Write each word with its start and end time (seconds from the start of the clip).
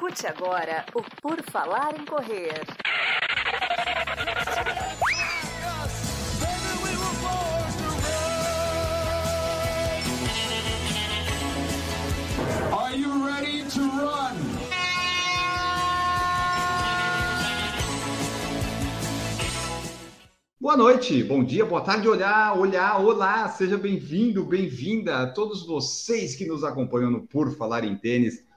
Escute 0.00 0.26
agora 0.26 0.86
o 0.94 1.02
Por 1.20 1.42
Falar 1.50 1.94
em 1.94 2.06
Correr. 2.06 2.54
Are 12.72 12.96
you 12.98 13.26
ready 13.26 13.62
to 13.64 13.80
run? 13.80 14.36
Boa 20.58 20.78
noite, 20.78 21.22
bom 21.24 21.44
dia, 21.44 21.66
boa 21.66 21.82
tarde, 21.82 22.08
olhar, 22.08 22.58
olhar, 22.58 22.98
olá, 23.04 23.46
seja 23.50 23.76
bem-vindo, 23.76 24.46
bem-vinda 24.46 25.18
a 25.18 25.30
todos 25.30 25.66
vocês 25.66 26.34
que 26.34 26.46
nos 26.46 26.64
acompanham 26.64 27.10
no 27.10 27.26
Por 27.26 27.54
Falar 27.54 27.84
em 27.84 27.94
Tênis, 27.94 28.48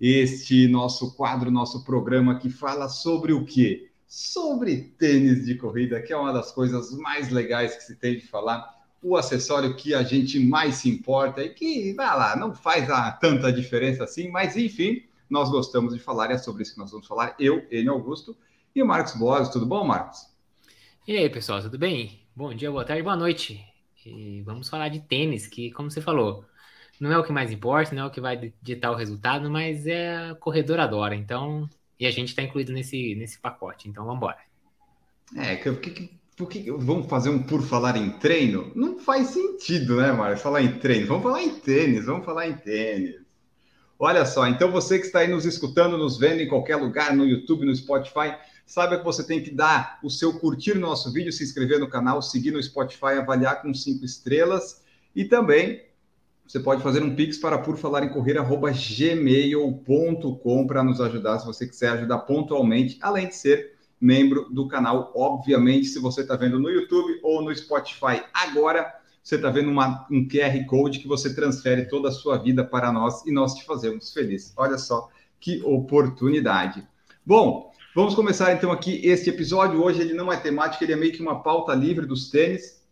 este 0.00 0.68
nosso 0.68 1.14
quadro, 1.14 1.50
nosso 1.50 1.84
programa 1.84 2.38
que 2.38 2.50
fala 2.50 2.88
sobre 2.88 3.32
o 3.32 3.44
quê? 3.44 3.90
Sobre 4.06 4.94
tênis 4.98 5.44
de 5.44 5.54
corrida, 5.54 6.00
que 6.00 6.12
é 6.12 6.16
uma 6.16 6.32
das 6.32 6.52
coisas 6.52 6.92
mais 6.92 7.30
legais 7.30 7.76
que 7.76 7.82
se 7.82 7.96
tem 7.96 8.16
de 8.16 8.26
falar, 8.26 8.74
o 9.02 9.16
acessório 9.16 9.76
que 9.76 9.94
a 9.94 10.02
gente 10.02 10.38
mais 10.38 10.76
se 10.76 10.88
importa 10.88 11.42
e 11.42 11.50
que, 11.50 11.92
vai 11.94 12.06
lá, 12.06 12.36
não 12.36 12.54
faz 12.54 12.90
a, 12.90 13.10
tanta 13.12 13.52
diferença 13.52 14.04
assim, 14.04 14.28
mas 14.30 14.56
enfim, 14.56 15.02
nós 15.28 15.50
gostamos 15.50 15.94
de 15.94 16.00
falar 16.00 16.30
e 16.30 16.34
é 16.34 16.38
sobre 16.38 16.62
isso 16.62 16.74
que 16.74 16.78
nós 16.78 16.90
vamos 16.90 17.06
falar, 17.06 17.34
eu, 17.38 17.66
Enio 17.70 17.92
Augusto 17.92 18.36
e 18.74 18.82
o 18.82 18.86
Marcos 18.86 19.14
Boas, 19.14 19.48
tudo 19.48 19.66
bom, 19.66 19.84
Marcos? 19.84 20.26
E 21.06 21.16
aí, 21.16 21.30
pessoal, 21.30 21.62
tudo 21.62 21.78
bem? 21.78 22.20
Bom 22.34 22.52
dia, 22.54 22.70
boa 22.70 22.84
tarde, 22.84 23.02
boa 23.02 23.16
noite. 23.16 23.64
E 24.04 24.42
vamos 24.42 24.68
falar 24.68 24.88
de 24.88 25.00
tênis, 25.00 25.46
que, 25.46 25.70
como 25.70 25.90
você 25.90 26.00
falou, 26.00 26.44
não 27.00 27.12
é 27.12 27.18
o 27.18 27.24
que 27.24 27.32
mais 27.32 27.50
importa, 27.50 27.94
não 27.94 28.04
é 28.04 28.06
o 28.06 28.10
que 28.10 28.20
vai 28.20 28.52
ditar 28.62 28.90
o 28.90 28.96
resultado, 28.96 29.50
mas 29.50 29.86
é 29.86 30.30
a 30.30 30.34
corredora 30.34 30.84
adora, 30.84 31.14
então. 31.14 31.68
E 31.98 32.06
a 32.06 32.10
gente 32.10 32.28
está 32.28 32.42
incluído 32.42 32.72
nesse, 32.72 33.14
nesse 33.14 33.38
pacote, 33.38 33.88
então 33.88 34.04
vamos 34.04 34.18
embora. 34.18 34.38
É, 35.36 35.56
que, 35.56 35.72
que, 35.74 36.10
por 36.36 36.48
que 36.48 36.70
vamos 36.70 37.06
fazer 37.08 37.30
um 37.30 37.42
por 37.42 37.62
falar 37.62 37.96
em 37.96 38.10
treino? 38.10 38.70
Não 38.74 38.98
faz 38.98 39.28
sentido, 39.28 39.96
né, 39.96 40.12
Mário? 40.12 40.36
Falar 40.36 40.62
em 40.62 40.78
treino. 40.78 41.06
Vamos 41.06 41.22
falar 41.22 41.42
em 41.42 41.50
tênis, 41.50 42.04
vamos 42.04 42.24
falar 42.24 42.48
em 42.48 42.54
tênis. 42.54 43.16
Olha 43.98 44.26
só, 44.26 44.46
então 44.46 44.70
você 44.70 44.98
que 44.98 45.06
está 45.06 45.20
aí 45.20 45.28
nos 45.28 45.46
escutando, 45.46 45.96
nos 45.96 46.18
vendo 46.18 46.42
em 46.42 46.48
qualquer 46.48 46.76
lugar, 46.76 47.16
no 47.16 47.24
YouTube, 47.24 47.64
no 47.64 47.74
Spotify, 47.74 48.36
Saiba 48.66 48.98
que 48.98 49.04
você 49.04 49.24
tem 49.24 49.40
que 49.40 49.52
dar 49.52 50.00
o 50.02 50.10
seu 50.10 50.40
curtir 50.40 50.74
no 50.74 50.80
nosso 50.80 51.12
vídeo, 51.12 51.32
se 51.32 51.44
inscrever 51.44 51.78
no 51.78 51.88
canal, 51.88 52.20
seguir 52.20 52.50
no 52.50 52.60
Spotify, 52.60 53.14
avaliar 53.16 53.62
com 53.62 53.72
cinco 53.72 54.04
estrelas 54.04 54.82
e 55.14 55.24
também 55.24 55.85
você 56.46 56.60
pode 56.60 56.82
fazer 56.82 57.02
um 57.02 57.14
pix 57.14 57.38
para 57.38 57.58
por 57.58 57.76
falar 57.76 58.04
em 58.04 58.08
correr 58.08 58.36
gmail.com 58.98 60.66
para 60.66 60.84
nos 60.84 61.00
ajudar 61.00 61.38
se 61.38 61.46
você 61.46 61.66
quiser 61.66 61.90
ajudar 61.90 62.18
pontualmente, 62.18 62.98
além 63.00 63.28
de 63.28 63.36
ser 63.36 63.74
membro 64.00 64.48
do 64.50 64.68
canal, 64.68 65.12
obviamente, 65.14 65.86
se 65.86 65.98
você 65.98 66.20
está 66.20 66.36
vendo 66.36 66.58
no 66.58 66.70
YouTube 66.70 67.18
ou 67.22 67.42
no 67.42 67.54
Spotify 67.54 68.22
agora, 68.32 68.94
você 69.22 69.36
está 69.36 69.50
vendo 69.50 69.70
uma, 69.70 70.06
um 70.10 70.28
QR 70.28 70.64
Code 70.66 71.00
que 71.00 71.08
você 71.08 71.34
transfere 71.34 71.88
toda 71.88 72.10
a 72.10 72.12
sua 72.12 72.36
vida 72.36 72.62
para 72.62 72.92
nós 72.92 73.24
e 73.26 73.32
nós 73.32 73.54
te 73.54 73.64
fazemos 73.64 74.12
feliz. 74.12 74.52
Olha 74.56 74.78
só 74.78 75.08
que 75.40 75.62
oportunidade. 75.64 76.86
Bom, 77.24 77.74
Vamos 77.96 78.14
começar 78.14 78.52
então 78.52 78.70
aqui 78.70 79.00
este 79.02 79.30
episódio. 79.30 79.82
Hoje 79.82 80.02
ele 80.02 80.12
não 80.12 80.30
é 80.30 80.36
temático, 80.36 80.84
ele 80.84 80.92
é 80.92 80.96
meio 80.96 81.12
que 81.12 81.22
uma 81.22 81.42
pauta 81.42 81.72
livre 81.72 82.04
dos 82.04 82.28
tênis. 82.28 82.85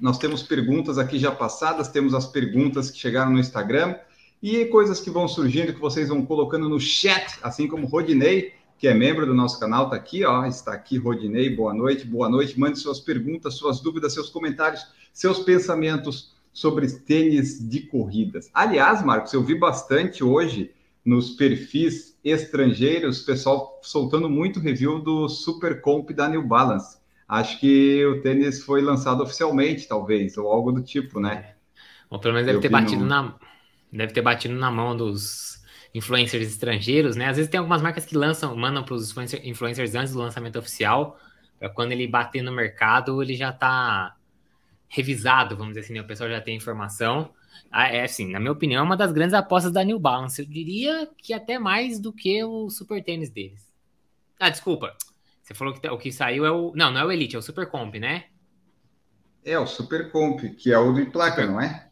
Nós 0.00 0.18
temos 0.18 0.42
perguntas 0.42 0.98
aqui 0.98 1.18
já 1.18 1.30
passadas, 1.30 1.88
temos 1.88 2.14
as 2.14 2.26
perguntas 2.26 2.90
que 2.90 2.98
chegaram 2.98 3.32
no 3.32 3.38
Instagram 3.38 3.96
e 4.42 4.66
coisas 4.66 5.00
que 5.00 5.10
vão 5.10 5.26
surgindo 5.26 5.72
que 5.72 5.80
vocês 5.80 6.08
vão 6.08 6.24
colocando 6.24 6.68
no 6.68 6.78
chat, 6.78 7.38
assim 7.42 7.66
como 7.66 7.86
Rodinei, 7.86 8.52
que 8.78 8.86
é 8.86 8.92
membro 8.92 9.24
do 9.24 9.34
nosso 9.34 9.58
canal, 9.58 9.84
está 9.84 9.96
aqui, 9.96 10.24
ó, 10.24 10.44
está 10.44 10.72
aqui 10.72 10.98
Rodinei, 10.98 11.48
boa 11.48 11.72
noite, 11.72 12.06
boa 12.06 12.28
noite. 12.28 12.60
Mande 12.60 12.78
suas 12.78 13.00
perguntas, 13.00 13.54
suas 13.54 13.80
dúvidas, 13.80 14.12
seus 14.12 14.28
comentários, 14.28 14.86
seus 15.12 15.38
pensamentos 15.40 16.34
sobre 16.52 16.86
tênis 16.90 17.66
de 17.66 17.80
corridas. 17.80 18.50
Aliás, 18.52 19.02
Marcos, 19.04 19.32
eu 19.32 19.42
vi 19.42 19.54
bastante 19.54 20.22
hoje 20.22 20.72
nos 21.04 21.30
perfis 21.30 22.16
estrangeiros, 22.24 23.20
pessoal 23.20 23.80
soltando 23.82 24.28
muito 24.28 24.60
review 24.60 24.98
do 24.98 25.28
Super 25.28 25.80
Comp 25.80 26.10
da 26.10 26.28
New 26.28 26.42
Balance. 26.42 26.98
Acho 27.28 27.58
que 27.58 28.04
o 28.06 28.20
tênis 28.22 28.62
foi 28.62 28.80
lançado 28.80 29.22
oficialmente, 29.22 29.88
talvez, 29.88 30.36
ou 30.36 30.48
algo 30.48 30.70
do 30.70 30.82
tipo, 30.82 31.18
né? 31.18 31.54
Ou 32.08 32.20
pelo 32.20 32.34
menos 32.34 32.46
deve 32.46 32.60
ter 32.60 32.68
batido 32.68 33.02
no... 33.02 33.06
na 33.06 33.34
deve 33.92 34.12
ter 34.12 34.22
batido 34.22 34.54
na 34.54 34.70
mão 34.70 34.96
dos 34.96 35.60
influencers 35.94 36.46
estrangeiros, 36.48 37.16
né? 37.16 37.28
Às 37.28 37.36
vezes 37.36 37.50
tem 37.50 37.58
algumas 37.58 37.82
marcas 37.82 38.04
que 38.04 38.16
lançam, 38.16 38.54
mandam 38.54 38.84
para 38.84 38.94
os 38.94 39.14
influencers 39.42 39.94
antes 39.94 40.12
do 40.12 40.18
lançamento 40.18 40.58
oficial, 40.58 41.18
para 41.58 41.70
quando 41.70 41.92
ele 41.92 42.06
bater 42.06 42.42
no 42.42 42.52
mercado, 42.52 43.22
ele 43.22 43.34
já 43.34 43.50
está 43.50 44.14
revisado, 44.88 45.56
vamos 45.56 45.72
dizer 45.72 45.80
assim, 45.80 45.94
né? 45.94 46.00
o 46.00 46.06
pessoal 46.06 46.28
já 46.28 46.40
tem 46.40 46.56
informação. 46.56 47.30
Ah, 47.70 47.88
é 47.88 48.04
assim, 48.04 48.30
na 48.30 48.38
minha 48.38 48.52
opinião, 48.52 48.80
é 48.80 48.82
uma 48.84 48.96
das 48.96 49.10
grandes 49.12 49.34
apostas 49.34 49.72
da 49.72 49.82
New 49.82 49.98
Balance. 49.98 50.40
Eu 50.40 50.46
diria 50.46 51.08
que 51.18 51.32
até 51.32 51.58
mais 51.58 51.98
do 51.98 52.12
que 52.12 52.44
o 52.44 52.68
super 52.70 53.02
tênis 53.02 53.30
deles. 53.30 53.66
Ah, 54.38 54.50
desculpa. 54.50 54.94
Você 55.46 55.54
falou 55.54 55.72
que 55.72 55.88
o 55.88 55.96
que 55.96 56.10
saiu 56.10 56.44
é 56.44 56.50
o. 56.50 56.72
Não, 56.74 56.90
não 56.90 57.02
é 57.02 57.04
o 57.04 57.12
Elite, 57.12 57.36
é 57.36 57.38
o 57.38 57.42
Super 57.42 57.68
Comp, 57.68 57.94
né? 57.94 58.24
É 59.44 59.56
o 59.56 59.64
Super 59.64 60.10
Comp, 60.10 60.40
que 60.58 60.72
é 60.72 60.78
o 60.78 60.92
de 60.92 61.06
placa, 61.06 61.42
super... 61.42 61.46
não 61.46 61.60
é? 61.60 61.88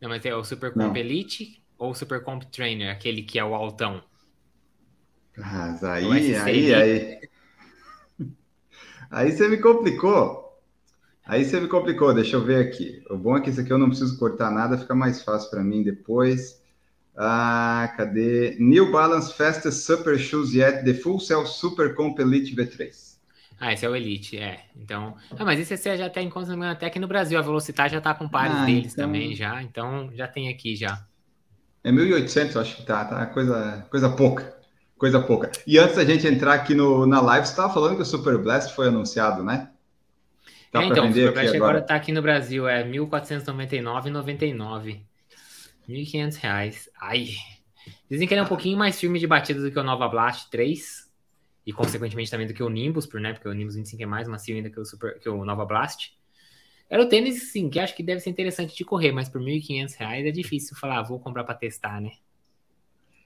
Não, 0.00 0.08
mas 0.08 0.24
é 0.24 0.32
o 0.32 0.44
Super 0.44 0.72
Comp 0.72 0.94
não. 0.94 0.96
Elite 0.96 1.60
ou 1.76 1.90
o 1.90 1.94
Super 1.96 2.22
Comp 2.22 2.44
Trainer, 2.44 2.92
aquele 2.92 3.22
que 3.22 3.40
é 3.40 3.44
o 3.44 3.56
altão? 3.56 4.04
Mas 5.36 5.82
aí, 5.82 6.36
aí, 6.36 6.74
aí. 6.74 7.20
Aí 9.10 9.32
você 9.32 9.48
me 9.48 9.56
complicou. 9.56 10.62
Aí 11.24 11.44
você 11.44 11.60
me 11.60 11.66
complicou, 11.66 12.14
deixa 12.14 12.36
eu 12.36 12.44
ver 12.44 12.68
aqui. 12.68 13.02
O 13.10 13.16
bom 13.16 13.36
é 13.36 13.40
que 13.40 13.50
esse 13.50 13.60
aqui 13.60 13.72
eu 13.72 13.78
não 13.78 13.88
preciso 13.88 14.16
cortar 14.16 14.52
nada, 14.52 14.78
fica 14.78 14.94
mais 14.94 15.22
fácil 15.22 15.50
para 15.50 15.64
mim 15.64 15.82
depois. 15.82 16.62
Ah, 17.16 17.92
cadê? 17.96 18.56
New 18.58 18.92
Balance 18.92 19.32
Fastest 19.32 19.86
Super 19.86 20.18
Shoes 20.18 20.52
Yet, 20.52 20.84
The 20.84 20.94
Full 20.94 21.20
Cell 21.20 21.46
Super 21.46 21.94
Comp 21.94 22.18
Elite 22.18 22.54
V3. 22.54 23.16
Ah, 23.58 23.72
esse 23.72 23.86
é 23.86 23.88
o 23.88 23.96
Elite, 23.96 24.36
é. 24.36 24.60
Então, 24.76 25.14
ah, 25.30 25.44
mas 25.44 25.58
esse 25.58 25.74
você 25.76 25.96
já 25.96 26.10
tem 26.10 26.28
conta 26.28 26.52
até 26.70 26.86
aqui 26.86 26.98
no 26.98 27.08
Brasil. 27.08 27.38
A 27.38 27.42
Velocitar 27.42 27.88
já 27.88 28.00
tá 28.00 28.12
com 28.12 28.28
pares 28.28 28.56
ah, 28.56 28.66
deles 28.66 28.92
então... 28.92 29.06
também 29.06 29.34
já, 29.34 29.62
então 29.62 30.10
já 30.14 30.28
tem 30.28 30.50
aqui 30.50 30.76
já. 30.76 31.02
É 31.82 31.90
1.800, 31.90 32.60
acho 32.60 32.76
que 32.76 32.84
tá, 32.84 33.04
tá 33.04 33.24
coisa, 33.26 33.86
coisa 33.90 34.10
pouca. 34.10 34.54
Coisa 34.98 35.20
pouca. 35.20 35.50
E 35.66 35.78
antes 35.78 35.96
da 35.96 36.04
gente 36.04 36.26
entrar 36.26 36.54
aqui 36.54 36.74
no, 36.74 37.06
na 37.06 37.20
live, 37.20 37.46
você 37.46 37.52
estava 37.52 37.72
falando 37.72 37.96
que 37.96 38.02
o 38.02 38.04
Super 38.04 38.36
Blast 38.38 38.74
foi 38.74 38.88
anunciado, 38.88 39.44
né? 39.44 39.70
Dá 40.72 40.82
é, 40.82 40.86
então, 40.86 41.04
o 41.04 41.08
Superblash 41.08 41.54
agora. 41.54 41.64
agora 41.64 41.82
tá 41.82 41.94
aqui 41.94 42.10
no 42.12 42.20
Brasil, 42.20 42.68
é 42.68 42.82
R$ 42.82 42.98
1.499,99. 42.98 45.00
1.500 45.88 46.36
reais. 46.36 46.90
Ai. 47.00 47.28
Dizem 48.10 48.26
que 48.26 48.34
ele 48.34 48.40
é 48.40 48.44
um 48.44 48.48
pouquinho 48.48 48.78
mais 48.78 48.98
firme 48.98 49.18
de 49.18 49.26
batida 49.26 49.60
do 49.60 49.70
que 49.70 49.78
o 49.78 49.82
Nova 49.82 50.08
Blast 50.08 50.50
3. 50.50 51.06
E, 51.66 51.72
consequentemente, 51.72 52.30
também 52.30 52.46
do 52.46 52.54
que 52.54 52.62
o 52.62 52.68
Nimbus, 52.68 53.08
né? 53.14 53.32
Porque 53.32 53.48
o 53.48 53.52
Nimbus 53.52 53.74
25 53.74 54.02
é 54.02 54.06
mais 54.06 54.28
macio 54.28 54.54
ainda 54.54 54.70
que 54.70 54.78
o, 54.78 54.84
Super, 54.84 55.18
que 55.18 55.28
o 55.28 55.44
Nova 55.44 55.64
Blast. 55.64 56.12
Era 56.88 57.02
o 57.02 57.08
tênis, 57.08 57.50
sim, 57.50 57.68
que 57.68 57.80
acho 57.80 57.96
que 57.96 58.02
deve 58.02 58.20
ser 58.20 58.30
interessante 58.30 58.76
de 58.76 58.84
correr, 58.84 59.10
mas 59.10 59.28
por 59.28 59.40
1.500 59.40 59.96
reais 59.96 60.26
é 60.26 60.30
difícil 60.30 60.76
falar, 60.76 61.00
ah, 61.00 61.02
vou 61.02 61.18
comprar 61.18 61.42
para 61.42 61.56
testar, 61.56 62.00
né? 62.00 62.12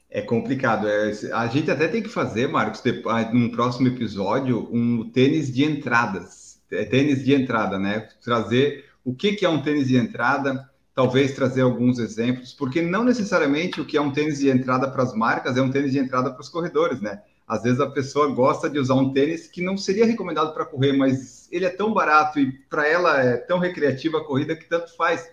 É 0.08 0.22
complicado. 0.22 0.88
É, 0.88 1.12
a 1.34 1.46
gente 1.48 1.70
até 1.70 1.86
tem 1.86 2.02
que 2.02 2.08
fazer, 2.08 2.48
Marcos, 2.48 2.82
ah, 3.06 3.30
num 3.32 3.50
próximo 3.50 3.88
episódio, 3.88 4.68
um 4.72 5.10
tênis 5.10 5.52
de 5.52 5.62
entradas 5.64 6.50
é, 6.70 6.84
tênis 6.84 7.24
de 7.24 7.34
entrada, 7.34 7.78
né? 7.78 8.08
Trazer 8.22 8.86
o 9.04 9.14
que, 9.14 9.32
que 9.32 9.44
é 9.44 9.48
um 9.48 9.62
tênis 9.62 9.88
de 9.88 9.96
entrada, 9.96 10.70
talvez 11.00 11.34
trazer 11.34 11.62
alguns 11.62 11.98
exemplos, 11.98 12.52
porque 12.52 12.82
não 12.82 13.02
necessariamente 13.02 13.80
o 13.80 13.86
que 13.86 13.96
é 13.96 14.00
um 14.02 14.12
tênis 14.12 14.38
de 14.38 14.50
entrada 14.50 14.86
para 14.86 15.02
as 15.02 15.14
marcas 15.14 15.56
é 15.56 15.62
um 15.62 15.70
tênis 15.70 15.92
de 15.92 15.98
entrada 15.98 16.30
para 16.30 16.42
os 16.42 16.48
corredores, 16.50 17.00
né? 17.00 17.22
Às 17.48 17.62
vezes 17.62 17.80
a 17.80 17.88
pessoa 17.88 18.30
gosta 18.34 18.68
de 18.68 18.78
usar 18.78 18.96
um 18.96 19.10
tênis 19.10 19.46
que 19.46 19.62
não 19.62 19.78
seria 19.78 20.04
recomendado 20.04 20.52
para 20.52 20.66
correr, 20.66 20.92
mas 20.92 21.48
ele 21.50 21.64
é 21.64 21.70
tão 21.70 21.94
barato 21.94 22.38
e 22.38 22.52
para 22.52 22.86
ela 22.86 23.18
é 23.18 23.38
tão 23.38 23.58
recreativa 23.58 24.18
a 24.18 24.24
corrida 24.24 24.54
que 24.54 24.68
tanto 24.68 24.94
faz. 24.94 25.26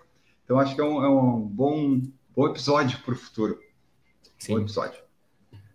Então 0.45 0.57
acho 0.57 0.73
que 0.73 0.79
é 0.79 0.85
um, 0.85 1.03
é 1.03 1.09
um 1.09 1.41
bom, 1.41 2.01
bom 2.33 2.47
episódio 2.47 2.99
para 2.99 3.13
o 3.13 3.17
futuro. 3.17 3.59
Sim. 4.39 4.53
Bom 4.53 4.61
episódio. 4.61 5.01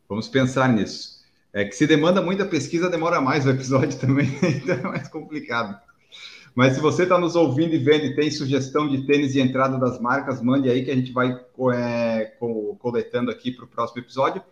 Vamos 0.09 0.27
pensar 0.27 0.71
nisso. 0.71 1.21
É 1.53 1.67
que 1.67 1.77
se 1.77 1.87
demanda 1.87 2.23
muita 2.23 2.47
pesquisa, 2.47 2.88
demora 2.88 3.21
mais 3.21 3.45
o 3.45 3.50
episódio 3.50 3.97
também, 4.00 4.27
então 4.43 4.75
é 4.75 4.83
mais 4.85 5.09
complicado. 5.09 5.79
Mas 6.54 6.75
se 6.75 6.81
você 6.81 7.04
está 7.04 7.19
nos 7.19 7.34
ouvindo 7.34 7.75
e 7.75 7.78
vendo 7.78 8.04
e 8.04 8.14
tem 8.14 8.31
sugestão 8.31 8.88
de 8.88 9.06
tênis 9.06 9.32
de 9.32 9.40
entrada 9.40 9.78
das 9.78 10.00
marcas, 10.00 10.43
mande 10.43 10.69
aí 10.69 10.84
que 10.84 10.90
a 10.90 10.94
gente 10.94 11.12
vai 11.12 11.40
é, 11.75 12.32
coletando 12.78 13.31
aqui 13.31 13.50
para 13.50 13.64
o 13.64 13.69
próximo 13.69 14.00
episódio. 14.00 14.43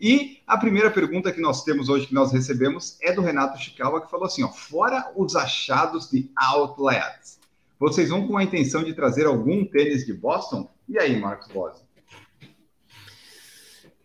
E 0.00 0.38
a 0.46 0.56
primeira 0.56 0.90
pergunta 0.90 1.32
que 1.32 1.40
nós 1.40 1.64
temos 1.64 1.88
hoje, 1.88 2.06
que 2.06 2.14
nós 2.14 2.32
recebemos, 2.32 2.96
é 3.02 3.12
do 3.12 3.20
Renato 3.20 3.60
Chicawa, 3.60 4.00
que 4.00 4.10
falou 4.10 4.26
assim: 4.26 4.42
ó, 4.44 4.48
fora 4.48 5.12
os 5.16 5.34
achados 5.34 6.10
de 6.10 6.30
outlets, 6.36 7.40
vocês 7.78 8.10
vão 8.10 8.28
com 8.28 8.36
a 8.36 8.44
intenção 8.44 8.84
de 8.84 8.94
trazer 8.94 9.26
algum 9.26 9.64
tênis 9.64 10.04
de 10.04 10.12
Boston? 10.12 10.70
E 10.86 10.98
aí, 10.98 11.18
Marcos 11.18 11.48
Bosi? 11.48 11.82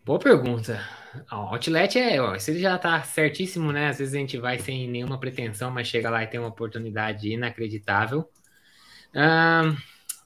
Boa 0.04 0.18
pergunta. 0.18 0.80
O 1.30 1.34
outlet 1.34 1.98
é, 1.98 2.20
ó, 2.20 2.38
se 2.38 2.50
ele 2.50 2.60
já 2.60 2.78
tá 2.78 3.02
certíssimo, 3.02 3.72
né? 3.72 3.88
Às 3.88 3.98
vezes 3.98 4.14
a 4.14 4.18
gente 4.18 4.38
vai 4.38 4.58
sem 4.58 4.88
nenhuma 4.88 5.18
pretensão, 5.18 5.70
mas 5.70 5.88
chega 5.88 6.10
lá 6.10 6.22
e 6.22 6.26
tem 6.26 6.40
uma 6.40 6.48
oportunidade 6.48 7.28
inacreditável. 7.28 8.28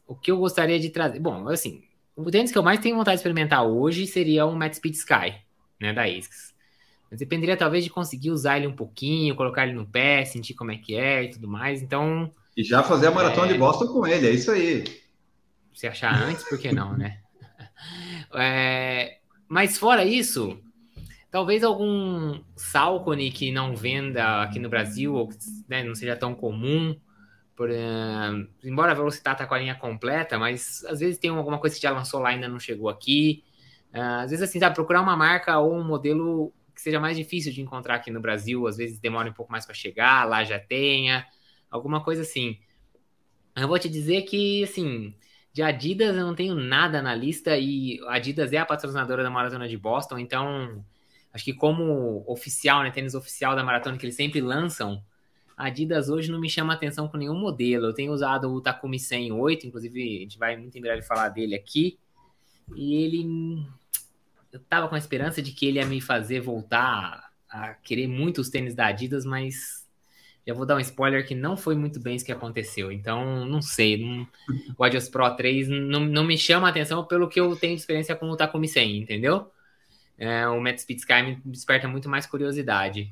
o 0.06 0.14
que 0.14 0.30
eu 0.30 0.38
gostaria 0.38 0.78
de 0.78 0.90
trazer? 0.90 1.18
Bom, 1.20 1.48
assim, 1.48 1.82
o 2.16 2.30
tênis 2.30 2.52
que 2.52 2.58
eu 2.58 2.62
mais 2.62 2.80
tenho 2.80 2.96
vontade 2.96 3.16
de 3.16 3.20
experimentar 3.20 3.64
hoje 3.64 4.06
seria 4.06 4.46
um 4.46 4.54
Matt 4.54 4.74
Speed 4.74 4.94
Sky, 4.94 5.34
né, 5.80 5.92
da 5.92 6.04
ASICS. 6.04 6.54
Mas 7.10 7.18
dependeria 7.18 7.56
talvez 7.56 7.82
de 7.82 7.90
conseguir 7.90 8.30
usar 8.30 8.58
ele 8.58 8.66
um 8.66 8.76
pouquinho, 8.76 9.34
colocar 9.34 9.64
ele 9.64 9.72
no 9.72 9.86
pé, 9.86 10.24
sentir 10.24 10.54
como 10.54 10.70
é 10.70 10.76
que 10.76 10.94
é 10.94 11.24
e 11.24 11.30
tudo 11.30 11.48
mais. 11.48 11.82
Então. 11.82 12.32
E 12.56 12.62
já 12.62 12.82
fazer 12.82 13.08
a 13.08 13.10
maratona 13.10 13.48
é... 13.48 13.52
de 13.52 13.58
Boston 13.58 13.88
com 13.88 14.06
ele, 14.06 14.28
é 14.28 14.30
isso 14.30 14.50
aí. 14.50 14.84
Se 15.74 15.86
achar 15.86 16.14
antes, 16.22 16.48
por 16.48 16.58
que 16.58 16.72
não, 16.72 16.96
né? 16.96 17.18
É... 18.34 19.18
Mas 19.48 19.78
fora 19.78 20.04
isso, 20.04 20.60
talvez 21.30 21.62
algum 21.62 22.40
Salcone 22.56 23.30
que 23.30 23.52
não 23.52 23.74
venda 23.74 24.42
aqui 24.42 24.58
no 24.58 24.68
Brasil, 24.68 25.14
ou 25.14 25.28
né, 25.68 25.82
não 25.82 25.94
seja 25.94 26.16
tão 26.16 26.34
comum. 26.34 26.98
Por, 27.54 27.68
uh, 27.70 28.48
embora 28.64 28.92
a 28.92 28.94
velocidade 28.94 29.38
tá 29.38 29.46
com 29.46 29.54
a 29.54 29.58
linha 29.58 29.74
completa, 29.74 30.38
mas 30.38 30.84
às 30.86 31.00
vezes 31.00 31.18
tem 31.18 31.30
alguma 31.30 31.58
coisa 31.58 31.76
que 31.76 31.82
já 31.82 31.90
lançou 31.90 32.18
lá 32.20 32.32
e 32.32 32.34
ainda 32.34 32.48
não 32.48 32.58
chegou 32.58 32.88
aqui. 32.88 33.44
Uh, 33.92 34.22
às 34.22 34.30
vezes, 34.30 34.48
assim, 34.48 34.58
sabe, 34.58 34.74
procurar 34.74 35.02
uma 35.02 35.16
marca 35.16 35.58
ou 35.58 35.74
um 35.74 35.84
modelo 35.84 36.52
que 36.74 36.80
seja 36.80 36.98
mais 36.98 37.16
difícil 37.16 37.52
de 37.52 37.60
encontrar 37.60 37.96
aqui 37.96 38.10
no 38.10 38.20
Brasil, 38.20 38.66
às 38.66 38.78
vezes 38.78 38.98
demora 38.98 39.28
um 39.28 39.32
pouco 39.34 39.52
mais 39.52 39.66
para 39.66 39.74
chegar, 39.74 40.26
lá 40.26 40.42
já 40.42 40.58
tenha, 40.58 41.26
alguma 41.70 42.02
coisa 42.02 42.22
assim. 42.22 42.58
Eu 43.54 43.68
vou 43.68 43.78
te 43.78 43.88
dizer 43.88 44.22
que, 44.22 44.64
assim, 44.64 45.14
de 45.52 45.62
Adidas 45.62 46.16
eu 46.16 46.24
não 46.26 46.34
tenho 46.34 46.54
nada 46.54 47.02
na 47.02 47.14
lista 47.14 47.58
e 47.58 48.00
Adidas 48.08 48.52
é 48.52 48.58
a 48.58 48.64
patrocinadora 48.64 49.22
da 49.22 49.30
Maratona 49.30 49.68
de 49.68 49.76
Boston, 49.76 50.18
então 50.18 50.82
acho 51.32 51.44
que 51.44 51.54
como 51.54 52.24
oficial, 52.26 52.82
né, 52.82 52.90
tênis 52.90 53.14
oficial 53.14 53.54
da 53.54 53.64
maratona 53.64 53.96
que 53.96 54.04
eles 54.04 54.16
sempre 54.16 54.40
lançam, 54.40 55.02
a 55.56 55.66
Adidas 55.66 56.08
hoje 56.08 56.30
não 56.30 56.40
me 56.40 56.48
chama 56.48 56.72
atenção 56.72 57.06
com 57.06 57.18
nenhum 57.18 57.38
modelo. 57.38 57.86
Eu 57.86 57.94
tenho 57.94 58.12
usado 58.12 58.50
o 58.50 58.60
Takumi 58.60 58.98
108, 58.98 59.66
inclusive 59.66 60.16
a 60.16 60.20
gente 60.20 60.38
vai 60.38 60.56
muito 60.56 60.76
em 60.76 60.80
breve 60.80 61.02
falar 61.02 61.28
dele 61.28 61.54
aqui, 61.54 61.98
e 62.74 62.94
ele 62.94 63.26
eu 64.52 64.58
tava 64.60 64.88
com 64.88 64.94
a 64.94 64.98
esperança 64.98 65.40
de 65.40 65.52
que 65.52 65.66
ele 65.66 65.78
ia 65.78 65.86
me 65.86 66.00
fazer 66.00 66.40
voltar 66.40 67.30
a 67.48 67.74
querer 67.74 68.06
muito 68.06 68.40
os 68.40 68.48
tênis 68.48 68.74
da 68.74 68.86
Adidas, 68.86 69.24
mas 69.24 69.88
já 70.46 70.54
vou 70.54 70.66
dar 70.66 70.76
um 70.76 70.80
spoiler 70.80 71.26
que 71.26 71.34
não 71.34 71.56
foi 71.56 71.76
muito 71.76 72.00
bem 72.00 72.16
isso 72.16 72.24
que 72.24 72.32
aconteceu. 72.32 72.90
Então, 72.90 73.44
não 73.44 73.60
sei. 73.60 73.98
Não, 73.98 74.26
o 74.76 74.82
Adios 74.82 75.08
Pro 75.08 75.30
3 75.36 75.68
não, 75.68 76.00
não 76.00 76.24
me 76.24 76.36
chama 76.36 76.66
a 76.66 76.70
atenção 76.70 77.04
pelo 77.04 77.28
que 77.28 77.38
eu 77.38 77.54
tenho 77.54 77.74
de 77.74 77.80
experiência 77.80 78.16
com 78.16 78.28
o 78.28 78.36
Takumi 78.36 78.66
100, 78.66 78.98
entendeu? 78.98 79.50
É, 80.20 80.46
o 80.46 80.60
Matt 80.60 80.80
Sky 80.80 81.22
me 81.22 81.40
desperta 81.46 81.88
muito 81.88 82.06
mais 82.06 82.26
curiosidade. 82.26 83.10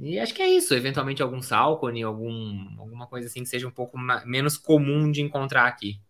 E 0.00 0.18
acho 0.18 0.32
que 0.32 0.40
é 0.40 0.48
isso. 0.48 0.74
Eventualmente 0.74 1.22
algum 1.22 1.42
Salcone, 1.42 2.02
algum, 2.02 2.68
alguma 2.78 3.06
coisa 3.06 3.28
assim 3.28 3.42
que 3.42 3.50
seja 3.50 3.68
um 3.68 3.70
pouco 3.70 3.98
menos 4.24 4.56
comum 4.56 5.12
de 5.12 5.20
encontrar 5.20 5.66
aqui. 5.66 6.00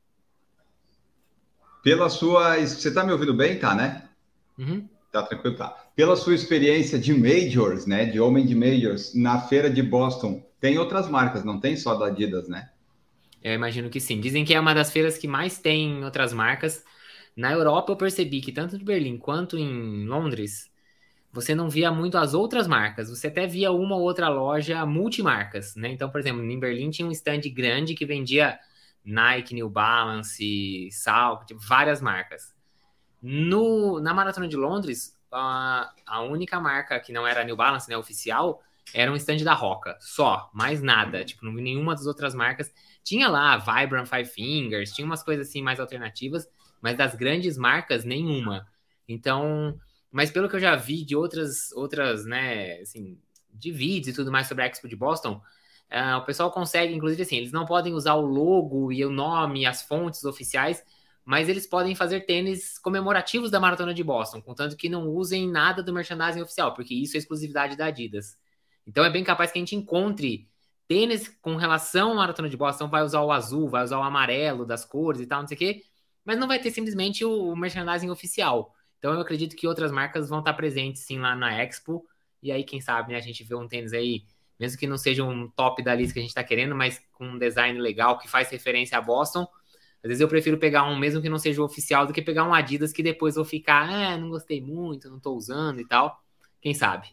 Pela 1.83 2.09
sua... 2.09 2.57
Você 2.59 2.95
tá 2.95 3.05
me 3.05 3.11
ouvindo 3.11 3.35
bem? 3.35 3.59
Tá, 3.59 3.75
né? 3.75 4.09
Uhum. 4.57 4.89
Tá 5.11 5.25
tranquilo, 5.25 5.57
tá. 5.57 5.71
Pela 5.97 6.15
sua 6.15 6.35
experiência 6.35 6.99
de 6.99 7.13
majors, 7.13 7.85
né, 7.85 8.07
de 8.07 8.21
homem 8.21 8.47
de 8.47 8.55
majors, 8.55 9.15
na 9.15 9.41
feira 9.41 9.69
de 9.69 9.83
Boston, 9.83 10.43
tem 10.61 10.79
outras 10.79 11.09
marcas, 11.09 11.45
não 11.45 11.61
tem 11.61 11.77
só 11.77 11.97
da 11.97 12.07
Adidas, 12.07 12.49
né? 12.49 12.71
Eu 13.43 13.53
imagino 13.53 13.91
que 13.91 14.01
sim. 14.01 14.21
Dizem 14.21 14.45
que 14.45 14.55
é 14.55 14.61
uma 14.61 14.73
das 14.73 14.93
feiras 14.93 15.19
que 15.19 15.27
mais 15.27 15.59
tem 15.59 16.05
outras 16.05 16.33
marcas. 16.33 16.85
Na 17.37 17.53
Europa 17.53 17.93
eu 17.93 17.97
percebi 17.97 18.41
que 18.41 18.53
tanto 18.53 18.77
em 18.77 18.85
Berlim 18.85 19.19
quanto 19.19 19.59
em 19.59 20.07
Londres, 20.07 20.71
você 21.33 21.55
não 21.55 21.71
via 21.71 21.91
muito 21.91 22.19
as 22.19 22.35
outras 22.35 22.69
marcas. 22.69 23.09
Você 23.09 23.29
até 23.29 23.47
via 23.47 23.73
uma 23.73 23.97
ou 23.97 24.03
outra 24.03 24.29
loja 24.29 24.85
multimarcas, 24.85 25.75
né? 25.75 25.89
Então, 25.91 26.11
por 26.11 26.21
exemplo, 26.21 26.45
em 26.45 26.61
Berlim 26.61 26.91
tinha 26.91 27.09
um 27.09 27.13
stand 27.13 27.41
grande 27.55 27.95
que 27.95 28.05
vendia 28.05 28.59
Nike, 29.05 29.55
New 29.55 29.69
Balance, 29.71 30.89
Sal, 30.93 31.45
tipo, 31.47 31.61
várias 31.61 32.01
marcas. 32.01 32.55
No, 33.23 34.01
na 34.01 34.13
Maratona 34.13 34.47
de 34.47 34.57
Londres, 34.57 35.19
a, 35.31 35.93
a 36.07 36.21
única 36.23 36.61
marca 36.61 37.01
que 37.01 37.13
não 37.13 37.27
era 37.27 37.45
New 37.45 37.57
Balance, 37.57 37.89
né, 37.89 37.97
oficial, 37.97 38.63
era 38.93 39.11
um 39.11 39.17
stand 39.17 39.39
da 39.39 39.55
Roca, 39.55 39.97
só, 40.01 40.51
mais 40.53 40.83
nada. 40.83 41.25
Tipo, 41.25 41.45
não 41.45 41.55
vi 41.55 41.63
nenhuma 41.63 41.95
das 41.95 42.07
outras 42.07 42.35
marcas. 42.35 42.73
Tinha 43.03 43.29
lá 43.29 43.57
Vibrant 43.57 44.07
Five 44.07 44.27
Fingers, 44.27 44.93
tinha 44.93 45.07
umas 45.07 45.23
coisas 45.23 45.49
assim 45.49 45.63
mais 45.63 45.81
alternativas, 45.81 46.49
mas 46.83 46.99
das 46.99 47.15
grandes 47.15 47.57
marcas, 47.57 48.05
nenhuma. 48.05 48.67
Então, 49.09 49.79
mas 50.11 50.31
pelo 50.31 50.49
que 50.49 50.57
eu 50.57 50.61
já 50.61 50.77
vi 50.77 51.05
de 51.05 51.17
outras, 51.17 51.73
outras, 51.73 52.27
né, 52.27 52.81
assim, 52.81 53.19
de 53.51 53.71
vídeos 53.71 54.09
e 54.09 54.13
tudo 54.13 54.33
mais 54.33 54.49
sobre 54.49 54.65
a 54.65 54.67
Expo 54.67 54.89
de 54.89 54.97
Boston, 54.97 55.41
uh, 55.91 56.19
o 56.19 56.25
pessoal 56.25 56.51
consegue, 56.51 56.93
inclusive 56.93 57.23
assim, 57.23 57.37
eles 57.37 57.53
não 57.53 57.65
podem 57.65 57.95
usar 57.95 58.15
o 58.15 58.27
logo 58.27 58.93
e 58.93 59.05
o 59.05 59.11
nome, 59.11 59.65
as 59.65 59.83
fontes 59.83 60.25
oficiais, 60.25 60.83
mas 61.25 61.49
eles 61.49 61.67
podem 61.67 61.95
fazer 61.95 62.23
tênis 62.27 62.79
comemorativos 62.79 63.51
da 63.51 63.61
Maratona 63.61 63.95
de 63.95 64.03
Boston, 64.03 64.43
contanto 64.43 64.77
que 64.77 64.89
não 64.89 65.09
usem 65.09 65.49
nada 65.49 65.83
do 65.83 65.93
merchandising 65.93 66.43
oficial, 66.43 66.75
porque 66.75 66.95
isso 66.95 67.17
é 67.17 67.19
exclusividade 67.19 67.77
da 67.77 67.87
Adidas. 67.87 68.37
Então 68.87 69.05
é 69.05 69.11
bem 69.11 69.23
capaz 69.23 69.53
que 69.53 69.59
a 69.59 69.61
gente 69.61 69.77
encontre 69.77 70.49
tênis 70.89 71.29
com 71.41 71.57
relação 71.57 72.13
à 72.13 72.15
Maratona 72.17 72.49
de 72.49 72.57
Boston, 72.57 72.89
vai 72.89 73.03
usar 73.03 73.23
o 73.23 73.31
azul, 73.31 73.69
vai 73.69 73.85
usar 73.85 73.99
o 73.99 74.03
amarelo 74.03 74.67
das 74.67 74.85
cores 74.85 75.21
e 75.21 75.27
tal, 75.27 75.41
não 75.41 75.49
sei 75.49 75.55
o 75.55 75.59
quê, 75.59 75.83
mas 76.25 76.39
não 76.39 76.49
vai 76.49 76.59
ter 76.59 76.71
simplesmente 76.71 77.25
o 77.25 77.55
merchandising 77.57 78.11
oficial. 78.11 78.75
Então 78.99 79.13
eu 79.13 79.21
acredito 79.21 79.57
que 79.57 79.67
outras 79.67 79.91
marcas 79.91 80.29
vão 80.29 80.39
estar 80.39 80.55
presentes 80.55 81.03
sim 81.03 81.19
lá 81.19 81.35
na 81.35 81.63
Expo, 81.63 82.07
e 82.43 82.51
aí 82.53 82.65
quem 82.65 82.81
sabe 82.81 83.13
né, 83.13 83.19
a 83.19 83.23
gente 83.23 83.45
vê 83.45 83.55
um 83.55 83.69
tênis 83.69 83.93
aí, 83.93 84.25
mesmo 84.59 84.79
que 84.79 84.87
não 84.87 84.97
seja 84.97 85.25
um 85.25 85.49
top 85.49 85.83
da 85.83 85.95
lista 85.95 86.15
que 86.15 86.19
a 86.21 86.23
gente 86.23 86.31
está 86.31 86.45
querendo, 86.45 86.75
mas 86.75 87.01
com 87.13 87.27
um 87.27 87.39
design 87.39 87.79
legal 87.81 88.19
que 88.19 88.29
faz 88.29 88.51
referência 88.51 88.97
a 88.97 89.01
Boston, 89.01 89.47
às 90.03 90.09
vezes 90.09 90.21
eu 90.21 90.29
prefiro 90.29 90.59
pegar 90.59 90.85
um, 90.85 90.99
mesmo 90.99 91.23
que 91.23 91.29
não 91.29 91.39
seja 91.39 91.63
oficial, 91.63 92.07
do 92.07 92.13
que 92.13 92.21
pegar 92.21 92.45
um 92.45 92.53
Adidas 92.53 92.93
que 92.93 93.03
depois 93.03 93.37
vou 93.37 93.45
ficar, 93.45 93.89
ah, 93.89 94.17
não 94.17 94.31
gostei 94.31 94.61
muito, 94.61 95.09
não 95.09 95.19
estou 95.19 95.37
usando 95.37 95.81
e 95.81 95.87
tal. 95.87 96.21
Quem 96.61 96.75
sabe? 96.75 97.09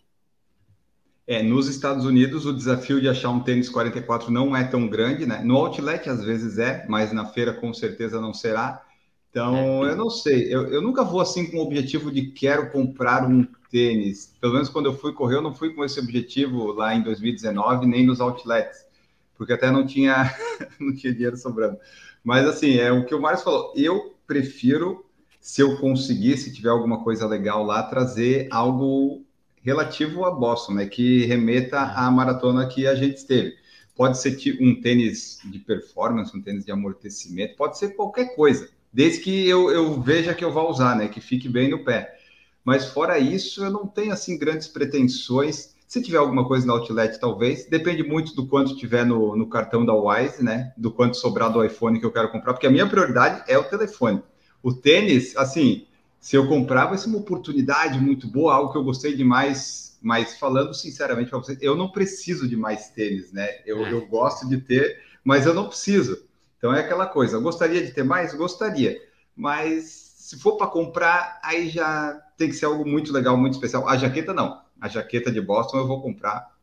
É, 1.28 1.44
nos 1.44 1.68
Estados 1.68 2.06
Unidos, 2.06 2.48
o 2.48 2.54
desafio 2.54 3.00
de 3.00 3.08
achar 3.08 3.30
um 3.30 3.42
tênis 3.42 3.70
44 3.70 4.32
não 4.32 4.56
é 4.56 4.64
tão 4.64 4.88
grande, 4.88 5.28
né? 5.28 5.40
No 5.44 5.58
outlet, 5.58 6.10
às 6.10 6.24
vezes 6.24 6.58
é, 6.58 6.84
mas 6.90 7.14
na 7.14 7.26
feira 7.26 7.54
com 7.54 7.72
certeza 7.72 8.20
não 8.20 8.34
será. 8.34 8.84
Então, 9.30 9.86
é. 9.86 9.92
eu 9.92 9.96
não 9.96 10.10
sei. 10.10 10.54
Eu, 10.54 10.68
eu 10.68 10.82
nunca 10.82 11.04
vou 11.04 11.22
assim 11.22 11.50
com 11.50 11.58
o 11.58 11.62
objetivo 11.62 12.12
de 12.12 12.32
quero 12.32 12.72
comprar 12.72 13.30
um 13.30 13.46
tênis. 13.72 14.34
Pelo 14.42 14.54
menos 14.54 14.70
quando 14.70 14.88
eu 14.88 14.98
fui 14.98 15.14
correr, 15.14 15.36
eu 15.36 15.42
não 15.42 15.54
fui 15.54 15.74
com 15.74 15.86
esse 15.86 16.00
objetivo 16.00 16.74
lá 16.74 16.96
em 16.96 17.04
2019, 17.04 17.86
nem 17.86 18.06
nos 18.06 18.20
outlets, 18.20 18.86
porque 19.38 19.54
até 19.54 19.72
não 19.72 19.86
tinha, 19.86 20.36
não 20.80 20.96
tinha 20.96 21.14
dinheiro 21.14 21.38
sobrando. 21.38 21.78
Mas 22.24 22.46
assim, 22.48 22.78
é 22.78 22.92
o 22.92 23.06
que 23.06 23.16
o 23.16 23.22
Mário 23.22 23.40
falou. 23.40 23.72
Eu 23.76 24.16
prefiro, 24.26 25.06
se 25.40 25.62
eu 25.62 25.78
conseguir, 25.78 26.38
se 26.38 26.54
tiver 26.54 26.70
alguma 26.70 27.04
coisa 27.04 27.28
legal 27.28 27.64
lá, 27.64 27.84
trazer 27.84 28.48
algo 28.52 29.24
relativo 29.62 30.26
a 30.26 30.32
Boston, 30.32 30.74
né? 30.74 30.86
Que 30.86 31.26
remeta 31.26 31.80
à 31.80 32.10
maratona 32.10 32.68
que 32.68 32.88
a 32.88 32.96
gente 32.96 33.18
esteve. 33.18 33.56
Pode 33.96 34.18
ser 34.18 34.38
um 34.62 34.80
tênis 34.82 35.40
de 35.44 35.60
performance, 35.60 36.36
um 36.36 36.42
tênis 36.42 36.66
de 36.66 36.72
amortecimento, 36.72 37.56
pode 37.56 37.78
ser 37.78 37.90
qualquer 37.90 38.34
coisa, 38.34 38.70
desde 38.92 39.22
que 39.22 39.48
eu, 39.48 39.70
eu 39.72 40.02
veja 40.02 40.34
que 40.34 40.44
eu 40.44 40.52
vou 40.52 40.70
usar, 40.70 40.96
né? 40.96 41.08
Que 41.08 41.22
fique 41.22 41.48
bem 41.48 41.70
no 41.70 41.84
pé. 41.84 42.18
Mas 42.64 42.86
fora 42.86 43.18
isso, 43.18 43.64
eu 43.64 43.72
não 43.72 43.88
tenho 43.88 44.14
assim 44.14 44.38
grandes 44.38 44.68
pretensões. 44.68 45.76
Se 45.88 46.02
tiver 46.02 46.18
alguma 46.18 46.48
coisa 46.48 46.68
no 46.68 46.74
outlet, 46.74 47.20
talvez. 47.20 47.68
Depende 47.68 48.04
muito 48.04 48.36
do 48.36 48.46
quanto 48.46 48.76
tiver 48.76 49.06
no, 49.06 49.36
no 49.36 49.48
cartão 49.48 49.86
da 49.86 49.94
Wise, 49.94 50.44
né? 50.44 50.74
Do 50.78 50.92
quanto 50.92 51.18
sobrar 51.18 51.52
do 51.52 51.64
iPhone 51.64 52.00
que 52.00 52.06
eu 52.06 52.12
quero 52.12 52.32
comprar, 52.32 52.54
porque 52.54 52.68
a 52.68 52.72
minha 52.72 52.88
prioridade 52.88 53.44
é 53.48 53.58
o 53.58 53.64
telefone. 53.64 54.22
O 54.62 54.74
tênis, 54.74 55.36
assim, 55.36 55.88
se 56.20 56.36
eu 56.36 56.48
comprar, 56.48 56.88
vai 56.88 56.98
ser 56.98 57.08
uma 57.08 57.18
oportunidade 57.18 58.00
muito 58.00 58.28
boa, 58.28 58.54
algo 58.54 58.72
que 58.72 58.78
eu 58.78 58.84
gostei 58.84 59.16
demais. 59.16 59.98
Mas 60.02 60.38
falando 60.38 60.74
sinceramente 60.74 61.30
para 61.30 61.40
vocês, 61.40 61.58
eu 61.62 61.76
não 61.76 61.92
preciso 61.92 62.48
de 62.48 62.56
mais 62.56 62.90
tênis, 62.90 63.34
né? 63.34 63.48
Eu, 63.66 63.86
é. 63.86 63.92
eu 63.92 64.06
gosto 64.08 64.48
de 64.48 64.58
ter, 64.60 65.02
mas 65.24 65.46
eu 65.46 65.54
não 65.54 65.68
preciso. 65.68 66.29
Então 66.60 66.72
é 66.72 66.82
aquela 66.82 67.08
coisa. 67.08 67.40
Gostaria 67.40 67.84
de 67.84 67.92
ter 67.92 68.04
mais? 68.04 68.36
Gostaria. 68.36 69.02
Mas 69.36 69.86
se 70.18 70.40
for 70.40 70.58
para 70.58 70.68
comprar, 70.68 71.40
aí 71.44 71.70
já 71.70 72.22
tem 72.38 72.50
que 72.50 72.56
ser 72.56 72.66
algo 72.66 72.88
muito 72.88 73.12
legal, 73.12 73.36
muito 73.36 73.54
especial. 73.54 73.90
A 73.90 73.98
jaqueta 73.98 74.34
não 74.34 74.62
a 74.80 74.88
jaqueta 74.88 75.32
de 75.32 75.42
Boston 75.42 75.78
eu 75.78 75.88
vou 75.88 76.02
comprar, 76.02 76.56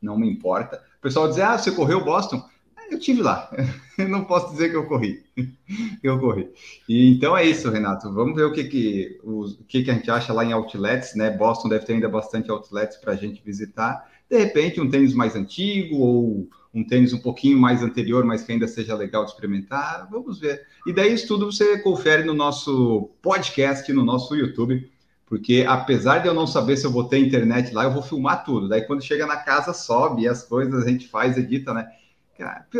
não 0.00 0.18
me 0.18 0.30
importa. 0.30 0.82
O 0.98 1.02
pessoal 1.02 1.28
diz, 1.28 1.38
ah, 1.38 1.58
você 1.58 1.70
correu 1.70 2.04
Boston? 2.04 2.42
Eu 2.90 2.98
tive 2.98 3.20
lá, 3.20 3.50
não 4.08 4.24
posso 4.24 4.52
dizer 4.52 4.70
que 4.70 4.76
eu 4.76 4.86
corri, 4.86 5.22
eu 6.02 6.18
corri. 6.18 6.48
E 6.88 7.10
então 7.10 7.36
é 7.36 7.44
isso, 7.44 7.70
Renato. 7.70 8.10
Vamos 8.12 8.34
ver 8.34 8.44
o 8.44 8.52
que 8.52 8.64
que, 8.64 9.20
o 9.22 9.44
que 9.66 9.82
que 9.82 9.90
a 9.90 9.94
gente 9.94 10.10
acha 10.10 10.32
lá 10.32 10.42
em 10.42 10.52
outlets, 10.52 11.14
né? 11.14 11.30
Boston 11.30 11.68
deve 11.68 11.84
ter 11.84 11.92
ainda 11.92 12.08
bastante 12.08 12.50
outlets 12.50 12.96
para 12.96 13.12
a 13.12 13.16
gente 13.16 13.42
visitar. 13.44 14.10
De 14.30 14.38
repente, 14.38 14.80
um 14.80 14.88
tênis 14.88 15.12
mais 15.12 15.36
antigo 15.36 15.98
ou 15.98 16.48
um 16.74 16.84
tênis 16.84 17.12
um 17.12 17.18
pouquinho 17.18 17.58
mais 17.58 17.82
anterior, 17.82 18.24
mas 18.24 18.42
que 18.42 18.52
ainda 18.52 18.68
seja 18.68 18.94
legal 18.94 19.24
de 19.24 19.30
experimentar. 19.30 20.08
Vamos 20.10 20.38
ver. 20.38 20.66
E 20.86 20.92
daí 20.92 21.14
isso 21.14 21.26
tudo 21.26 21.50
você 21.50 21.78
confere 21.78 22.24
no 22.24 22.34
nosso 22.34 23.10
podcast, 23.22 23.92
no 23.92 24.04
nosso 24.04 24.36
YouTube 24.36 24.90
Porque 25.26 25.64
apesar 25.68 26.18
de 26.18 26.28
eu 26.28 26.34
não 26.34 26.46
saber 26.46 26.76
se 26.76 26.86
eu 26.86 26.90
vou 26.90 27.04
ter 27.04 27.18
internet 27.18 27.72
lá, 27.72 27.84
eu 27.84 27.92
vou 27.92 28.02
filmar 28.02 28.44
tudo. 28.44 28.68
Daí 28.68 28.82
quando 28.82 29.04
chega 29.04 29.26
na 29.26 29.36
casa, 29.36 29.72
sobe 29.72 30.26
as 30.26 30.42
coisas, 30.42 30.84
a 30.84 30.88
gente 30.88 31.08
faz, 31.08 31.36
edita, 31.36 31.74
né? 31.74 31.86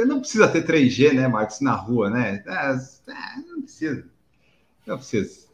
Não 0.07 0.21
precisa 0.21 0.49
ter 0.49 0.64
3G, 0.64 1.12
né, 1.12 1.26
Marcos, 1.26 1.61
na 1.61 1.75
rua, 1.75 2.09
né? 2.09 2.42
É, 2.47 2.71
é, 2.71 3.50
não 3.50 3.62
precisa. 3.62 4.04
Não 4.87 4.97
precisa. 4.97 5.49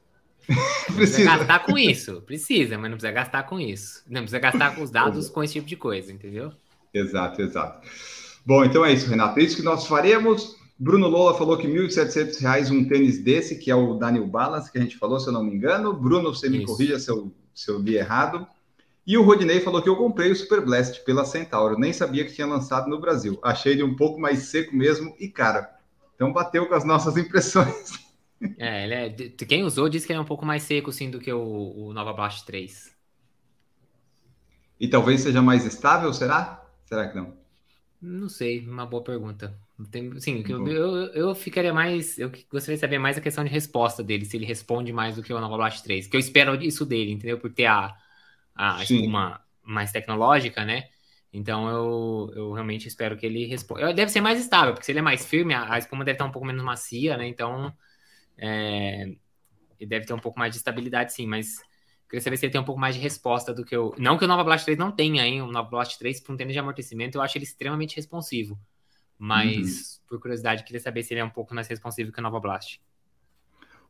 Não 0.88 0.94
precisa 0.94 1.24
gastar 1.24 1.58
com 1.60 1.78
isso. 1.78 2.20
Precisa, 2.22 2.76
mas 2.76 2.90
não 2.90 2.98
precisa 2.98 3.12
gastar 3.12 3.42
com 3.44 3.58
isso. 3.58 4.04
Não 4.06 4.20
precisa 4.20 4.38
gastar 4.38 4.74
com 4.74 4.82
os 4.82 4.90
dados 4.90 5.30
com 5.30 5.42
esse 5.42 5.54
tipo 5.54 5.66
de 5.66 5.76
coisa, 5.76 6.12
entendeu? 6.12 6.52
Exato, 6.92 7.40
exato. 7.40 7.88
Bom, 8.44 8.64
então 8.64 8.84
é 8.84 8.92
isso, 8.92 9.08
Renato. 9.08 9.38
É 9.40 9.42
isso 9.42 9.56
que 9.56 9.62
nós 9.62 9.86
faremos. 9.86 10.56
Bruno 10.78 11.08
Lola 11.08 11.38
falou 11.38 11.56
que 11.56 11.66
R$ 11.66 11.88
1.700 11.88 12.70
um 12.70 12.86
tênis 12.86 13.22
desse, 13.22 13.56
que 13.56 13.70
é 13.70 13.74
o 13.74 13.94
Daniel 13.94 14.26
Balance, 14.26 14.70
que 14.70 14.76
a 14.76 14.80
gente 14.80 14.98
falou, 14.98 15.18
se 15.18 15.28
eu 15.28 15.32
não 15.32 15.44
me 15.44 15.54
engano. 15.54 15.94
Bruno, 15.94 16.34
você 16.34 16.48
me 16.48 16.58
isso. 16.58 16.66
corrija 16.66 16.98
se 16.98 17.10
eu, 17.10 17.32
se 17.54 17.70
eu 17.70 17.78
li 17.78 17.96
errado. 17.96 18.46
E 19.06 19.16
o 19.16 19.22
Rodinei 19.22 19.60
falou 19.60 19.82
que 19.82 19.88
eu 19.88 19.96
comprei 19.96 20.32
o 20.32 20.36
Super 20.36 20.64
Blast 20.64 21.04
pela 21.04 21.24
Centauro, 21.24 21.78
nem 21.78 21.92
sabia 21.92 22.24
que 22.24 22.32
tinha 22.32 22.46
lançado 22.46 22.88
no 22.88 23.00
Brasil. 23.00 23.38
Achei 23.42 23.72
ele 23.72 23.82
um 23.82 23.94
pouco 23.94 24.18
mais 24.18 24.44
seco 24.44 24.74
mesmo 24.74 25.14
e 25.20 25.28
cara. 25.28 25.70
Então 26.14 26.32
bateu 26.32 26.66
com 26.66 26.74
as 26.74 26.84
nossas 26.84 27.16
impressões. 27.18 27.92
É, 28.58 28.84
ele 28.84 28.94
é, 28.94 29.10
quem 29.46 29.62
usou 29.62 29.88
disse 29.88 30.06
que 30.06 30.12
ele 30.12 30.18
é 30.18 30.22
um 30.22 30.26
pouco 30.26 30.44
mais 30.44 30.62
seco 30.62 30.90
sim 30.90 31.10
do 31.10 31.20
que 31.20 31.32
o, 31.32 31.88
o 31.88 31.92
Nova 31.92 32.12
Blast 32.12 32.44
3. 32.46 32.94
E 34.80 34.88
talvez 34.88 35.20
seja 35.20 35.40
mais 35.40 35.64
estável, 35.64 36.12
será? 36.12 36.66
Será 36.84 37.08
que 37.08 37.16
não? 37.16 37.43
Não 38.06 38.28
sei, 38.28 38.60
uma 38.60 38.84
boa 38.84 39.02
pergunta. 39.02 39.58
Tem, 39.90 40.20
sim, 40.20 40.44
eu, 40.46 40.68
eu, 40.68 41.06
eu, 41.14 41.34
ficaria 41.34 41.72
mais. 41.72 42.18
Eu 42.18 42.30
gostaria 42.50 42.76
de 42.76 42.80
saber 42.80 42.98
mais 42.98 43.16
a 43.16 43.20
questão 43.20 43.42
de 43.42 43.50
resposta 43.50 44.04
dele, 44.04 44.26
se 44.26 44.36
ele 44.36 44.44
responde 44.44 44.92
mais 44.92 45.16
do 45.16 45.22
que 45.22 45.32
o 45.32 45.40
Nova 45.40 45.56
Blast 45.56 45.82
3. 45.82 46.06
Que 46.06 46.14
eu 46.14 46.20
espero 46.20 46.54
isso 46.62 46.84
dele, 46.84 47.12
entendeu? 47.12 47.38
Por 47.38 47.50
ter 47.50 47.64
a, 47.64 47.96
a 48.54 48.82
espuma 48.82 49.40
mais 49.62 49.90
tecnológica, 49.90 50.66
né? 50.66 50.90
Então 51.32 51.68
eu, 51.68 52.32
eu 52.36 52.52
realmente 52.52 52.86
espero 52.86 53.16
que 53.16 53.24
ele 53.24 53.46
responda. 53.46 53.94
Deve 53.94 54.12
ser 54.12 54.20
mais 54.20 54.38
estável, 54.38 54.74
porque 54.74 54.84
se 54.84 54.92
ele 54.92 54.98
é 54.98 55.02
mais 55.02 55.24
firme, 55.24 55.54
a, 55.54 55.72
a 55.72 55.78
espuma 55.78 56.04
deve 56.04 56.16
estar 56.16 56.26
um 56.26 56.30
pouco 56.30 56.46
menos 56.46 56.62
macia, 56.62 57.16
né? 57.16 57.26
Então 57.26 57.74
é, 58.36 59.14
ele 59.80 59.88
deve 59.88 60.04
ter 60.04 60.12
um 60.12 60.18
pouco 60.18 60.38
mais 60.38 60.52
de 60.52 60.58
estabilidade, 60.58 61.14
sim, 61.14 61.26
mas 61.26 61.56
queria 62.14 62.22
saber 62.22 62.36
se 62.36 62.46
ele 62.46 62.52
tem 62.52 62.60
um 62.60 62.64
pouco 62.64 62.80
mais 62.80 62.94
de 62.94 63.00
resposta 63.00 63.52
do 63.52 63.64
que 63.64 63.76
o. 63.76 63.92
Não 63.98 64.16
que 64.16 64.24
o 64.24 64.28
Nova 64.28 64.44
Blast 64.44 64.64
3 64.64 64.78
não 64.78 64.92
tenha, 64.92 65.26
hein? 65.26 65.42
O 65.42 65.46
Nova 65.50 65.68
Blast 65.68 65.98
3, 65.98 66.20
para 66.20 66.32
um 66.32 66.36
tênis 66.36 66.52
de 66.52 66.58
amortecimento, 66.58 67.18
eu 67.18 67.22
acho 67.22 67.36
ele 67.36 67.44
extremamente 67.44 67.96
responsivo. 67.96 68.58
Mas, 69.18 70.00
uhum. 70.02 70.08
por 70.08 70.20
curiosidade, 70.20 70.64
queria 70.64 70.80
saber 70.80 71.02
se 71.02 71.14
ele 71.14 71.20
é 71.20 71.24
um 71.24 71.30
pouco 71.30 71.54
mais 71.54 71.66
responsivo 71.66 72.12
que 72.12 72.18
o 72.18 72.22
Nova 72.22 72.38
Blast. 72.40 72.80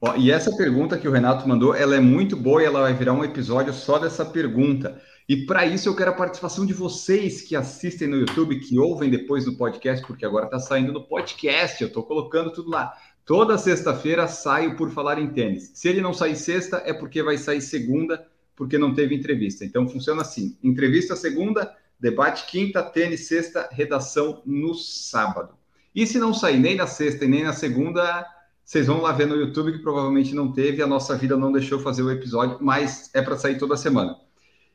Ó, 0.00 0.16
e 0.16 0.30
essa 0.30 0.54
pergunta 0.56 0.98
que 0.98 1.08
o 1.08 1.12
Renato 1.12 1.48
mandou, 1.48 1.74
ela 1.74 1.96
é 1.96 2.00
muito 2.00 2.36
boa 2.36 2.62
e 2.62 2.66
ela 2.66 2.82
vai 2.82 2.94
virar 2.94 3.12
um 3.12 3.24
episódio 3.24 3.72
só 3.72 3.98
dessa 3.98 4.24
pergunta. 4.24 5.00
E 5.28 5.46
para 5.46 5.64
isso 5.64 5.88
eu 5.88 5.96
quero 5.96 6.10
a 6.10 6.14
participação 6.14 6.66
de 6.66 6.74
vocês 6.74 7.40
que 7.40 7.56
assistem 7.56 8.08
no 8.08 8.16
YouTube, 8.16 8.60
que 8.60 8.78
ouvem 8.78 9.08
depois 9.08 9.46
no 9.46 9.56
podcast, 9.56 10.06
porque 10.06 10.26
agora 10.26 10.44
está 10.44 10.58
saindo 10.58 10.92
no 10.92 11.06
podcast, 11.06 11.80
eu 11.80 11.88
estou 11.88 12.02
colocando 12.02 12.52
tudo 12.52 12.70
lá. 12.70 12.92
Toda 13.24 13.56
sexta-feira 13.56 14.28
saio 14.28 14.76
por 14.76 14.90
falar 14.90 15.18
em 15.18 15.28
tênis. 15.28 15.70
Se 15.74 15.88
ele 15.88 16.02
não 16.02 16.12
sair 16.12 16.36
sexta, 16.36 16.82
é 16.84 16.92
porque 16.92 17.22
vai 17.22 17.38
sair 17.38 17.62
segunda, 17.62 18.26
porque 18.54 18.76
não 18.76 18.94
teve 18.94 19.14
entrevista. 19.14 19.64
Então 19.64 19.88
funciona 19.88 20.20
assim: 20.20 20.58
entrevista 20.62 21.16
segunda, 21.16 21.74
debate 21.98 22.44
quinta, 22.50 22.82
tênis 22.82 23.26
sexta, 23.26 23.68
redação 23.72 24.42
no 24.44 24.74
sábado. 24.74 25.54
E 25.94 26.06
se 26.06 26.18
não 26.18 26.34
sair 26.34 26.58
nem 26.58 26.76
na 26.76 26.86
sexta 26.86 27.24
e 27.24 27.28
nem 27.28 27.44
na 27.44 27.54
segunda, 27.54 28.26
vocês 28.62 28.86
vão 28.86 29.00
lá 29.00 29.12
ver 29.12 29.26
no 29.26 29.36
YouTube 29.36 29.72
que 29.72 29.78
provavelmente 29.78 30.34
não 30.34 30.52
teve, 30.52 30.82
a 30.82 30.86
nossa 30.86 31.16
vida 31.16 31.36
não 31.36 31.50
deixou 31.50 31.78
fazer 31.78 32.02
o 32.02 32.10
episódio, 32.10 32.58
mas 32.60 33.10
é 33.14 33.22
para 33.22 33.38
sair 33.38 33.56
toda 33.56 33.76
semana. 33.76 34.18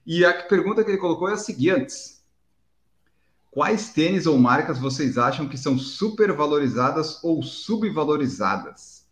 E 0.07 0.25
a 0.25 0.33
pergunta 0.33 0.83
que 0.83 0.89
ele 0.89 0.97
colocou 0.97 1.29
é 1.29 1.33
a 1.33 1.37
seguinte: 1.37 1.93
Quais 3.51 3.91
tênis 3.93 4.27
ou 4.27 4.37
marcas 4.37 4.79
vocês 4.79 5.17
acham 5.17 5.47
que 5.47 5.57
são 5.57 5.77
supervalorizadas 5.77 7.23
ou 7.23 7.41
subvalorizadas? 7.41 9.07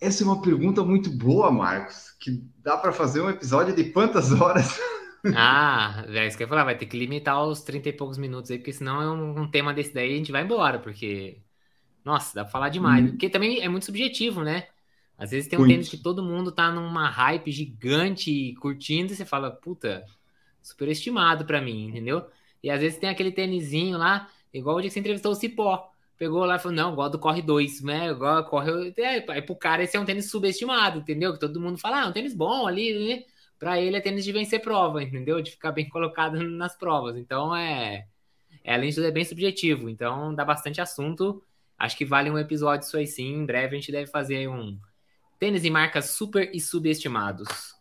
Essa 0.00 0.22
é 0.24 0.26
uma 0.26 0.42
pergunta 0.42 0.82
muito 0.84 1.08
boa, 1.10 1.50
Marcos, 1.50 2.10
que 2.20 2.44
dá 2.62 2.76
para 2.76 2.92
fazer 2.92 3.20
um 3.20 3.30
episódio 3.30 3.74
de 3.74 3.84
quantas 3.92 4.32
horas? 4.32 4.78
Ah, 5.32 6.04
é 6.08 6.26
isso 6.26 6.36
que 6.36 6.44
eu 6.44 6.46
ia 6.46 6.48
falar, 6.48 6.64
vai 6.64 6.78
ter 6.78 6.86
que 6.86 6.96
limitar 6.96 7.44
os 7.44 7.62
30 7.62 7.88
e 7.88 7.92
poucos 7.92 8.16
minutos 8.16 8.50
aí, 8.50 8.58
porque 8.58 8.72
senão 8.72 9.02
é 9.02 9.10
um, 9.10 9.42
um 9.42 9.50
tema 9.50 9.74
desse 9.74 9.92
daí 9.92 10.14
a 10.14 10.16
gente 10.16 10.30
vai 10.32 10.42
embora, 10.42 10.78
porque. 10.78 11.42
Nossa, 12.04 12.34
dá 12.34 12.44
pra 12.44 12.52
falar 12.52 12.68
demais. 12.70 13.06
Hum. 13.06 13.10
Porque 13.12 13.30
também 13.30 13.60
é 13.62 13.68
muito 13.68 13.86
subjetivo, 13.86 14.42
né? 14.44 14.68
Às 15.18 15.30
vezes 15.32 15.48
tem 15.48 15.58
um 15.58 15.62
muito. 15.62 15.72
tênis 15.72 15.88
que 15.88 15.98
todo 15.98 16.22
mundo 16.22 16.52
tá 16.52 16.70
numa 16.72 17.08
hype 17.10 17.50
gigante 17.52 18.54
curtindo 18.60 19.12
e 19.12 19.16
você 19.16 19.24
fala, 19.24 19.50
puta, 19.50 20.04
superestimado 20.62 21.46
para 21.46 21.60
mim, 21.60 21.88
entendeu? 21.88 22.26
E 22.62 22.70
às 22.70 22.80
vezes 22.80 22.98
tem 22.98 23.08
aquele 23.08 23.32
tênisinho 23.32 23.98
lá, 23.98 24.28
igual 24.52 24.76
o 24.76 24.80
dia 24.80 24.88
que 24.88 24.94
você 24.94 25.00
entrevistou 25.00 25.32
o 25.32 25.34
Cipó. 25.34 25.90
Pegou 26.18 26.44
lá 26.44 26.56
e 26.56 26.58
falou: 26.58 26.76
não, 26.76 26.92
igual 26.92 27.10
do 27.10 27.18
Corre 27.18 27.42
2, 27.42 27.82
né? 27.82 28.10
Igual 28.10 28.44
Corre. 28.44 28.94
É, 28.96 29.24
aí 29.30 29.42
pro 29.42 29.54
cara 29.54 29.82
esse 29.82 29.96
é 29.96 30.00
um 30.00 30.04
tênis 30.04 30.30
subestimado, 30.30 31.00
entendeu? 31.00 31.32
Que 31.34 31.40
todo 31.40 31.60
mundo 31.60 31.78
fala, 31.78 32.02
ah, 32.02 32.04
é 32.06 32.08
um 32.08 32.12
tênis 32.12 32.34
bom 32.34 32.66
ali, 32.66 33.16
né? 33.16 33.24
Pra 33.58 33.80
ele 33.80 33.96
é 33.96 34.00
tênis 34.00 34.24
de 34.24 34.32
vencer 34.32 34.60
prova, 34.60 35.02
entendeu? 35.02 35.40
De 35.42 35.50
ficar 35.50 35.72
bem 35.72 35.88
colocado 35.88 36.36
nas 36.50 36.76
provas. 36.76 37.16
Então 37.16 37.54
é. 37.54 38.06
é 38.64 38.74
além 38.74 38.92
tudo, 38.92 39.06
é 39.06 39.10
bem 39.10 39.24
subjetivo. 39.24 39.88
Então 39.88 40.34
dá 40.34 40.44
bastante 40.44 40.80
assunto. 40.80 41.42
Acho 41.78 41.96
que 41.96 42.04
vale 42.04 42.30
um 42.30 42.38
episódio 42.38 42.86
isso 42.86 42.96
aí 42.96 43.06
sim. 43.06 43.34
Em 43.34 43.46
breve 43.46 43.76
a 43.76 43.78
gente 43.78 43.92
deve 43.92 44.10
fazer 44.10 44.48
um 44.48 44.78
tênis 45.38 45.64
e 45.64 45.70
marcas 45.70 46.10
super 46.10 46.50
e 46.54 46.60
subestimados. 46.60 47.76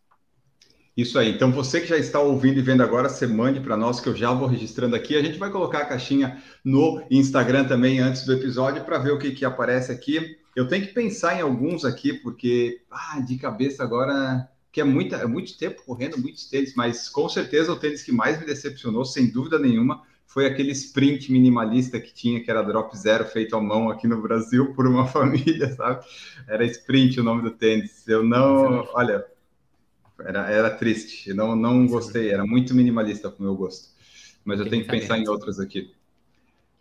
Isso 0.96 1.20
aí. 1.20 1.30
Então, 1.32 1.52
você 1.52 1.82
que 1.82 1.88
já 1.88 1.98
está 1.98 2.22
ouvindo 2.22 2.58
e 2.58 2.62
vendo 2.62 2.82
agora, 2.82 3.10
você 3.10 3.28
mande 3.28 3.60
para 3.60 3.76
nós, 3.76 4.00
que 4.00 4.08
eu 4.08 4.16
já 4.16 4.32
vou 4.32 4.48
registrando 4.48 4.96
aqui. 4.96 5.18
A 5.18 5.22
gente 5.22 5.38
vai 5.38 5.50
colocar 5.50 5.80
a 5.80 5.86
caixinha 5.86 6.42
no 6.64 7.04
Instagram 7.12 7.66
também 7.66 8.00
antes 8.00 8.26
do 8.26 8.32
episódio 8.32 8.86
para 8.86 8.98
ver 8.98 9.12
o 9.12 9.20
que, 9.20 9.32
que 9.32 9.44
aparece 9.44 9.92
aqui. 9.92 10.38
Eu 10.56 10.70
tenho 10.70 10.88
que 10.88 10.94
pensar 10.94 11.38
em 11.38 11.42
alguns 11.42 11.84
aqui, 11.84 12.14
porque 12.14 12.82
ah, 12.90 13.20
de 13.20 13.38
cabeça 13.38 13.84
agora, 13.84 14.50
que 14.72 14.80
é, 14.80 14.86
muita, 14.86 15.18
é 15.18 15.28
muito 15.28 15.58
tempo 15.58 15.84
correndo, 15.86 16.18
muitos 16.18 16.48
tênis, 16.48 16.74
mas 16.76 17.10
com 17.10 17.28
certeza 17.28 17.74
o 17.74 17.76
tênis 17.76 18.02
que 18.02 18.14
mais 18.14 18.40
me 18.40 18.46
decepcionou, 18.46 19.04
sem 19.04 19.30
dúvida 19.30 19.60
nenhuma, 19.60 20.02
foi 20.26 20.46
aquele 20.46 20.72
sprint 20.72 21.30
minimalista 21.30 22.00
que 22.00 22.14
tinha, 22.14 22.42
que 22.42 22.50
era 22.50 22.64
drop 22.64 22.98
zero 22.98 23.26
feito 23.26 23.54
à 23.56 23.62
mão 23.62 23.90
aqui 23.90 24.08
no 24.08 24.22
Brasil 24.22 24.74
por 24.74 24.88
uma 24.88 25.06
família, 25.12 25.74
sabe? 25.76 26.06
Era 26.48 26.66
sprint 26.66 27.20
o 27.20 27.24
nome 27.24 27.42
do 27.42 27.52
tênis. 27.52 28.08
Eu 28.08 28.24
não, 28.24 28.88
olha, 28.94 29.26
era, 30.20 30.50
era 30.50 30.70
triste. 30.70 31.30
Eu 31.30 31.36
não, 31.36 31.56
não 31.56 31.88
gostei. 31.88 32.30
Era 32.30 32.46
muito 32.46 32.74
minimalista 32.74 33.30
com 33.30 33.44
o 33.44 33.46
meu 33.46 33.56
gosto. 33.56 33.90
Mas 34.44 34.60
eu 34.60 34.70
tenho 34.70 34.84
que 34.84 34.90
pensar 34.90 35.18
em 35.18 35.28
outras 35.28 35.60
aqui. 35.60 35.92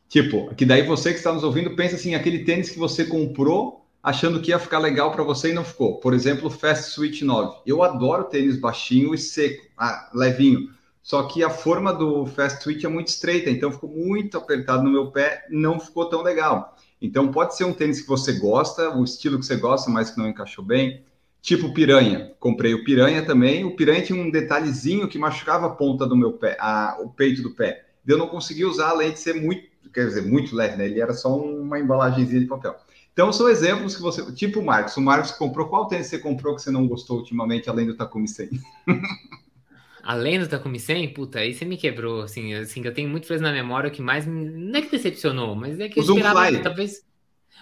Tipo, 0.08 0.54
que 0.54 0.64
daí 0.66 0.82
você 0.82 1.10
que 1.10 1.18
está 1.18 1.32
nos 1.32 1.42
ouvindo 1.42 1.74
pensa 1.74 1.96
assim, 1.96 2.14
aquele 2.14 2.44
tênis 2.44 2.70
que 2.70 2.78
você 2.78 3.04
comprou 3.04 3.84
achando 4.02 4.40
que 4.40 4.50
ia 4.50 4.58
ficar 4.58 4.78
legal 4.78 5.10
para 5.10 5.24
você 5.24 5.50
e 5.50 5.54
não 5.54 5.64
ficou. 5.64 5.98
Por 5.98 6.12
exemplo, 6.12 6.48
o 6.48 6.50
Fast 6.50 6.90
Switch 6.90 7.22
9. 7.22 7.62
Eu 7.64 7.82
adoro 7.82 8.24
tênis 8.24 8.60
baixinho 8.60 9.14
e 9.14 9.18
seco, 9.18 9.66
ah, 9.78 10.10
levinho. 10.14 10.68
Só 11.02 11.22
que 11.24 11.42
a 11.42 11.48
forma 11.48 11.92
do 11.92 12.26
Fast 12.26 12.62
Switch 12.62 12.84
é 12.84 12.88
muito 12.88 13.08
estreita, 13.08 13.50
então 13.50 13.72
ficou 13.72 13.90
muito 13.90 14.36
apertado 14.36 14.82
no 14.82 14.90
meu 14.90 15.10
pé, 15.10 15.46
não 15.50 15.80
ficou 15.80 16.08
tão 16.08 16.22
legal. 16.22 16.76
Então 17.00 17.30
pode 17.30 17.56
ser 17.56 17.64
um 17.64 17.72
tênis 17.72 18.02
que 18.02 18.08
você 18.08 18.34
gosta, 18.34 18.94
o 18.94 19.04
estilo 19.04 19.38
que 19.38 19.46
você 19.46 19.56
gosta, 19.56 19.90
mas 19.90 20.10
que 20.10 20.18
não 20.18 20.28
encaixou 20.28 20.64
bem. 20.64 21.02
Tipo 21.44 21.74
piranha. 21.74 22.32
Comprei 22.40 22.72
o 22.72 22.84
piranha 22.84 23.22
também. 23.22 23.66
O 23.66 23.76
piranha 23.76 24.00
tinha 24.00 24.18
um 24.18 24.30
detalhezinho 24.30 25.06
que 25.06 25.18
machucava 25.18 25.66
a 25.66 25.70
ponta 25.70 26.06
do 26.06 26.16
meu 26.16 26.32
pé, 26.32 26.56
a, 26.58 26.96
o 27.02 27.10
peito 27.10 27.42
do 27.42 27.50
pé. 27.50 27.84
Eu 28.06 28.16
não 28.16 28.28
conseguia 28.28 28.66
usar 28.66 28.88
além 28.88 29.12
de 29.12 29.20
ser 29.20 29.34
muito, 29.34 29.68
quer 29.92 30.06
dizer, 30.06 30.22
muito 30.22 30.56
leve, 30.56 30.78
né? 30.78 30.86
Ele 30.86 31.02
era 31.02 31.12
só 31.12 31.36
uma 31.36 31.78
embalagenzinha 31.78 32.40
de 32.40 32.46
papel. 32.46 32.74
Então 33.12 33.30
são 33.30 33.46
exemplos 33.46 33.94
que 33.94 34.00
você. 34.00 34.32
Tipo 34.32 34.60
o 34.60 34.64
Marcos. 34.64 34.96
O 34.96 35.02
Marcos 35.02 35.32
comprou. 35.32 35.68
Qual 35.68 35.86
tênis 35.86 36.06
você 36.06 36.18
comprou 36.18 36.56
que 36.56 36.62
você 36.62 36.70
não 36.70 36.88
gostou 36.88 37.18
ultimamente, 37.18 37.68
além 37.68 37.86
do 37.86 37.94
Takumi 37.94 38.26
100? 38.26 38.48
além 40.02 40.40
do 40.40 40.48
Takumi 40.48 40.80
100, 40.80 41.12
puta, 41.12 41.40
aí 41.40 41.52
você 41.52 41.66
me 41.66 41.76
quebrou, 41.76 42.22
assim, 42.22 42.54
assim, 42.54 42.82
eu 42.82 42.94
tenho 42.94 43.10
muito 43.10 43.26
fresco 43.26 43.44
na 43.44 43.52
memória, 43.52 43.88
o 43.88 43.92
que 43.92 44.00
mais 44.00 44.26
não 44.26 44.78
é 44.78 44.80
que 44.80 44.90
decepcionou, 44.90 45.54
mas 45.54 45.78
é 45.78 45.90
que 45.90 46.00
o 46.00 46.02
eu 46.02 46.14
esperava, 46.14 46.50
Zoom 46.50 46.62
talvez... 46.62 47.02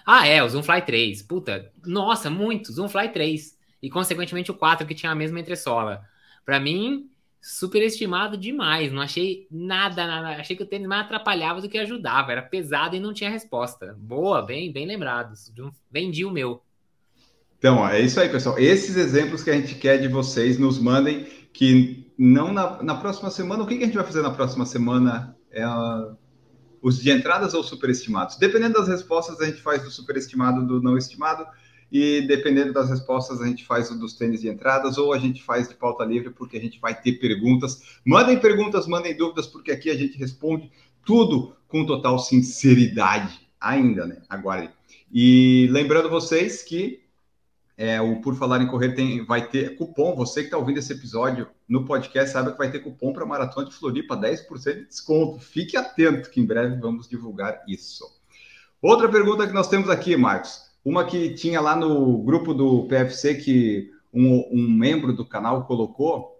Ah, 0.05 0.27
é, 0.27 0.41
o 0.43 0.49
Zoomfly 0.49 0.81
3, 0.85 1.21
puta, 1.21 1.71
nossa, 1.85 2.29
muito, 2.29 2.73
Zoomfly 2.73 3.09
3 3.09 3.62
e, 3.83 3.89
consequentemente, 3.89 4.49
o 4.49 4.53
4, 4.53 4.87
que 4.87 4.95
tinha 4.95 5.11
a 5.11 5.15
mesma 5.15 5.41
entressola. 5.41 6.05
Para 6.45 6.57
mim, 6.57 7.09
superestimado 7.41 8.37
demais. 8.37 8.93
Não 8.93 9.01
achei 9.01 9.45
nada, 9.51 10.07
nada. 10.07 10.39
Achei 10.39 10.55
que 10.55 10.63
o 10.63 10.65
tênis 10.65 10.87
mais 10.87 11.03
atrapalhava 11.03 11.59
do 11.59 11.67
que 11.67 11.77
ajudava. 11.77 12.31
Era 12.31 12.41
pesado 12.41 12.95
e 12.95 12.99
não 13.01 13.13
tinha 13.13 13.29
resposta. 13.29 13.93
Boa, 13.99 14.41
bem, 14.41 14.71
bem 14.71 14.87
lembrado. 14.87 15.33
Vendi 15.91 16.23
o 16.23 16.31
meu. 16.31 16.63
Então, 17.59 17.85
é 17.85 17.99
isso 17.99 18.21
aí, 18.21 18.29
pessoal. 18.29 18.57
Esses 18.57 18.95
exemplos 18.95 19.43
que 19.43 19.49
a 19.49 19.53
gente 19.53 19.75
quer 19.75 19.97
de 19.97 20.07
vocês, 20.07 20.57
nos 20.57 20.79
mandem 20.79 21.27
que 21.51 22.09
não 22.17 22.53
na, 22.53 22.81
na 22.81 22.95
próxima 22.95 23.29
semana. 23.29 23.63
O 23.63 23.67
que, 23.67 23.75
que 23.75 23.83
a 23.83 23.85
gente 23.85 23.97
vai 23.97 24.05
fazer 24.05 24.21
na 24.21 24.31
próxima 24.31 24.65
semana? 24.65 25.35
É 25.51 25.65
os 26.81 27.01
de 27.01 27.11
entradas 27.11 27.53
ou 27.53 27.63
superestimados? 27.63 28.37
Dependendo 28.37 28.75
das 28.75 28.87
respostas, 28.87 29.41
a 29.41 29.45
gente 29.45 29.61
faz 29.61 29.83
do 29.83 29.91
superestimado, 29.91 30.65
do 30.65 30.81
não 30.81 30.97
estimado 30.97 31.45
e 31.93 32.21
dependendo 32.21 32.73
das 32.73 32.89
respostas, 32.89 33.39
a 33.39 33.45
gente 33.45 33.63
faz 33.63 33.91
o 33.91 33.99
dos 33.99 34.15
tênis 34.15 34.41
de 34.41 34.49
entradas 34.49 34.97
ou 34.97 35.13
a 35.13 35.19
gente 35.19 35.43
faz 35.43 35.69
de 35.69 35.75
pauta 35.75 36.03
livre, 36.03 36.31
porque 36.31 36.57
a 36.57 36.59
gente 36.59 36.79
vai 36.79 36.99
ter 36.99 37.19
perguntas. 37.19 37.99
Mandem 38.03 38.39
perguntas, 38.39 38.87
mandem 38.87 39.15
dúvidas, 39.15 39.45
porque 39.45 39.71
aqui 39.71 39.91
a 39.91 39.95
gente 39.95 40.17
responde 40.17 40.71
tudo 41.05 41.55
com 41.67 41.85
total 41.85 42.17
sinceridade, 42.17 43.47
ainda, 43.61 44.07
né? 44.07 44.23
Agora. 44.27 44.73
E 45.11 45.67
lembrando 45.69 46.09
vocês 46.09 46.63
que 46.63 47.03
é, 47.77 48.01
o 48.01 48.21
Por 48.21 48.33
Falar 48.33 48.59
em 48.63 48.67
Correr 48.67 48.95
tem, 48.95 49.23
vai 49.23 49.47
ter 49.47 49.75
cupom. 49.75 50.15
Você 50.15 50.39
que 50.39 50.47
está 50.47 50.57
ouvindo 50.57 50.79
esse 50.79 50.93
episódio 50.93 51.47
no 51.69 51.85
podcast, 51.85 52.33
sabe 52.33 52.53
que 52.53 52.57
vai 52.57 52.71
ter 52.71 52.79
cupom 52.79 53.13
para 53.13 53.23
Maratona 53.23 53.69
de 53.69 53.75
Floripa, 53.75 54.17
10% 54.17 54.79
de 54.79 54.85
desconto. 54.87 55.37
Fique 55.37 55.77
atento, 55.77 56.31
que 56.31 56.41
em 56.41 56.45
breve 56.45 56.75
vamos 56.77 57.07
divulgar 57.07 57.63
isso. 57.67 58.03
Outra 58.81 59.07
pergunta 59.07 59.45
que 59.45 59.53
nós 59.53 59.67
temos 59.67 59.91
aqui, 59.91 60.17
Marcos. 60.17 60.72
Uma 60.83 61.05
que 61.05 61.33
tinha 61.33 61.61
lá 61.61 61.75
no 61.75 62.17
grupo 62.19 62.53
do 62.53 62.85
PFC 62.87 63.35
que 63.35 63.91
um, 64.13 64.47
um 64.51 64.71
membro 64.71 65.13
do 65.13 65.25
canal 65.25 65.65
colocou. 65.65 66.39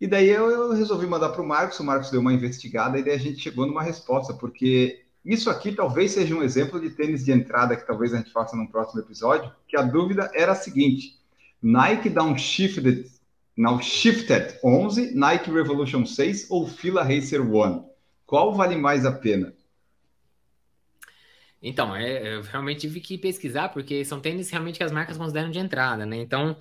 E 0.00 0.06
daí 0.06 0.28
eu, 0.28 0.48
eu 0.48 0.72
resolvi 0.72 1.06
mandar 1.06 1.30
para 1.30 1.42
o 1.42 1.46
Marcos. 1.46 1.78
O 1.78 1.84
Marcos 1.84 2.10
deu 2.10 2.20
uma 2.20 2.32
investigada 2.32 2.98
e 2.98 3.02
daí 3.02 3.14
a 3.14 3.18
gente 3.18 3.40
chegou 3.40 3.66
numa 3.66 3.82
resposta, 3.82 4.32
porque 4.32 5.02
isso 5.24 5.50
aqui 5.50 5.72
talvez 5.72 6.12
seja 6.12 6.34
um 6.34 6.42
exemplo 6.42 6.80
de 6.80 6.90
tênis 6.90 7.24
de 7.24 7.32
entrada 7.32 7.76
que 7.76 7.86
talvez 7.86 8.14
a 8.14 8.18
gente 8.18 8.32
faça 8.32 8.56
num 8.56 8.66
próximo 8.66 9.00
episódio, 9.00 9.52
que 9.68 9.76
a 9.76 9.82
dúvida 9.82 10.30
era 10.34 10.52
a 10.52 10.56
seguinte: 10.56 11.18
Nike 11.62 12.08
Downshifted, 12.08 13.10
now 13.56 13.80
Shifted 13.82 14.58
11, 14.64 15.14
Nike 15.14 15.50
Revolution 15.50 16.06
6 16.06 16.50
ou 16.50 16.66
Fila 16.66 17.02
Racer 17.02 17.42
One? 17.42 17.84
Qual 18.24 18.54
vale 18.54 18.76
mais 18.76 19.04
a 19.04 19.12
pena? 19.12 19.52
Então, 21.62 21.94
é, 21.94 22.36
eu 22.36 22.42
realmente 22.42 22.80
tive 22.80 23.00
que 23.00 23.18
pesquisar, 23.18 23.68
porque 23.68 24.04
são 24.04 24.20
tênis 24.20 24.50
realmente 24.50 24.78
que 24.78 24.84
as 24.84 24.92
marcas 24.92 25.16
consideram 25.18 25.50
de 25.50 25.58
entrada, 25.58 26.06
né? 26.06 26.16
Então, 26.16 26.52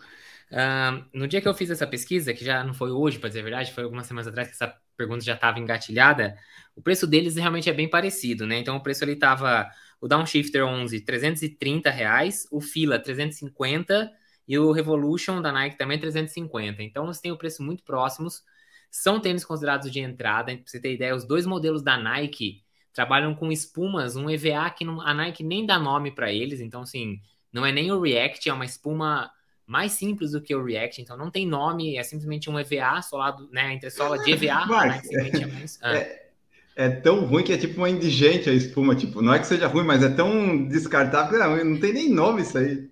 uh, 0.52 1.06
no 1.14 1.28
dia 1.28 1.42
que 1.42 1.48
eu 1.48 1.54
fiz 1.54 1.70
essa 1.70 1.88
pesquisa, 1.88 2.34
que 2.34 2.44
já 2.44 2.64
não 2.64 2.74
foi 2.74 2.92
hoje, 2.92 3.18
para 3.18 3.30
dizer 3.30 3.40
a 3.40 3.44
verdade, 3.44 3.72
foi 3.72 3.84
algumas 3.84 4.08
semanas 4.08 4.28
atrás 4.28 4.50
que 4.50 4.56
essa 4.56 4.76
pergunta 4.98 5.24
já 5.24 5.36
estava 5.36 5.60
engatilhada, 5.60 6.38
o 6.76 6.82
preço 6.82 7.08
deles 7.08 7.36
realmente 7.36 7.70
é 7.70 7.74
bem 7.74 7.90
parecido, 7.90 8.46
né? 8.46 8.58
Então, 8.60 8.76
o 8.76 8.84
preço 8.84 9.04
ali 9.04 9.14
estava 9.14 9.70
o 10.02 10.08
Downshifter 10.08 10.66
11, 10.66 11.02
330 11.02 11.90
reais, 11.90 12.48
o 12.52 12.60
Fila, 12.62 13.00
350 13.00 14.12
e 14.48 14.58
o 14.60 14.72
Revolution 14.72 15.42
da 15.42 15.52
Nike 15.52 15.78
também 15.78 16.00
350. 16.00 16.84
Então, 16.84 17.06
você 17.06 17.22
tem 17.22 17.32
o 17.32 17.38
preço 17.38 17.64
muito 17.64 17.84
próximos. 17.84 18.44
São 18.92 19.20
tênis 19.20 19.46
considerados 19.46 19.92
de 19.92 20.00
entrada. 20.00 20.54
Para 20.56 20.64
você 20.66 20.80
ter 20.80 20.94
ideia, 20.94 21.16
os 21.16 21.26
dois 21.26 21.46
modelos 21.46 21.84
da 21.84 21.98
Nike 21.98 22.64
trabalham 23.00 23.34
com 23.34 23.50
espumas, 23.50 24.18
um 24.18 24.30
EVA 24.30 24.70
que 24.72 24.84
não, 24.84 25.00
a 25.00 25.14
Nike 25.14 25.42
nem 25.42 25.66
dá 25.66 25.80
nome 25.80 26.12
para 26.12 26.34
eles, 26.34 26.60
então 26.60 26.82
assim, 26.82 27.18
não 27.50 27.66
é 27.66 27.72
nem 27.72 27.90
o 27.94 28.02
React, 28.02 28.50
é 28.50 28.54
uma 28.54 28.66
espuma 28.66 29.32
mais 29.66 29.94
simples 29.94 30.32
do 30.32 30.42
que 30.42 30.54
o 30.54 30.62
React, 30.62 31.02
então 31.02 31.16
não 31.16 31.32
tem 31.32 31.48
nome, 31.48 31.96
é 31.96 32.04
simplesmente 32.04 32.50
um 32.50 32.60
EVA 32.60 33.02
solado, 33.02 33.48
né, 33.54 33.74
entre 33.74 33.90
sola 33.90 34.22
de 34.22 34.34
EVA, 34.34 34.48
é, 34.52 34.66
mais, 34.66 35.80
ah. 35.82 35.96
é, 35.96 36.30
é, 36.76 36.90
tão 36.90 37.24
ruim 37.24 37.42
que 37.42 37.54
é 37.54 37.58
tipo 37.58 37.78
uma 37.78 37.90
indigente 37.90 38.50
a 38.50 38.54
espuma, 38.54 38.94
tipo, 38.98 39.22
não 39.22 39.34
é 39.34 39.40
que 39.40 39.48
seja 39.48 39.68
ruim, 39.68 39.86
mas 39.86 40.04
é 40.04 40.10
tão 40.10 40.68
descartável, 40.68 41.40
não, 41.40 41.64
não 41.64 41.80
tem 41.80 41.94
nem 41.94 42.10
nome 42.10 42.42
isso 42.42 42.58
aí. 42.58 42.90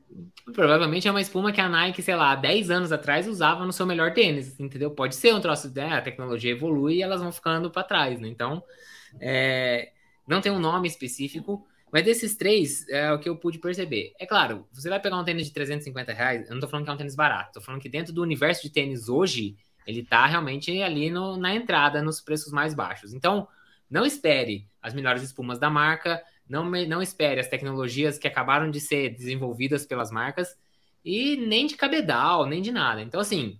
Provavelmente 0.54 1.06
é 1.06 1.12
uma 1.12 1.20
espuma 1.20 1.52
que 1.52 1.60
a 1.60 1.68
Nike, 1.68 2.02
sei 2.02 2.16
lá, 2.16 2.34
10 2.34 2.72
anos 2.72 2.94
atrás 2.94 3.28
usava 3.28 3.66
no 3.66 3.74
seu 3.74 3.86
melhor 3.86 4.14
tênis, 4.14 4.58
entendeu? 4.58 4.90
Pode 4.90 5.18
ser 5.18 5.34
um 5.34 5.42
troço, 5.42 5.70
né? 5.76 5.98
A 5.98 6.02
tecnologia 6.02 6.52
evolui 6.52 6.96
e 6.96 7.02
elas 7.02 7.20
vão 7.20 7.34
ficando 7.34 7.70
para 7.70 7.84
trás, 7.84 8.22
né? 8.22 8.30
Então, 8.30 8.64
é, 9.20 9.92
não 10.28 10.42
tem 10.42 10.52
um 10.52 10.60
nome 10.60 10.88
específico, 10.88 11.66
mas 11.92 12.04
desses 12.04 12.36
três 12.36 12.88
é 12.90 13.12
o 13.12 13.20
que 13.20 13.30
eu 13.30 13.38
pude 13.38 13.60
perceber. 13.60 14.14
É 14.20 14.26
claro, 14.26 14.68
você 14.72 14.90
vai 14.90 15.00
pegar 15.00 15.18
um 15.18 15.24
tênis 15.24 15.48
de 15.48 15.54
350 15.54 16.12
reais, 16.14 16.50
eu 16.50 16.54
não 16.54 16.62
tô 16.62 16.68
falando 16.68 16.86
que 16.86 16.92
é 16.92 16.94
um 16.94 16.98
tênis 16.98 17.16
barato, 17.16 17.54
tô 17.54 17.62
falando 17.62 17.82
que 17.82 17.90
dentro 17.90 18.14
do 18.14 18.22
universo 18.22 18.62
de 18.62 18.70
tênis 18.70 19.08
hoje, 19.08 19.56
ele 19.86 20.04
tá 20.04 20.26
realmente 20.26 20.82
ali 20.82 21.10
no, 21.10 21.38
na 21.38 21.56
entrada, 21.56 22.02
nos 22.02 22.20
preços 22.20 22.52
mais 22.52 22.74
baixos. 22.74 23.14
Então, 23.14 23.48
não 23.90 24.06
espere 24.06 24.68
as 24.82 24.94
melhores 24.94 25.24
espumas 25.24 25.58
da 25.58 25.70
marca, 25.70 26.22
não, 26.48 26.70
não 26.70 27.02
espere 27.02 27.40
as 27.40 27.48
tecnologias 27.48 28.18
que 28.18 28.28
acabaram 28.28 28.70
de 28.70 28.82
ser 28.82 29.10
desenvolvidas 29.12 29.86
pelas 29.86 30.12
marcas, 30.12 30.58
e 31.04 31.38
nem 31.38 31.66
de 31.66 31.78
cabedal, 31.78 32.46
nem 32.46 32.62
de 32.62 32.70
nada. 32.70 33.02
Então, 33.02 33.22
assim, 33.22 33.58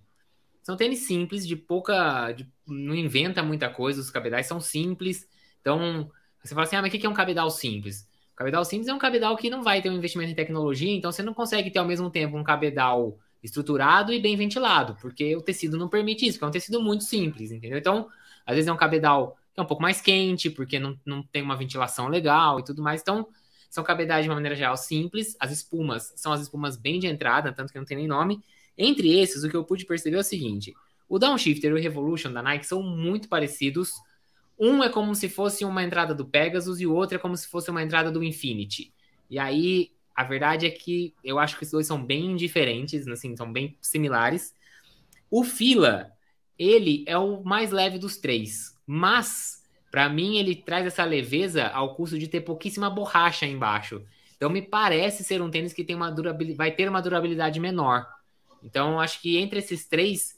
são 0.62 0.76
tênis 0.76 1.06
simples, 1.06 1.46
de 1.46 1.56
pouca. 1.56 2.30
De, 2.32 2.46
não 2.66 2.94
inventa 2.94 3.42
muita 3.42 3.70
coisa, 3.70 4.02
os 4.02 4.10
cabedais 4.10 4.46
são 4.46 4.60
simples. 4.60 5.26
Então, 5.62 6.10
você 6.42 6.54
fala 6.54 6.66
assim, 6.66 6.76
ah, 6.76 6.82
mas 6.82 6.92
o 6.92 6.98
que 6.98 7.06
é 7.06 7.08
um 7.08 7.14
cabedal 7.14 7.50
simples? 7.50 8.06
O 8.32 8.36
cabedal 8.36 8.64
simples 8.64 8.88
é 8.88 8.94
um 8.94 8.98
cabedal 8.98 9.36
que 9.36 9.50
não 9.50 9.62
vai 9.62 9.82
ter 9.82 9.90
um 9.90 9.94
investimento 9.94 10.30
em 10.30 10.34
tecnologia, 10.34 10.94
então 10.94 11.10
você 11.10 11.22
não 11.22 11.34
consegue 11.34 11.70
ter 11.70 11.78
ao 11.78 11.86
mesmo 11.86 12.10
tempo 12.10 12.36
um 12.36 12.44
cabedal 12.44 13.18
estruturado 13.42 14.12
e 14.12 14.20
bem 14.20 14.36
ventilado, 14.36 14.96
porque 15.00 15.36
o 15.36 15.42
tecido 15.42 15.76
não 15.76 15.88
permite 15.88 16.26
isso, 16.26 16.38
porque 16.38 16.44
é 16.44 16.48
um 16.48 16.52
tecido 16.52 16.80
muito 16.80 17.04
simples, 17.04 17.50
entendeu? 17.50 17.78
Então, 17.78 18.08
às 18.46 18.54
vezes 18.54 18.68
é 18.68 18.72
um 18.72 18.76
cabedal 18.76 19.36
que 19.52 19.60
é 19.60 19.62
um 19.62 19.66
pouco 19.66 19.82
mais 19.82 20.00
quente, 20.00 20.50
porque 20.50 20.78
não, 20.78 20.98
não 21.04 21.22
tem 21.22 21.42
uma 21.42 21.56
ventilação 21.56 22.08
legal 22.08 22.60
e 22.60 22.64
tudo 22.64 22.82
mais. 22.82 23.00
Então, 23.00 23.26
são 23.68 23.84
cabedais 23.84 24.24
de 24.24 24.30
uma 24.30 24.36
maneira 24.36 24.56
geral 24.56 24.76
simples. 24.76 25.36
As 25.38 25.50
espumas 25.50 26.12
são 26.16 26.32
as 26.32 26.40
espumas 26.40 26.76
bem 26.76 26.98
de 26.98 27.06
entrada, 27.06 27.52
tanto 27.52 27.72
que 27.72 27.78
não 27.78 27.84
tem 27.84 27.96
nem 27.96 28.06
nome. 28.06 28.40
Entre 28.76 29.18
esses, 29.18 29.44
o 29.44 29.48
que 29.48 29.56
eu 29.56 29.64
pude 29.64 29.84
perceber 29.84 30.16
é 30.16 30.20
o 30.20 30.24
seguinte: 30.24 30.74
o 31.08 31.18
Downshifter 31.18 31.70
e 31.70 31.74
o 31.74 31.82
Revolution 31.82 32.32
da 32.32 32.42
Nike 32.42 32.66
são 32.66 32.82
muito 32.82 33.28
parecidos 33.28 33.92
um 34.58 34.82
é 34.82 34.88
como 34.88 35.14
se 35.14 35.28
fosse 35.28 35.64
uma 35.64 35.82
entrada 35.82 36.14
do 36.14 36.26
Pegasus 36.26 36.80
e 36.80 36.86
o 36.86 36.94
outro 36.94 37.16
é 37.16 37.18
como 37.18 37.36
se 37.36 37.46
fosse 37.46 37.70
uma 37.70 37.82
entrada 37.82 38.10
do 38.10 38.24
Infinity. 38.24 38.92
E 39.30 39.38
aí, 39.38 39.92
a 40.14 40.24
verdade 40.24 40.66
é 40.66 40.70
que 40.70 41.14
eu 41.22 41.38
acho 41.38 41.56
que 41.56 41.64
os 41.64 41.70
dois 41.70 41.86
são 41.86 42.04
bem 42.04 42.34
diferentes, 42.34 43.06
assim, 43.06 43.36
são 43.36 43.52
bem 43.52 43.76
similares. 43.80 44.54
O 45.30 45.44
Fila, 45.44 46.10
ele 46.58 47.04
é 47.06 47.16
o 47.16 47.42
mais 47.44 47.70
leve 47.70 47.98
dos 47.98 48.16
três, 48.16 48.76
mas 48.86 49.62
para 49.90 50.08
mim 50.08 50.36
ele 50.36 50.56
traz 50.56 50.86
essa 50.86 51.04
leveza 51.04 51.68
ao 51.68 51.94
custo 51.94 52.18
de 52.18 52.28
ter 52.28 52.40
pouquíssima 52.40 52.90
borracha 52.90 53.46
embaixo. 53.46 54.02
Então 54.36 54.50
me 54.50 54.62
parece 54.62 55.24
ser 55.24 55.42
um 55.42 55.50
tênis 55.50 55.72
que 55.72 55.84
tem 55.84 55.96
uma 55.96 56.10
durabilidade, 56.10 56.56
vai 56.56 56.70
ter 56.70 56.88
uma 56.88 57.02
durabilidade 57.02 57.58
menor. 57.60 58.06
Então 58.62 59.00
acho 59.00 59.20
que 59.20 59.36
entre 59.36 59.58
esses 59.58 59.86
três, 59.86 60.37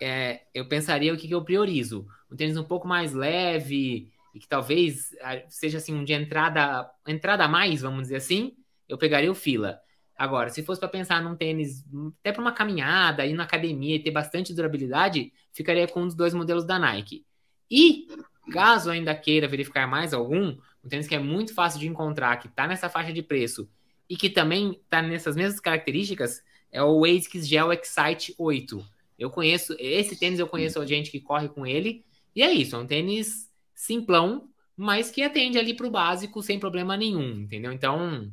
é, 0.00 0.42
eu 0.54 0.66
pensaria 0.66 1.12
o 1.12 1.16
que, 1.16 1.28
que 1.28 1.34
eu 1.34 1.44
priorizo 1.44 2.06
um 2.30 2.36
tênis 2.36 2.56
um 2.56 2.64
pouco 2.64 2.86
mais 2.86 3.12
leve 3.12 4.10
e 4.34 4.38
que 4.38 4.48
talvez 4.48 5.14
ah, 5.22 5.42
seja 5.48 5.78
assim 5.78 5.94
um 5.94 6.04
de 6.04 6.12
entrada, 6.12 6.88
entrada 7.06 7.44
a 7.44 7.48
mais, 7.48 7.82
vamos 7.82 8.02
dizer 8.02 8.16
assim, 8.16 8.54
eu 8.88 8.96
pegaria 8.96 9.30
o 9.30 9.34
fila. 9.34 9.80
Agora, 10.16 10.50
se 10.50 10.62
fosse 10.62 10.78
para 10.78 10.88
pensar 10.88 11.22
num 11.22 11.34
tênis, 11.34 11.84
até 12.20 12.30
para 12.30 12.42
uma 12.42 12.52
caminhada, 12.52 13.26
ir 13.26 13.32
na 13.32 13.44
academia 13.44 13.96
e 13.96 14.02
ter 14.02 14.10
bastante 14.10 14.54
durabilidade, 14.54 15.32
ficaria 15.52 15.88
com 15.88 16.02
um 16.02 16.06
dos 16.06 16.14
dois 16.14 16.34
modelos 16.34 16.64
da 16.64 16.78
Nike. 16.78 17.24
E, 17.70 18.06
caso 18.52 18.90
ainda 18.90 19.14
queira 19.14 19.48
verificar 19.48 19.86
mais 19.86 20.12
algum, 20.12 20.56
um 20.84 20.88
tênis 20.88 21.08
que 21.08 21.14
é 21.14 21.18
muito 21.18 21.54
fácil 21.54 21.80
de 21.80 21.88
encontrar, 21.88 22.36
que 22.36 22.48
está 22.48 22.66
nessa 22.66 22.88
faixa 22.88 23.12
de 23.12 23.22
preço 23.22 23.68
e 24.08 24.16
que 24.16 24.28
também 24.28 24.72
está 24.72 25.00
nessas 25.00 25.36
mesmas 25.36 25.60
características, 25.60 26.42
é 26.70 26.82
o 26.82 27.04
ASICS 27.04 27.48
Gel 27.48 27.72
Excite 27.72 28.34
8. 28.38 28.84
Eu 29.20 29.30
conheço, 29.30 29.76
esse 29.78 30.18
tênis 30.18 30.40
eu 30.40 30.48
conheço 30.48 30.84
gente 30.86 31.10
que 31.10 31.20
corre 31.20 31.48
com 31.48 31.66
ele, 31.66 32.04
e 32.34 32.42
é 32.42 32.50
isso, 32.50 32.74
é 32.74 32.78
um 32.78 32.86
tênis 32.86 33.50
simplão, 33.74 34.48
mas 34.76 35.10
que 35.10 35.22
atende 35.22 35.58
ali 35.58 35.74
para 35.74 35.86
o 35.86 35.90
básico 35.90 36.42
sem 36.42 36.58
problema 36.58 36.96
nenhum, 36.96 37.40
entendeu? 37.40 37.70
Então, 37.70 38.32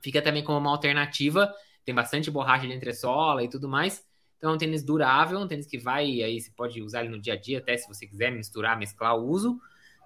fica 0.00 0.22
também 0.22 0.44
como 0.44 0.58
uma 0.58 0.70
alternativa. 0.70 1.52
Tem 1.84 1.92
bastante 1.92 2.30
borracha 2.30 2.68
de 2.68 2.72
entressola 2.72 3.42
e 3.42 3.48
tudo 3.48 3.68
mais. 3.68 4.04
Então, 4.38 4.52
é 4.52 4.54
um 4.54 4.58
tênis 4.58 4.84
durável, 4.84 5.40
um 5.40 5.48
tênis 5.48 5.66
que 5.66 5.78
vai, 5.78 6.22
aí 6.22 6.40
você 6.40 6.52
pode 6.52 6.80
usar 6.80 7.00
ele 7.00 7.08
no 7.08 7.20
dia 7.20 7.34
a 7.34 7.36
dia, 7.36 7.58
até 7.58 7.76
se 7.76 7.88
você 7.88 8.06
quiser 8.06 8.30
misturar, 8.30 8.78
mesclar 8.78 9.16
o 9.16 9.28
uso, 9.28 9.54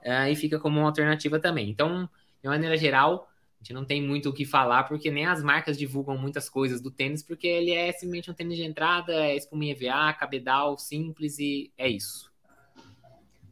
uh, 0.02 0.30
e 0.30 0.34
fica 0.34 0.58
como 0.58 0.78
uma 0.78 0.86
alternativa 0.86 1.38
também. 1.38 1.68
Então, 1.68 2.08
de 2.42 2.48
maneira 2.48 2.76
geral, 2.78 3.28
a 3.35 3.35
gente 3.66 3.72
não 3.72 3.84
tem 3.84 4.00
muito 4.00 4.28
o 4.28 4.32
que 4.32 4.44
falar, 4.44 4.84
porque 4.84 5.10
nem 5.10 5.26
as 5.26 5.42
marcas 5.42 5.76
divulgam 5.76 6.16
muitas 6.16 6.48
coisas 6.48 6.80
do 6.80 6.90
tênis, 6.90 7.22
porque 7.22 7.48
ele 7.48 7.72
é 7.72 7.90
simplesmente 7.92 8.30
um 8.30 8.34
tênis 8.34 8.56
de 8.56 8.64
entrada, 8.64 9.12
é 9.12 9.36
espuminha 9.36 9.72
EVA, 9.72 10.12
cabedal, 10.12 10.78
simples 10.78 11.38
e 11.38 11.72
é 11.76 11.88
isso. 11.88 12.30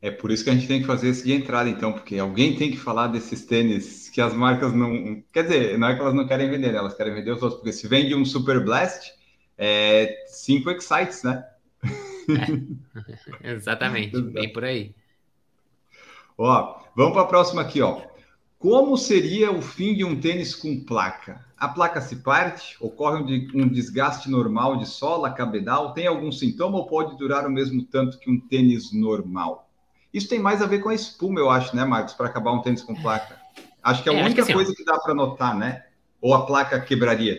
É 0.00 0.11
por 0.11 0.31
isso 0.31 0.44
que 0.44 0.50
a 0.50 0.55
gente 0.55 0.68
tem 0.68 0.81
que 0.81 0.87
fazer 0.87 1.09
esse 1.09 1.24
de 1.24 1.33
entrada, 1.33 1.68
então, 1.68 1.92
porque 1.92 2.18
alguém 2.18 2.55
tem 2.57 2.70
que 2.70 2.77
falar 2.77 3.09
desses 3.09 3.44
tênis 3.44 4.09
que 4.11 4.20
as 4.20 4.35
marcas 4.35 4.72
não. 4.72 5.22
Quer 5.33 5.44
dizer, 5.44 5.79
não 5.79 5.88
é 5.88 5.94
que 5.94 6.00
elas 6.00 6.14
não 6.14 6.29
querem 6.29 6.48
vender, 6.48 6.72
né? 6.72 6.79
elas 6.79 6.94
querem 6.94 7.14
vender 7.14 7.33
os 7.33 7.42
outros, 7.42 7.61
porque 7.61 7.72
se 7.72 7.88
vende 7.88 8.14
um 8.14 8.24
Super 8.24 8.62
Blast, 8.62 9.12
é 9.57 10.24
cinco 10.27 10.70
Excites, 10.70 11.22
né? 11.22 11.44
É, 13.42 13.50
exatamente, 13.55 14.20
bem 14.20 14.53
por 14.53 14.62
aí. 14.62 14.94
Ó, 16.37 16.83
vamos 16.94 17.14
para 17.14 17.22
a 17.22 17.27
próxima 17.27 17.62
aqui, 17.62 17.81
ó. 17.81 18.13
Como 18.64 18.96
seria 18.96 19.53
o 19.53 19.61
fim 19.61 19.94
de 19.94 20.07
um 20.07 20.18
tênis 20.18 20.55
com 20.55 20.83
placa? 20.83 21.44
A 21.55 21.68
placa 21.68 22.00
se 22.00 22.16
parte? 22.16 22.74
Ocorre 22.81 23.20
um 23.55 23.68
desgaste 23.68 24.31
normal 24.31 24.79
de 24.79 24.87
sola, 24.87 25.31
cabedal? 25.31 25.92
Tem 25.92 26.07
algum 26.07 26.33
sintoma 26.33 26.79
ou 26.79 26.87
pode 26.87 27.14
durar 27.18 27.46
o 27.46 27.50
mesmo 27.50 27.85
tanto 27.85 28.18
que 28.18 28.31
um 28.31 28.40
tênis 28.40 28.90
normal? 28.90 29.68
Isso 30.14 30.31
tem 30.31 30.38
mais 30.38 30.62
a 30.62 30.66
ver 30.66 30.79
com 30.79 30.88
a 30.88 30.94
espuma, 30.94 31.40
eu 31.40 31.50
acho, 31.50 31.77
né, 31.77 31.85
Marcos, 31.85 32.14
para 32.14 32.27
acabar 32.27 32.53
um 32.53 32.62
tênis 32.62 32.81
com 32.81 32.94
placa. 32.94 33.38
Acho 33.83 34.03
que 34.03 34.09
é 34.09 34.12
a 34.12 34.16
é, 34.16 34.24
única 34.24 34.37
que, 34.37 34.40
assim, 34.40 34.55
coisa 34.55 34.74
que 34.74 34.83
dá 34.83 34.98
para 34.98 35.12
notar, 35.12 35.55
né? 35.55 35.85
Ou 36.18 36.33
a 36.33 36.46
placa 36.46 36.81
quebraria. 36.81 37.38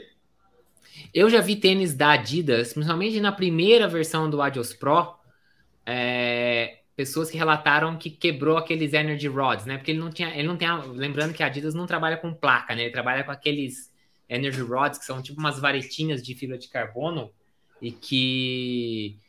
Eu 1.12 1.28
já 1.28 1.42
vi 1.42 1.56
tênis 1.56 1.96
da 1.96 2.12
Adidas, 2.12 2.72
principalmente 2.72 3.20
na 3.20 3.32
primeira 3.32 3.88
versão 3.88 4.30
do 4.30 4.44
Adios 4.44 4.76
Pro, 4.76 5.16
é, 5.88 6.82
pessoas 6.96 7.30
que 7.30 7.38
relataram 7.38 7.98
que 7.98 8.10
quebrou 8.10 8.58
aqueles 8.58 8.94
energy 8.94 9.28
rods, 9.28 9.66
né? 9.66 9.78
Porque 9.78 9.92
ele 9.92 10.00
não 10.00 10.10
tinha, 10.10 10.30
ele 10.30 10.48
não 10.48 10.56
tem, 10.56 10.68
lembrando 10.94 11.34
que 11.34 11.44
a 11.44 11.48
Adidas 11.48 11.74
não 11.74 11.86
trabalha 11.86 12.18
com 12.18 12.34
placa, 12.34 12.74
né? 12.74 12.84
Ele 12.84 12.92
trabalha 12.92 13.24
com 13.24 13.32
aqueles 13.32 13.94
energy 14.30 14.62
rods 14.62 14.98
que 14.98 15.06
são 15.06 15.22
tipo 15.22 15.40
umas 15.40 15.60
varetinhas 15.60 16.24
de 16.24 16.34
fibra 16.34 16.58
de 16.58 16.70
carbono 16.70 17.32
e 17.82 17.92
que 17.92 19.20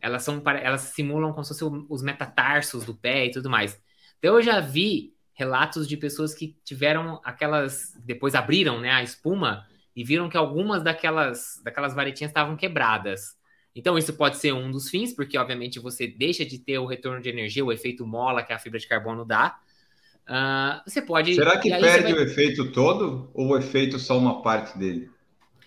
elas 0.00 0.22
são 0.22 0.42
elas 0.44 0.82
simulam 0.82 1.32
como 1.32 1.44
se 1.44 1.58
fossem 1.58 1.86
os 1.88 2.02
metatarsos 2.02 2.84
do 2.84 2.94
pé 2.94 3.26
e 3.26 3.30
tudo 3.30 3.48
mais. 3.48 3.80
Então 4.18 4.34
eu 4.34 4.42
já 4.42 4.60
vi 4.60 5.14
relatos 5.32 5.88
de 5.88 5.96
pessoas 5.96 6.34
que 6.34 6.56
tiveram 6.62 7.20
aquelas 7.24 7.94
depois 8.04 8.34
abriram, 8.34 8.80
né, 8.80 8.90
a 8.90 9.02
espuma 9.02 9.66
e 9.96 10.04
viram 10.04 10.28
que 10.28 10.36
algumas 10.36 10.82
daquelas 10.82 11.60
daquelas 11.64 11.94
varetinhas 11.94 12.30
estavam 12.30 12.56
quebradas. 12.56 13.36
Então, 13.74 13.98
isso 13.98 14.12
pode 14.12 14.36
ser 14.36 14.52
um 14.52 14.70
dos 14.70 14.88
fins, 14.88 15.12
porque 15.12 15.36
obviamente 15.36 15.80
você 15.80 16.06
deixa 16.06 16.44
de 16.44 16.58
ter 16.58 16.78
o 16.78 16.86
retorno 16.86 17.20
de 17.20 17.28
energia, 17.28 17.64
o 17.64 17.72
efeito 17.72 18.06
mola 18.06 18.42
que 18.42 18.52
a 18.52 18.58
fibra 18.58 18.78
de 18.78 18.86
carbono 18.86 19.24
dá. 19.24 19.58
Uh, 20.28 20.80
você 20.88 21.02
pode. 21.02 21.34
Será 21.34 21.58
que 21.58 21.68
perde 21.68 22.12
vai... 22.12 22.12
o 22.12 22.20
efeito 22.22 22.72
todo 22.72 23.30
ou 23.34 23.48
o 23.48 23.58
efeito 23.58 23.98
só 23.98 24.16
uma 24.16 24.42
parte 24.42 24.78
dele? 24.78 25.10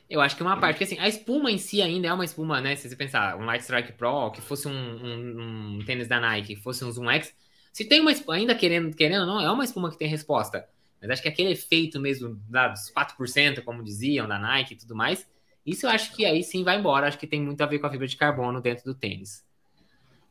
Eu 0.09 0.21
acho 0.21 0.37
que 0.37 0.41
uma 0.41 0.57
parte, 0.57 0.77
porque 0.77 0.85
assim, 0.85 1.03
a 1.03 1.07
espuma 1.07 1.51
em 1.51 1.57
si 1.57 1.81
ainda 1.81 2.07
é 2.07 2.13
uma 2.13 2.23
espuma, 2.23 2.61
né? 2.61 2.75
Se 2.77 2.87
você 2.87 2.95
pensar, 2.95 3.37
um 3.37 3.43
Light 3.43 3.61
Strike 3.61 3.91
Pro, 3.91 4.31
que 4.31 4.41
fosse 4.41 4.67
um, 4.67 4.71
um, 4.71 5.79
um 5.79 5.85
tênis 5.85 6.07
da 6.07 6.19
Nike, 6.19 6.55
que 6.55 6.61
fosse 6.61 6.83
um 6.85 6.91
Zoom 6.91 7.11
X, 7.11 7.33
se 7.73 7.83
tem 7.83 7.99
uma 7.99 8.11
espuma, 8.11 8.37
ainda 8.37 8.55
querendo, 8.55 8.95
querendo 8.95 9.25
não, 9.25 9.41
é 9.41 9.51
uma 9.51 9.65
espuma 9.65 9.91
que 9.91 9.97
tem 9.97 10.07
resposta. 10.07 10.65
Mas 11.01 11.11
acho 11.11 11.21
que 11.21 11.27
aquele 11.27 11.51
efeito 11.51 11.99
mesmo 11.99 12.29
dos 12.29 12.91
4%, 12.91 13.61
como 13.63 13.83
diziam, 13.83 14.27
da 14.27 14.39
Nike 14.39 14.73
e 14.73 14.77
tudo 14.77 14.95
mais, 14.95 15.27
isso 15.67 15.85
eu 15.85 15.89
acho 15.89 16.15
que 16.15 16.25
aí 16.25 16.41
sim 16.41 16.63
vai 16.63 16.79
embora. 16.79 17.07
Acho 17.07 17.19
que 17.19 17.27
tem 17.27 17.41
muito 17.41 17.61
a 17.61 17.65
ver 17.65 17.79
com 17.79 17.87
a 17.87 17.91
fibra 17.91 18.07
de 18.07 18.15
carbono 18.15 18.61
dentro 18.61 18.85
do 18.85 18.95
tênis. 18.95 19.45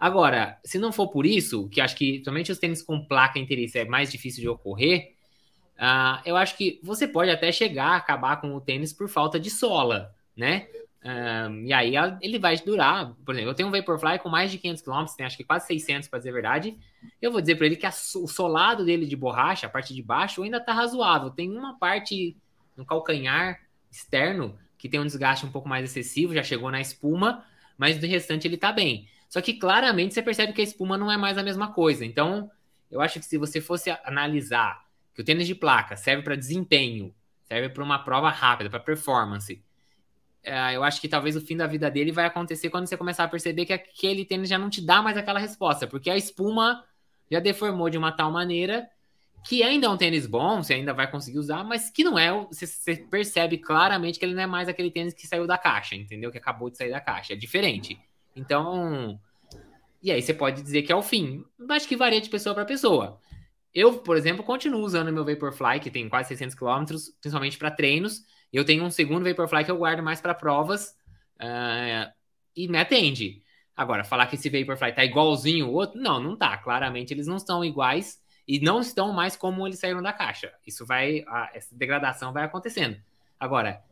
Agora, 0.00 0.58
se 0.64 0.78
não 0.78 0.90
for 0.90 1.08
por 1.08 1.26
isso, 1.26 1.68
que 1.68 1.80
acho 1.80 1.94
que 1.94 2.22
somente 2.24 2.50
os 2.50 2.58
tênis 2.58 2.82
com 2.82 3.04
placa 3.04 3.38
interesse 3.38 3.78
é 3.78 3.84
mais 3.84 4.10
difícil 4.10 4.40
de 4.40 4.48
ocorrer, 4.48 5.12
uh, 5.76 6.20
eu 6.24 6.36
acho 6.36 6.56
que 6.56 6.80
você 6.82 7.06
pode 7.06 7.30
até 7.30 7.52
chegar 7.52 7.88
a 7.88 7.96
acabar 7.96 8.40
com 8.40 8.54
o 8.54 8.60
tênis 8.60 8.94
por 8.94 9.08
falta 9.08 9.38
de 9.38 9.50
sola, 9.50 10.14
né? 10.34 10.68
Uh, 11.04 11.66
e 11.66 11.72
aí 11.72 11.94
ele 12.22 12.38
vai 12.38 12.56
durar. 12.56 13.14
Por 13.24 13.34
exemplo, 13.34 13.50
eu 13.50 13.54
tenho 13.54 13.68
um 13.68 13.72
Vaporfly 13.72 14.18
com 14.18 14.30
mais 14.30 14.50
de 14.50 14.56
500 14.56 14.82
km, 14.82 15.04
tem 15.16 15.26
acho 15.26 15.36
que 15.36 15.44
quase 15.44 15.66
600 15.66 16.08
para 16.08 16.18
dizer 16.18 16.30
a 16.30 16.32
verdade. 16.32 16.78
Eu 17.20 17.30
vou 17.30 17.42
dizer 17.42 17.56
para 17.56 17.66
ele 17.66 17.76
que 17.76 17.86
a, 17.86 17.90
o 17.90 18.26
solado 18.26 18.86
dele 18.86 19.06
de 19.06 19.16
borracha, 19.16 19.66
a 19.66 19.70
parte 19.70 19.94
de 19.94 20.02
baixo, 20.02 20.42
ainda 20.42 20.56
está 20.56 20.72
razoável. 20.72 21.30
Tem 21.30 21.50
uma 21.50 21.78
parte 21.78 22.36
no 22.74 22.86
calcanhar 22.86 23.60
externo 23.90 24.58
que 24.78 24.88
tem 24.88 25.00
um 25.00 25.06
desgaste 25.06 25.46
um 25.46 25.50
pouco 25.50 25.68
mais 25.68 25.84
excessivo, 25.84 26.34
já 26.34 26.42
chegou 26.42 26.70
na 26.70 26.80
espuma, 26.80 27.44
mas 27.76 27.98
do 27.98 28.06
restante 28.06 28.46
ele 28.46 28.56
tá 28.56 28.72
bem. 28.72 29.08
Só 29.28 29.40
que 29.40 29.54
claramente 29.54 30.14
você 30.14 30.22
percebe 30.22 30.52
que 30.52 30.60
a 30.60 30.64
espuma 30.64 30.96
não 30.96 31.10
é 31.10 31.16
mais 31.16 31.36
a 31.38 31.42
mesma 31.42 31.72
coisa. 31.72 32.04
Então, 32.04 32.50
eu 32.90 33.00
acho 33.00 33.18
que 33.18 33.26
se 33.26 33.36
você 33.36 33.60
fosse 33.60 33.90
analisar 34.04 34.84
que 35.14 35.20
o 35.20 35.24
tênis 35.24 35.46
de 35.46 35.54
placa 35.54 35.96
serve 35.96 36.22
para 36.22 36.36
desempenho, 36.36 37.14
serve 37.44 37.68
para 37.70 37.82
uma 37.82 37.98
prova 37.98 38.28
rápida, 38.28 38.70
para 38.70 38.80
performance, 38.80 39.62
é, 40.42 40.76
eu 40.76 40.84
acho 40.84 41.00
que 41.00 41.08
talvez 41.08 41.34
o 41.34 41.40
fim 41.40 41.56
da 41.56 41.66
vida 41.66 41.90
dele 41.90 42.12
vai 42.12 42.24
acontecer 42.24 42.70
quando 42.70 42.86
você 42.86 42.96
começar 42.96 43.24
a 43.24 43.28
perceber 43.28 43.66
que 43.66 43.72
aquele 43.72 44.24
tênis 44.24 44.48
já 44.48 44.56
não 44.56 44.70
te 44.70 44.80
dá 44.80 45.02
mais 45.02 45.16
aquela 45.16 45.40
resposta, 45.40 45.86
porque 45.88 46.08
a 46.08 46.16
espuma 46.16 46.84
já 47.28 47.40
deformou 47.40 47.90
de 47.90 47.98
uma 47.98 48.12
tal 48.12 48.30
maneira 48.30 48.88
que 49.46 49.62
ainda 49.62 49.86
é 49.86 49.90
um 49.90 49.96
tênis 49.96 50.26
bom, 50.26 50.60
você 50.60 50.74
ainda 50.74 50.92
vai 50.92 51.08
conseguir 51.08 51.38
usar, 51.38 51.62
mas 51.62 51.88
que 51.88 52.02
não 52.02 52.18
é, 52.18 52.32
você, 52.32 52.66
você, 52.66 52.96
percebe 52.96 53.58
claramente 53.58 54.18
que 54.18 54.24
ele 54.24 54.34
não 54.34 54.42
é 54.42 54.46
mais 54.46 54.68
aquele 54.68 54.90
tênis 54.90 55.14
que 55.14 55.24
saiu 55.24 55.46
da 55.46 55.56
caixa, 55.56 55.94
entendeu? 55.94 56.32
Que 56.32 56.38
acabou 56.38 56.68
de 56.68 56.76
sair 56.76 56.90
da 56.90 57.00
caixa, 57.00 57.32
é 57.32 57.36
diferente. 57.36 57.96
Então, 58.34 59.20
e 60.02 60.10
aí 60.10 60.20
você 60.20 60.34
pode 60.34 60.62
dizer 60.62 60.82
que 60.82 60.90
é 60.90 60.96
o 60.96 61.02
fim. 61.02 61.44
Acho 61.70 61.86
que 61.86 61.96
varia 61.96 62.20
de 62.20 62.28
pessoa 62.28 62.56
para 62.56 62.64
pessoa. 62.64 63.20
Eu, 63.72 63.98
por 63.98 64.16
exemplo, 64.16 64.42
continuo 64.42 64.80
usando 64.80 65.12
meu 65.12 65.24
Vaporfly, 65.24 65.78
que 65.78 65.92
tem 65.92 66.08
quase 66.08 66.28
600 66.30 66.56
km, 66.56 66.84
principalmente 67.20 67.56
para 67.56 67.70
treinos. 67.70 68.22
Eu 68.52 68.64
tenho 68.64 68.82
um 68.82 68.90
segundo 68.90 69.24
Vaporfly 69.24 69.64
que 69.64 69.70
eu 69.70 69.78
guardo 69.78 70.02
mais 70.02 70.20
para 70.20 70.34
provas 70.34 70.88
uh, 71.40 72.12
e 72.56 72.66
me 72.66 72.78
atende. 72.78 73.42
Agora, 73.76 74.02
falar 74.02 74.26
que 74.26 74.34
esse 74.34 74.50
Vaporfly 74.50 74.92
tá 74.92 75.04
igualzinho 75.04 75.68
o 75.68 75.72
outro, 75.72 76.00
não, 76.00 76.20
não 76.20 76.36
tá. 76.36 76.56
Claramente 76.56 77.14
eles 77.14 77.28
não 77.28 77.36
estão 77.36 77.64
iguais 77.64 78.25
e 78.46 78.60
não 78.60 78.80
estão 78.80 79.12
mais 79.12 79.36
como 79.36 79.66
eles 79.66 79.78
saíram 79.78 80.02
da 80.02 80.12
caixa. 80.12 80.52
Isso 80.66 80.86
vai, 80.86 81.24
a, 81.26 81.50
essa 81.52 81.74
degradação 81.74 82.32
vai 82.32 82.44
acontecendo. 82.44 82.96
Agora, 83.38 83.82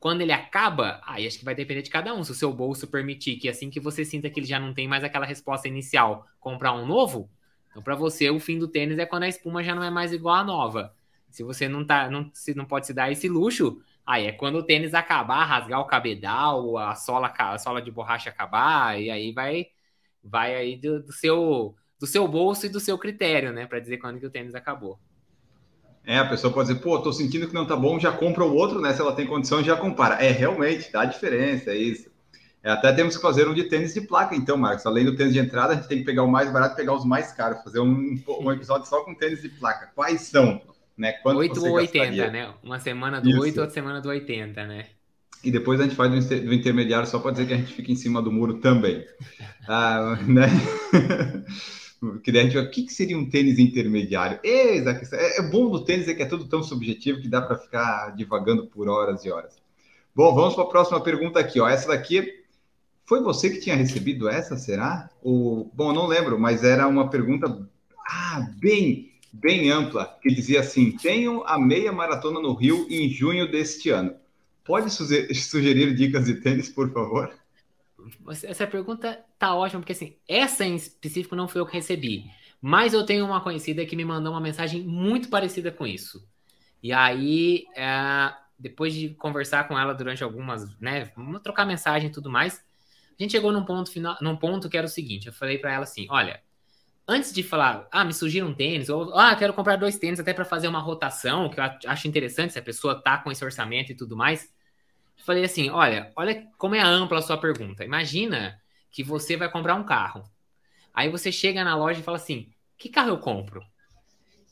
quando 0.00 0.22
ele 0.22 0.32
acaba, 0.32 1.00
aí 1.04 1.26
acho 1.26 1.38
que 1.38 1.44
vai 1.44 1.54
depender 1.54 1.82
de 1.82 1.90
cada 1.90 2.14
um. 2.14 2.24
Se 2.24 2.30
o 2.30 2.34
seu 2.34 2.52
bolso 2.52 2.86
permitir 2.86 3.36
que 3.36 3.48
assim 3.48 3.68
que 3.68 3.80
você 3.80 4.04
sinta 4.04 4.30
que 4.30 4.40
ele 4.40 4.46
já 4.46 4.58
não 4.58 4.72
tem 4.72 4.88
mais 4.88 5.04
aquela 5.04 5.26
resposta 5.26 5.68
inicial, 5.68 6.26
comprar 6.40 6.72
um 6.72 6.86
novo, 6.86 7.30
então 7.70 7.82
para 7.82 7.94
você 7.94 8.30
o 8.30 8.40
fim 8.40 8.58
do 8.58 8.68
tênis 8.68 8.98
é 8.98 9.06
quando 9.06 9.24
a 9.24 9.28
espuma 9.28 9.62
já 9.62 9.74
não 9.74 9.82
é 9.82 9.90
mais 9.90 10.12
igual 10.12 10.36
à 10.36 10.44
nova. 10.44 10.94
Se 11.30 11.42
você 11.42 11.68
não 11.68 11.84
tá, 11.84 12.08
não, 12.10 12.30
se 12.32 12.54
não 12.54 12.64
pode 12.64 12.86
se 12.86 12.94
dar 12.94 13.10
esse 13.12 13.28
luxo, 13.28 13.82
aí 14.06 14.26
é 14.26 14.32
quando 14.32 14.56
o 14.56 14.62
tênis 14.62 14.94
acabar, 14.94 15.44
rasgar 15.44 15.80
o 15.80 15.86
cabedal, 15.86 16.78
a 16.78 16.94
sola, 16.94 17.32
a 17.36 17.58
sola 17.58 17.82
de 17.82 17.90
borracha 17.90 18.30
acabar, 18.30 18.98
e 19.00 19.10
aí 19.10 19.32
vai, 19.32 19.68
vai 20.24 20.54
aí 20.54 20.76
do, 20.76 21.02
do 21.02 21.12
seu 21.12 21.76
do 21.98 22.06
seu 22.06 22.26
bolso 22.28 22.66
e 22.66 22.68
do 22.68 22.80
seu 22.80 22.98
critério, 22.98 23.52
né? 23.52 23.66
Para 23.66 23.80
dizer 23.80 23.98
quando 23.98 24.20
que 24.20 24.26
o 24.26 24.30
tênis 24.30 24.54
acabou. 24.54 24.98
É, 26.04 26.18
a 26.18 26.24
pessoa 26.24 26.52
pode 26.52 26.68
dizer, 26.68 26.80
pô, 26.80 27.00
tô 27.00 27.12
sentindo 27.12 27.48
que 27.48 27.54
não 27.54 27.66
tá 27.66 27.74
bom, 27.74 27.98
já 27.98 28.12
compra 28.12 28.44
o 28.44 28.54
outro, 28.54 28.80
né? 28.80 28.92
Se 28.92 29.00
ela 29.00 29.12
tem 29.12 29.26
condição, 29.26 29.62
já 29.62 29.76
compara. 29.76 30.14
É, 30.24 30.30
realmente, 30.30 30.92
dá 30.92 31.04
diferença, 31.04 31.70
é 31.70 31.76
isso. 31.76 32.08
É, 32.62 32.70
até 32.70 32.92
temos 32.92 33.16
que 33.16 33.22
fazer 33.22 33.48
um 33.48 33.54
de 33.54 33.64
tênis 33.64 33.92
de 33.92 34.00
placa, 34.00 34.34
então, 34.34 34.56
Marcos. 34.56 34.86
Além 34.86 35.04
do 35.04 35.16
tênis 35.16 35.32
de 35.32 35.40
entrada, 35.40 35.72
a 35.72 35.76
gente 35.76 35.88
tem 35.88 35.98
que 35.98 36.04
pegar 36.04 36.22
o 36.22 36.30
mais 36.30 36.50
barato 36.52 36.74
e 36.74 36.76
pegar 36.76 36.94
os 36.94 37.04
mais 37.04 37.32
caros. 37.32 37.62
Fazer 37.64 37.80
um, 37.80 38.20
um 38.40 38.52
episódio 38.52 38.88
só 38.88 39.02
com 39.02 39.14
tênis 39.14 39.42
de 39.42 39.48
placa. 39.48 39.90
Quais 39.94 40.22
são? 40.22 40.60
Né? 40.96 41.12
Quanto 41.12 41.38
8 41.38 41.64
ou 41.64 41.72
80, 41.72 42.06
gastaria? 42.06 42.30
né? 42.30 42.54
Uma 42.62 42.78
semana 42.78 43.20
do 43.20 43.28
isso. 43.28 43.40
8, 43.40 43.60
outra 43.60 43.74
semana 43.74 44.00
do 44.00 44.08
80, 44.08 44.66
né? 44.66 44.86
E 45.44 45.50
depois 45.50 45.80
a 45.80 45.84
gente 45.84 45.94
faz 45.94 46.26
do 46.28 46.52
intermediário 46.54 47.06
só 47.06 47.18
para 47.18 47.32
dizer 47.32 47.46
que 47.46 47.52
a 47.52 47.56
gente 47.56 47.72
fica 47.72 47.92
em 47.92 47.96
cima 47.96 48.22
do 48.22 48.32
muro 48.32 48.54
também. 48.54 49.04
ah, 49.68 50.18
né? 50.26 50.46
que 52.22 52.32
daí 52.32 52.42
a 52.42 52.44
gente 52.44 52.54
vai, 52.54 52.64
o 52.64 52.70
que, 52.70 52.84
que 52.84 52.92
seria 52.92 53.16
um 53.16 53.28
tênis 53.28 53.58
intermediário? 53.58 54.38
É, 54.42 54.78
é, 54.78 55.38
é 55.38 55.42
bom 55.42 55.70
do 55.70 55.84
tênis 55.84 56.08
é 56.08 56.14
que 56.14 56.22
é 56.22 56.26
tudo 56.26 56.46
tão 56.46 56.62
subjetivo 56.62 57.20
que 57.20 57.28
dá 57.28 57.40
para 57.42 57.56
ficar 57.56 58.14
divagando 58.16 58.66
por 58.66 58.88
horas 58.88 59.24
e 59.24 59.30
horas. 59.30 59.56
Bom, 60.14 60.34
vamos 60.34 60.54
para 60.54 60.64
a 60.64 60.68
próxima 60.68 61.00
pergunta 61.00 61.38
aqui. 61.38 61.60
Ó. 61.60 61.68
Essa 61.68 61.88
daqui 61.88 62.42
foi 63.04 63.22
você 63.22 63.50
que 63.50 63.60
tinha 63.60 63.76
recebido 63.76 64.28
essa, 64.28 64.56
será? 64.56 65.10
O, 65.22 65.70
bom, 65.74 65.92
não 65.92 66.06
lembro, 66.06 66.38
mas 66.38 66.64
era 66.64 66.88
uma 66.88 67.08
pergunta 67.10 67.68
ah, 68.08 68.50
bem, 68.58 69.12
bem 69.32 69.70
ampla, 69.70 70.16
que 70.22 70.34
dizia 70.34 70.60
assim: 70.60 70.92
tenho 70.92 71.42
a 71.44 71.58
meia 71.58 71.92
maratona 71.92 72.40
no 72.40 72.54
Rio 72.54 72.86
em 72.88 73.08
junho 73.08 73.50
deste 73.50 73.90
ano. 73.90 74.14
Pode 74.64 74.90
sugerir 74.90 75.94
dicas 75.94 76.24
de 76.24 76.34
tênis, 76.40 76.68
por 76.68 76.92
favor? 76.92 77.32
Essa 78.44 78.66
pergunta 78.66 79.24
tá 79.38 79.54
ótima, 79.54 79.80
porque 79.80 79.92
assim, 79.92 80.16
essa 80.28 80.64
em 80.64 80.76
específico 80.76 81.36
não 81.36 81.48
foi 81.48 81.60
eu 81.60 81.66
que 81.66 81.74
recebi. 81.74 82.24
Mas 82.60 82.94
eu 82.94 83.04
tenho 83.04 83.24
uma 83.24 83.40
conhecida 83.40 83.84
que 83.84 83.96
me 83.96 84.04
mandou 84.04 84.32
uma 84.32 84.40
mensagem 84.40 84.82
muito 84.82 85.28
parecida 85.28 85.70
com 85.70 85.86
isso. 85.86 86.26
E 86.82 86.92
aí, 86.92 87.64
é, 87.76 88.32
depois 88.58 88.94
de 88.94 89.10
conversar 89.10 89.68
com 89.68 89.78
ela 89.78 89.94
durante 89.94 90.24
algumas, 90.24 90.78
né, 90.80 91.12
trocar 91.42 91.66
mensagem 91.66 92.08
e 92.08 92.12
tudo 92.12 92.30
mais, 92.30 92.64
a 93.18 93.22
gente 93.22 93.32
chegou 93.32 93.52
num 93.52 93.64
ponto 93.64 93.90
final, 93.90 94.16
num 94.20 94.36
ponto 94.36 94.68
que 94.68 94.76
era 94.76 94.86
o 94.86 94.90
seguinte, 94.90 95.26
eu 95.26 95.32
falei 95.32 95.58
para 95.58 95.72
ela 95.72 95.84
assim, 95.84 96.06
olha, 96.10 96.40
antes 97.08 97.32
de 97.32 97.42
falar, 97.42 97.88
ah, 97.90 98.04
me 98.04 98.12
surgiram 98.12 98.48
um 98.48 98.54
tênis, 98.54 98.88
ou 98.88 99.16
ah, 99.16 99.34
quero 99.36 99.52
comprar 99.54 99.76
dois 99.76 99.98
tênis 99.98 100.20
até 100.20 100.34
para 100.34 100.44
fazer 100.44 100.68
uma 100.68 100.80
rotação, 100.80 101.48
que 101.48 101.60
eu 101.60 101.64
acho 101.86 102.08
interessante 102.08 102.52
se 102.52 102.58
a 102.58 102.62
pessoa 102.62 103.00
tá 103.00 103.18
com 103.18 103.30
esse 103.30 103.44
orçamento 103.44 103.92
e 103.92 103.94
tudo 103.94 104.16
mais, 104.16 104.52
falei 105.24 105.44
assim: 105.44 105.70
olha, 105.70 106.12
olha 106.16 106.46
como 106.58 106.74
é 106.74 106.80
ampla 106.80 107.18
a 107.18 107.22
sua 107.22 107.38
pergunta. 107.38 107.84
Imagina 107.84 108.60
que 108.90 109.02
você 109.02 109.36
vai 109.36 109.50
comprar 109.50 109.74
um 109.74 109.84
carro. 109.84 110.24
Aí 110.94 111.10
você 111.10 111.30
chega 111.30 111.62
na 111.64 111.76
loja 111.76 112.00
e 112.00 112.02
fala 112.02 112.16
assim: 112.16 112.50
que 112.78 112.88
carro 112.88 113.10
eu 113.10 113.18
compro? 113.18 113.62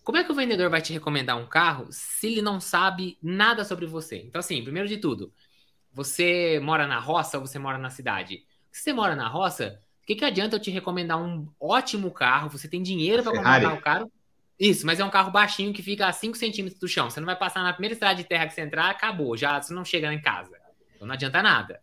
Como 0.02 0.18
é 0.18 0.24
que 0.24 0.30
o 0.30 0.34
vendedor 0.34 0.68
vai 0.68 0.82
te 0.82 0.92
recomendar 0.92 1.38
um 1.38 1.46
carro 1.46 1.86
se 1.90 2.26
ele 2.26 2.42
não 2.42 2.60
sabe 2.60 3.16
nada 3.22 3.64
sobre 3.64 3.86
você? 3.86 4.18
Então, 4.18 4.38
assim, 4.38 4.62
primeiro 4.62 4.86
de 4.86 4.98
tudo, 4.98 5.32
você 5.90 6.60
mora 6.62 6.86
na 6.86 6.98
roça 6.98 7.38
ou 7.38 7.46
você 7.46 7.58
mora 7.58 7.78
na 7.78 7.88
cidade? 7.88 8.44
Se 8.70 8.82
você 8.82 8.92
mora 8.92 9.16
na 9.16 9.28
roça, 9.28 9.80
o 10.02 10.06
que, 10.06 10.16
que 10.16 10.24
adianta 10.24 10.56
eu 10.56 10.60
te 10.60 10.70
recomendar 10.70 11.18
um 11.18 11.48
ótimo 11.58 12.10
carro? 12.10 12.50
Você 12.50 12.68
tem 12.68 12.82
dinheiro 12.82 13.22
para 13.22 13.32
comprar 13.32 13.58
um 13.58 13.62
carro 13.62 13.80
caro? 13.80 14.12
Isso, 14.58 14.86
mas 14.86 15.00
é 15.00 15.04
um 15.04 15.10
carro 15.10 15.30
baixinho 15.30 15.72
que 15.72 15.82
fica 15.82 16.06
a 16.06 16.12
5 16.12 16.36
centímetros 16.36 16.80
do 16.80 16.86
chão. 16.88 17.10
Você 17.10 17.20
não 17.20 17.26
vai 17.26 17.36
passar 17.36 17.62
na 17.62 17.72
primeira 17.72 17.94
estrada 17.94 18.14
de 18.14 18.24
terra 18.24 18.46
que 18.46 18.54
você 18.54 18.60
entrar, 18.60 18.88
acabou, 18.88 19.36
já 19.36 19.60
você 19.60 19.74
não 19.74 19.84
chega 19.84 20.12
em 20.12 20.20
casa. 20.20 20.56
Então 20.94 21.06
não 21.06 21.14
adianta 21.14 21.42
nada. 21.42 21.80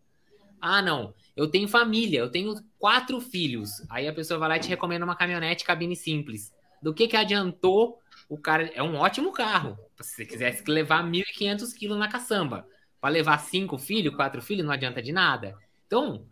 Ah, 0.60 0.82
não, 0.82 1.14
eu 1.36 1.48
tenho 1.48 1.68
família, 1.68 2.20
eu 2.20 2.30
tenho 2.30 2.56
quatro 2.78 3.20
filhos. 3.20 3.84
Aí 3.90 4.08
a 4.08 4.14
pessoa 4.14 4.40
vai 4.40 4.50
lá 4.50 4.58
e 4.58 4.60
te 4.60 4.70
recomenda 4.70 5.04
uma 5.04 5.16
caminhonete 5.16 5.66
cabine 5.66 5.96
simples. 5.96 6.54
Do 6.82 6.94
que 6.94 7.08
que 7.08 7.18
adiantou 7.18 8.00
o 8.30 8.38
cara? 8.38 8.72
É 8.74 8.82
um 8.82 8.96
ótimo 8.96 9.32
carro. 9.32 9.78
Se 10.00 10.16
você 10.16 10.26
quisesse 10.26 10.64
levar 10.70 11.04
1.500 11.04 11.74
quilos 11.74 11.98
na 11.98 12.08
caçamba. 12.08 12.68
para 13.00 13.10
levar 13.10 13.40
cinco 13.40 13.78
filhos, 13.80 14.16
quatro 14.16 14.42
filhos, 14.42 14.64
não 14.66 14.72
adianta 14.74 15.02
de 15.02 15.12
nada. 15.12 15.58
Então, 15.88 16.28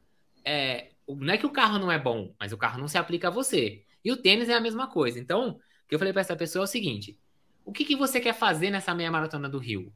é, 0.45 0.91
não 1.07 1.33
é 1.33 1.37
que 1.37 1.45
o 1.45 1.51
carro 1.51 1.79
não 1.79 1.91
é 1.91 1.97
bom, 1.97 2.33
mas 2.39 2.51
o 2.53 2.57
carro 2.57 2.79
não 2.79 2.87
se 2.87 2.97
aplica 2.97 3.27
a 3.27 3.31
você. 3.31 3.83
E 4.05 4.11
o 4.11 4.17
tênis 4.17 4.49
é 4.49 4.53
a 4.53 4.61
mesma 4.61 4.87
coisa. 4.87 5.19
Então, 5.19 5.59
que 5.89 5.95
eu 5.95 5.99
falei 5.99 6.13
para 6.13 6.21
essa 6.21 6.35
pessoa 6.35 6.63
é 6.63 6.65
o 6.65 6.67
seguinte: 6.67 7.19
o 7.65 7.73
que, 7.73 7.83
que 7.83 7.95
você 7.95 8.21
quer 8.21 8.33
fazer 8.33 8.69
nessa 8.69 8.93
meia 8.93 9.11
maratona 9.11 9.49
do 9.49 9.57
Rio? 9.57 9.91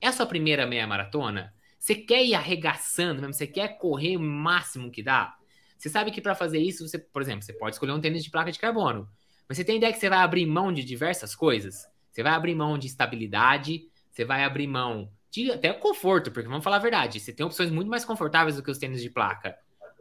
É 0.00 0.06
a 0.06 0.12
sua 0.12 0.24
primeira 0.24 0.66
meia 0.66 0.86
maratona? 0.86 1.52
Você 1.78 1.96
quer 1.96 2.24
ir 2.24 2.34
arregaçando 2.34 3.20
mesmo? 3.20 3.34
Você 3.34 3.46
quer 3.46 3.76
correr 3.76 4.16
o 4.16 4.20
máximo 4.20 4.90
que 4.90 5.02
dá? 5.02 5.36
Você 5.76 5.88
sabe 5.88 6.12
que 6.12 6.20
para 6.20 6.36
fazer 6.36 6.60
isso, 6.60 6.86
você, 6.86 6.96
por 6.96 7.20
exemplo, 7.20 7.42
você 7.42 7.52
pode 7.52 7.74
escolher 7.74 7.90
um 7.90 8.00
tênis 8.00 8.22
de 8.22 8.30
placa 8.30 8.52
de 8.52 8.58
carbono. 8.58 9.08
Mas 9.48 9.58
você 9.58 9.64
tem 9.64 9.78
ideia 9.78 9.92
que 9.92 9.98
você 9.98 10.08
vai 10.08 10.20
abrir 10.20 10.46
mão 10.46 10.72
de 10.72 10.84
diversas 10.84 11.34
coisas? 11.34 11.88
Você 12.10 12.22
vai 12.22 12.32
abrir 12.32 12.54
mão 12.54 12.78
de 12.78 12.86
estabilidade, 12.86 13.82
você 14.10 14.24
vai 14.24 14.44
abrir 14.44 14.68
mão 14.68 15.10
de 15.28 15.50
até 15.50 15.72
conforto, 15.72 16.30
porque 16.30 16.48
vamos 16.48 16.62
falar 16.62 16.76
a 16.76 16.80
verdade, 16.80 17.18
você 17.18 17.32
tem 17.32 17.44
opções 17.44 17.70
muito 17.70 17.88
mais 17.88 18.04
confortáveis 18.04 18.56
do 18.56 18.62
que 18.62 18.70
os 18.70 18.78
tênis 18.78 19.02
de 19.02 19.10
placa. 19.10 19.56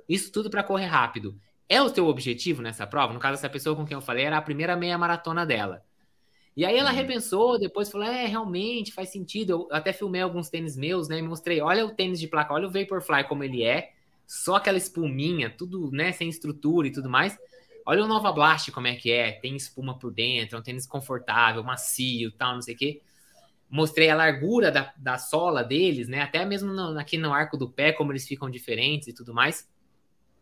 Isso 0.08 0.32
tudo 0.32 0.50
para 0.50 0.64
correr 0.64 0.86
rápido. 0.86 1.40
É 1.72 1.82
o 1.82 1.90
teu 1.90 2.06
objetivo 2.08 2.62
nessa 2.62 2.86
prova? 2.86 3.14
No 3.14 3.20
caso, 3.20 3.36
essa 3.36 3.50
pessoa 3.50 3.78
com 3.78 3.86
quem 3.86 3.96
eu 3.96 4.02
falei 4.02 4.26
era 4.26 4.38
a 4.38 4.42
primeira 4.42 4.76
meia 4.76 4.98
maratona 4.98 5.46
dela. 5.46 5.82
E 6.54 6.66
aí 6.66 6.76
ela 6.76 6.90
uhum. 6.90 6.96
repensou, 6.98 7.58
depois 7.58 7.90
falou: 7.90 8.06
é, 8.06 8.26
realmente 8.26 8.92
faz 8.92 9.08
sentido. 9.08 9.54
Eu 9.54 9.68
até 9.72 9.94
filmei 9.94 10.22
alguns 10.22 10.50
tênis 10.50 10.76
meus, 10.76 11.08
né? 11.08 11.20
E 11.20 11.22
mostrei: 11.22 11.62
olha 11.62 11.86
o 11.86 11.92
tênis 11.92 12.20
de 12.20 12.28
placa, 12.28 12.54
olha 12.54 12.68
o 12.68 12.70
Vaporfly 12.70 13.24
como 13.24 13.46
ele 13.46 13.64
é. 13.64 13.94
Só 14.28 14.56
aquela 14.56 14.78
espuminha, 14.78 15.50
tudo, 15.50 15.90
né? 15.92 16.12
Sem 16.12 16.28
estrutura 16.28 16.90
e 16.90 16.92
tudo 16.92 17.10
mais. 17.10 17.38
Olha 17.86 18.04
o 18.04 18.08
Nova 18.08 18.34
Blast 18.34 18.70
como 18.74 18.88
é 18.88 18.96
que 18.98 19.10
é. 19.10 19.32
Tem 19.32 19.56
espuma 19.56 19.98
por 19.98 20.12
dentro, 20.12 20.58
é 20.58 20.60
um 20.60 20.64
tênis 20.64 20.86
confortável, 20.86 21.64
macio, 21.64 22.34
tal, 22.34 22.56
não 22.56 22.62
sei 22.62 22.76
o 22.76 22.78
quê 22.78 23.02
mostrei 23.70 24.10
a 24.10 24.16
largura 24.16 24.70
da, 24.70 24.94
da 24.98 25.18
sola 25.18 25.64
deles, 25.64 26.10
né? 26.10 26.22
Até 26.22 26.44
mesmo 26.44 26.74
no, 26.74 27.00
aqui 27.00 27.18
no 27.18 27.32
arco 27.32 27.56
do 27.56 27.70
pé, 27.70 27.94
como 27.94 28.12
eles 28.12 28.28
ficam 28.28 28.50
diferentes 28.50 29.08
e 29.08 29.14
tudo 29.14 29.34
mais. 29.34 29.66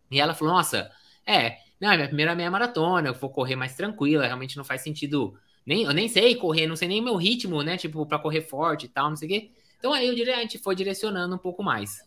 E 0.10 0.20
ela 0.20 0.34
falou: 0.34 0.56
Nossa, 0.56 0.92
é, 1.30 1.60
não, 1.80 1.92
é 1.92 1.96
minha 1.96 2.08
primeira 2.08 2.36
meia 2.36 2.52
maratona, 2.52 3.10
eu 3.10 3.14
vou 3.14 3.30
correr 3.30 3.56
mais 3.56 3.76
tranquila, 3.76 4.26
realmente 4.26 4.58
não 4.58 4.64
faz 4.64 4.82
sentido. 4.82 5.38
Nem, 5.66 5.84
eu 5.84 5.94
nem 5.94 6.08
sei 6.08 6.36
correr, 6.36 6.68
não 6.68 6.76
sei 6.76 6.88
nem 6.88 7.02
meu 7.02 7.16
ritmo, 7.16 7.62
né? 7.62 7.78
Tipo, 7.78 8.06
para 8.06 8.20
correr 8.20 8.42
forte 8.42 8.86
e 8.86 8.90
tal, 8.90 9.10
não 9.10 9.16
sei 9.16 9.28
o 9.28 9.32
quê. 9.32 9.52
Então 9.78 9.94
aí 9.94 10.08
eu 10.08 10.16
diria, 10.16 10.38
a 10.38 10.42
gente 10.42 10.58
foi 10.58 10.76
direcionando 10.76 11.36
um 11.36 11.38
pouco 11.38 11.64
mais. 11.64 12.02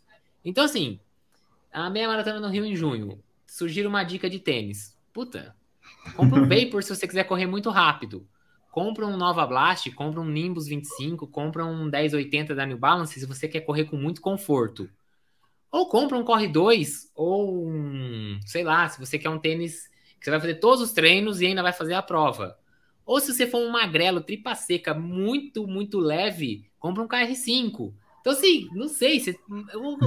Então, 0.45 0.65
assim, 0.65 0.99
a 1.73 1.89
meia 1.89 2.09
maratona 2.09 2.41
no 2.41 2.49
Rio 2.49 2.65
em 2.65 2.75
junho, 2.75 3.23
surgiu 3.47 3.89
uma 3.89 4.03
dica 4.03 4.29
de 4.29 4.39
tênis. 4.39 4.99
Puta, 5.13 5.55
compra 6.17 6.41
um 6.41 6.49
Vapor 6.49 6.83
se 6.83 6.95
você 6.95 7.07
quiser 7.07 7.25
correr 7.25 7.47
muito 7.47 7.71
rápido 7.71 8.27
compra 8.73 9.07
um 9.07 9.19
Nova 9.19 9.47
Blast, 9.47 9.91
compra 9.91 10.19
um 10.19 10.25
Nimbus 10.25 10.67
25, 10.67 11.27
compra 11.27 11.65
um 11.65 11.85
1080 11.85 12.55
da 12.55 12.65
New 12.65 12.79
Balance 12.79 13.21
se 13.21 13.27
você 13.27 13.47
quer 13.47 13.61
correr 13.61 13.85
com 13.85 13.97
muito 13.97 14.23
conforto. 14.23 14.89
Ou 15.73 15.89
compra 15.89 16.19
um 16.19 16.23
Corre 16.23 16.47
2, 16.47 17.11
ou 17.15 17.67
um, 17.67 18.39
sei 18.45 18.63
lá, 18.63 18.87
se 18.91 19.01
você 19.01 19.19
quer 19.19 19.31
um 19.31 19.39
tênis 19.39 19.89
que 20.21 20.27
você 20.27 20.31
vai 20.31 20.39
fazer 20.41 20.57
todos 20.57 20.83
os 20.83 20.93
treinos 20.93 21.41
e 21.41 21.47
ainda 21.47 21.63
vai 21.63 21.73
fazer 21.73 21.95
a 21.95 22.03
prova. 22.03 22.59
Ou 23.07 23.19
se 23.19 23.33
você 23.33 23.47
for 23.47 23.59
um 23.59 23.71
magrelo, 23.71 24.21
tripa 24.21 24.55
seca, 24.55 24.93
muito, 24.93 25.67
muito 25.67 25.99
leve, 25.99 26.71
compra 26.79 27.03
um 27.03 27.09
KR5. 27.09 27.95
Então, 28.21 28.33
assim, 28.33 28.69
não 28.73 28.87
sei, 28.87 29.19
se, 29.19 29.37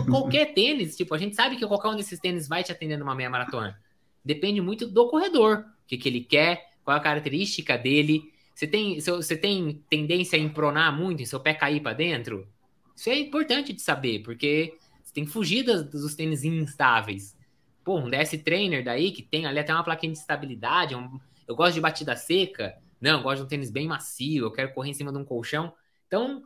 qualquer 0.08 0.54
tênis, 0.56 0.96
tipo, 0.96 1.14
a 1.14 1.18
gente 1.18 1.36
sabe 1.36 1.58
que 1.58 1.68
qualquer 1.68 1.90
um 1.90 1.96
desses 1.96 2.20
tênis 2.20 2.48
vai 2.48 2.64
te 2.64 2.72
atender 2.72 2.98
numa 2.98 3.16
meia 3.16 3.30
maratona. 3.30 3.78
Depende 4.24 4.62
muito 4.62 4.88
do 4.88 5.10
corredor, 5.10 5.66
o 5.84 5.88
que, 5.88 5.98
que 5.98 6.08
ele 6.08 6.22
quer, 6.22 6.70
qual 6.84 6.96
é 6.96 7.00
a 7.00 7.04
característica 7.04 7.76
dele. 7.76 8.32
Você 8.54 8.68
tem, 8.68 9.00
você 9.00 9.36
tem 9.36 9.84
tendência 9.90 10.38
a 10.38 10.42
empronar 10.42 10.96
muito 10.96 11.24
e 11.24 11.26
seu 11.26 11.40
pé 11.40 11.56
cair 11.56 11.82
para 11.82 11.94
dentro? 11.94 12.48
Isso 12.96 13.10
é 13.10 13.20
importante 13.20 13.74
de 13.74 13.82
saber, 13.82 14.20
porque 14.20 14.78
tem 15.16 15.26
que 15.26 15.32
fugir 15.32 15.64
dos, 15.64 15.84
dos 15.90 16.14
tênis 16.14 16.44
instáveis. 16.44 17.36
Pô, 17.84 17.98
um 17.98 18.10
DS 18.10 18.38
Trainer 18.44 18.84
daí, 18.84 19.12
que 19.12 19.24
tem 19.24 19.48
ali 19.48 19.58
até 19.58 19.74
uma 19.74 19.84
plaquinha 19.84 20.12
de 20.12 20.20
estabilidade, 20.20 20.94
um, 20.94 21.20
eu 21.48 21.56
gosto 21.56 21.74
de 21.74 21.82
batida 21.82 22.16
seca, 22.16 22.76
não, 23.02 23.18
eu 23.18 23.24
gosto 23.24 23.38
de 23.38 23.44
um 23.44 23.48
tênis 23.48 23.72
bem 23.72 23.88
macio, 23.88 24.46
eu 24.46 24.52
quero 24.52 24.74
correr 24.74 24.92
em 24.92 24.94
cima 24.94 25.12
de 25.12 25.18
um 25.18 25.26
colchão. 25.26 25.74
Então, 26.06 26.44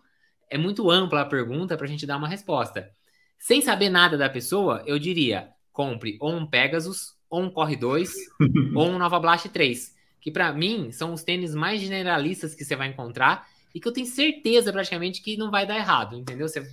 é 0.50 0.58
muito 0.58 0.90
ampla 0.90 1.22
a 1.22 1.26
pergunta 1.26 1.76
para 1.76 1.86
a 1.86 1.90
gente 1.90 2.06
dar 2.06 2.18
uma 2.18 2.28
resposta. 2.28 2.90
Sem 3.38 3.62
saber 3.62 3.90
nada 3.90 4.18
da 4.18 4.30
pessoa, 4.30 4.84
eu 4.86 4.98
diria: 4.98 5.50
compre 5.74 6.18
ou 6.22 6.32
um 6.32 6.46
Pegasus, 6.46 7.16
ou 7.30 7.42
um 7.42 7.50
Corre 7.50 7.76
2, 7.76 8.14
ou 8.76 8.88
um 8.88 8.98
Nova 8.98 9.20
Blast 9.20 9.50
3 9.50 10.00
que 10.20 10.32
para 10.32 10.52
mim 10.52 10.92
são 10.92 11.14
os 11.14 11.24
tênis 11.24 11.56
mais 11.56 11.82
generalistas 11.82 12.54
que 12.54 12.64
você 12.64 12.76
vai 12.76 12.90
encontrar 12.90 13.48
e 13.74 13.80
que 13.80 13.88
eu 13.88 13.92
tenho 13.92 14.08
certeza 14.08 14.72
praticamente 14.72 15.22
que 15.22 15.38
não 15.38 15.52
vai 15.52 15.66
dar 15.66 15.78
errado, 15.78 16.18
entendeu? 16.18 16.48
Você, 16.48 16.68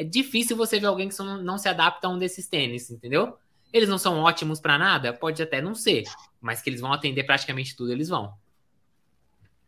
é 0.00 0.04
difícil 0.04 0.56
você 0.56 0.80
ver 0.80 0.86
alguém 0.86 1.10
que 1.10 1.18
não, 1.18 1.42
não 1.42 1.58
se 1.58 1.68
adapta 1.68 2.06
a 2.06 2.10
um 2.10 2.18
desses 2.18 2.48
tênis, 2.48 2.90
entendeu? 2.90 3.36
Eles 3.70 3.86
não 3.86 3.98
são 3.98 4.18
ótimos 4.20 4.58
para 4.58 4.78
nada? 4.78 5.12
Pode 5.12 5.42
até 5.42 5.60
não 5.60 5.74
ser, 5.74 6.04
mas 6.40 6.62
que 6.62 6.70
eles 6.70 6.80
vão 6.80 6.90
atender 6.90 7.24
praticamente 7.24 7.76
tudo, 7.76 7.92
eles 7.92 8.08
vão. 8.08 8.32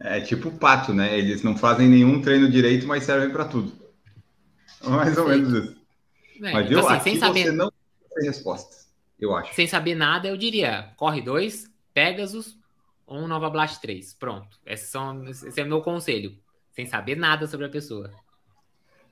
É 0.01 0.23
tipo 0.23 0.49
o 0.49 0.59
pato, 0.59 0.95
né? 0.95 1.19
Eles 1.19 1.43
não 1.43 1.55
fazem 1.55 1.87
nenhum 1.87 2.23
treino 2.23 2.51
direito, 2.51 2.87
mas 2.87 3.05
servem 3.05 3.31
para 3.31 3.45
tudo. 3.45 3.73
Mais 4.83 5.19
ou 5.19 5.29
menos 5.29 5.53
isso. 5.53 5.77
É, 6.43 6.53
mas 6.53 6.67
então, 6.67 6.81
eu, 6.81 6.89
assim, 6.89 7.11
sem 7.11 7.19
saber... 7.19 7.45
você 7.45 7.53
não 7.53 7.71
tem 8.15 8.27
respostas, 8.27 8.89
eu 9.21 9.37
acho. 9.37 9.55
Sem 9.55 9.67
saber 9.67 9.95
nada, 9.95 10.27
eu 10.29 10.37
diria, 10.37 10.91
corre 10.97 11.21
dois, 11.21 11.71
Pegasus, 11.93 12.57
ou 13.07 13.19
um 13.19 13.29
Nova 13.29 13.51
Blast 13.51 13.83
3. 13.83 14.15
Pronto. 14.15 14.59
Esse, 14.65 14.87
são, 14.87 15.29
esse 15.29 15.61
é 15.61 15.63
o 15.63 15.69
meu 15.69 15.83
conselho. 15.83 16.35
Sem 16.73 16.87
saber 16.87 17.17
nada 17.17 17.47
sobre 17.47 17.67
a 17.67 17.69
pessoa. 17.69 18.11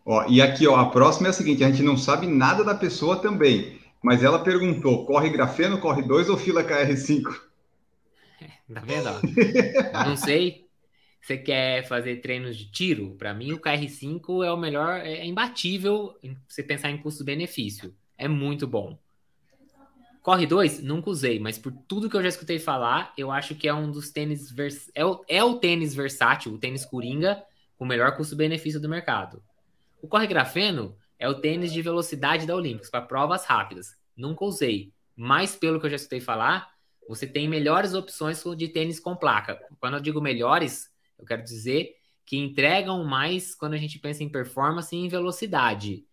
Ó, 0.04 0.24
e 0.28 0.40
aqui, 0.40 0.66
ó, 0.66 0.76
a 0.76 0.90
próxima 0.90 1.28
é 1.28 1.30
a 1.30 1.34
seguinte: 1.34 1.62
a 1.64 1.70
gente 1.70 1.82
não 1.82 1.96
sabe 1.96 2.26
nada 2.26 2.64
da 2.64 2.74
pessoa 2.74 3.16
também. 3.16 3.78
Mas 4.02 4.22
ela 4.22 4.42
perguntou: 4.42 5.04
corre 5.06 5.30
grafeno, 5.30 5.78
corre 5.78 6.02
2 6.02 6.28
ou 6.28 6.36
fila 6.36 6.64
KR5? 6.64 7.22
Tá 8.72 8.80
vendo? 8.80 9.10
não 10.06 10.16
sei. 10.16 10.68
Você 11.20 11.36
quer 11.36 11.86
fazer 11.86 12.16
treinos 12.16 12.56
de 12.56 12.70
tiro? 12.70 13.14
Para 13.16 13.34
mim, 13.34 13.52
o 13.52 13.60
KR5 13.60 14.44
é 14.44 14.50
o 14.50 14.56
melhor, 14.56 15.00
é 15.00 15.24
imbatível 15.26 16.16
você 16.48 16.62
pensar 16.62 16.90
em 16.90 16.98
custo-benefício. 16.98 17.94
É 18.16 18.26
muito 18.26 18.66
bom. 18.66 18.98
Corre 20.22 20.46
2, 20.46 20.82
nunca 20.82 21.10
usei, 21.10 21.38
mas 21.38 21.58
por 21.58 21.72
tudo 21.88 22.08
que 22.08 22.16
eu 22.16 22.22
já 22.22 22.28
escutei 22.28 22.58
falar, 22.58 23.12
eu 23.16 23.30
acho 23.30 23.54
que 23.54 23.66
é 23.68 23.74
um 23.74 23.90
dos 23.90 24.10
tênis. 24.10 24.50
Vers... 24.50 24.90
É, 24.94 25.04
o, 25.04 25.24
é 25.28 25.42
o 25.42 25.56
tênis 25.56 25.94
versátil, 25.94 26.52
o 26.52 26.58
tênis 26.58 26.84
coringa, 26.84 27.42
com 27.76 27.84
o 27.84 27.88
melhor 27.88 28.16
custo-benefício 28.16 28.80
do 28.80 28.88
mercado. 28.88 29.42
O 30.02 30.08
Corre 30.08 30.26
Grafeno 30.26 30.96
é 31.18 31.28
o 31.28 31.40
tênis 31.40 31.72
de 31.72 31.82
velocidade 31.82 32.46
da 32.46 32.54
Olympics, 32.54 32.90
para 32.90 33.02
provas 33.02 33.44
rápidas. 33.44 33.96
Nunca 34.16 34.44
usei, 34.44 34.92
mas 35.16 35.54
pelo 35.54 35.78
que 35.78 35.86
eu 35.86 35.90
já 35.90 35.96
escutei 35.96 36.20
falar, 36.20 36.70
você 37.08 37.26
tem 37.26 37.48
melhores 37.48 37.94
opções 37.94 38.42
de 38.56 38.68
tênis 38.68 39.00
com 39.00 39.16
placa. 39.16 39.60
Quando 39.78 39.94
eu 39.94 40.00
digo 40.00 40.20
melhores, 40.20 40.90
eu 41.18 41.24
quero 41.24 41.42
dizer 41.42 41.94
que 42.24 42.36
entregam 42.36 43.04
mais 43.04 43.54
quando 43.54 43.74
a 43.74 43.78
gente 43.78 43.98
pensa 43.98 44.22
em 44.22 44.28
performance 44.28 44.94
e 44.94 44.98
em 44.98 45.08
velocidade 45.08 46.06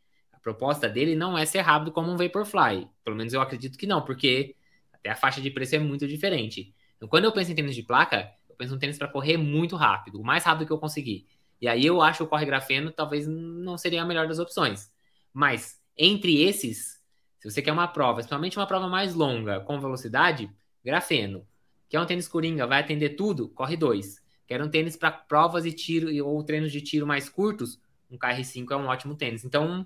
proposta 0.47 0.87
dele 0.87 1.13
não 1.13 1.37
é 1.37 1.45
ser 1.45 1.59
rápido 1.59 1.91
como 1.91 2.09
um 2.09 2.15
Vaporfly. 2.15 2.87
Pelo 3.03 3.17
menos 3.17 3.33
eu 3.33 3.41
acredito 3.41 3.77
que 3.77 3.85
não, 3.85 4.05
porque 4.05 4.55
até 4.93 5.09
a 5.09 5.15
faixa 5.15 5.41
de 5.41 5.51
preço 5.51 5.75
é 5.75 5.79
muito 5.79 6.07
diferente. 6.07 6.73
Então, 6.95 7.09
quando 7.09 7.25
eu 7.25 7.33
penso 7.33 7.51
em 7.51 7.55
tênis 7.55 7.75
de 7.75 7.83
placa, 7.83 8.31
eu 8.49 8.55
penso 8.55 8.73
em 8.73 8.79
tênis 8.79 8.97
para 8.97 9.09
correr 9.09 9.35
muito 9.35 9.75
rápido, 9.75 10.21
o 10.21 10.23
mais 10.23 10.45
rápido 10.45 10.65
que 10.65 10.71
eu 10.71 10.77
conseguir. 10.77 11.27
E 11.61 11.67
aí 11.67 11.85
eu 11.85 12.01
acho 12.01 12.23
o 12.23 12.27
corre 12.27 12.45
grafeno 12.45 12.91
talvez 12.91 13.27
não 13.27 13.77
seria 13.77 14.03
a 14.03 14.05
melhor 14.05 14.27
das 14.27 14.39
opções. 14.39 14.91
Mas 15.33 15.79
entre 15.97 16.43
esses, 16.43 17.01
se 17.39 17.49
você 17.49 17.61
quer 17.61 17.71
uma 17.71 17.87
prova, 17.87 18.15
principalmente 18.15 18.57
uma 18.57 18.67
prova 18.67 18.87
mais 18.87 19.13
longa, 19.15 19.59
com 19.61 19.79
velocidade, 19.79 20.49
grafeno. 20.83 21.47
Quer 21.89 21.99
um 21.99 22.05
tênis 22.05 22.27
coringa, 22.27 22.67
vai 22.67 22.81
atender 22.81 23.11
tudo? 23.11 23.49
Corre 23.49 23.77
dois. 23.77 24.21
Quer 24.45 24.61
um 24.61 24.69
tênis 24.69 24.95
para 24.95 25.11
provas 25.11 25.65
e 25.65 25.71
tiro 25.71 26.25
ou 26.25 26.43
treinos 26.43 26.71
de 26.71 26.81
tiro 26.81 27.07
mais 27.07 27.29
curtos? 27.29 27.79
Um 28.09 28.17
KR5 28.17 28.71
é 28.71 28.75
um 28.75 28.87
ótimo 28.87 29.15
tênis. 29.15 29.43
Então, 29.43 29.85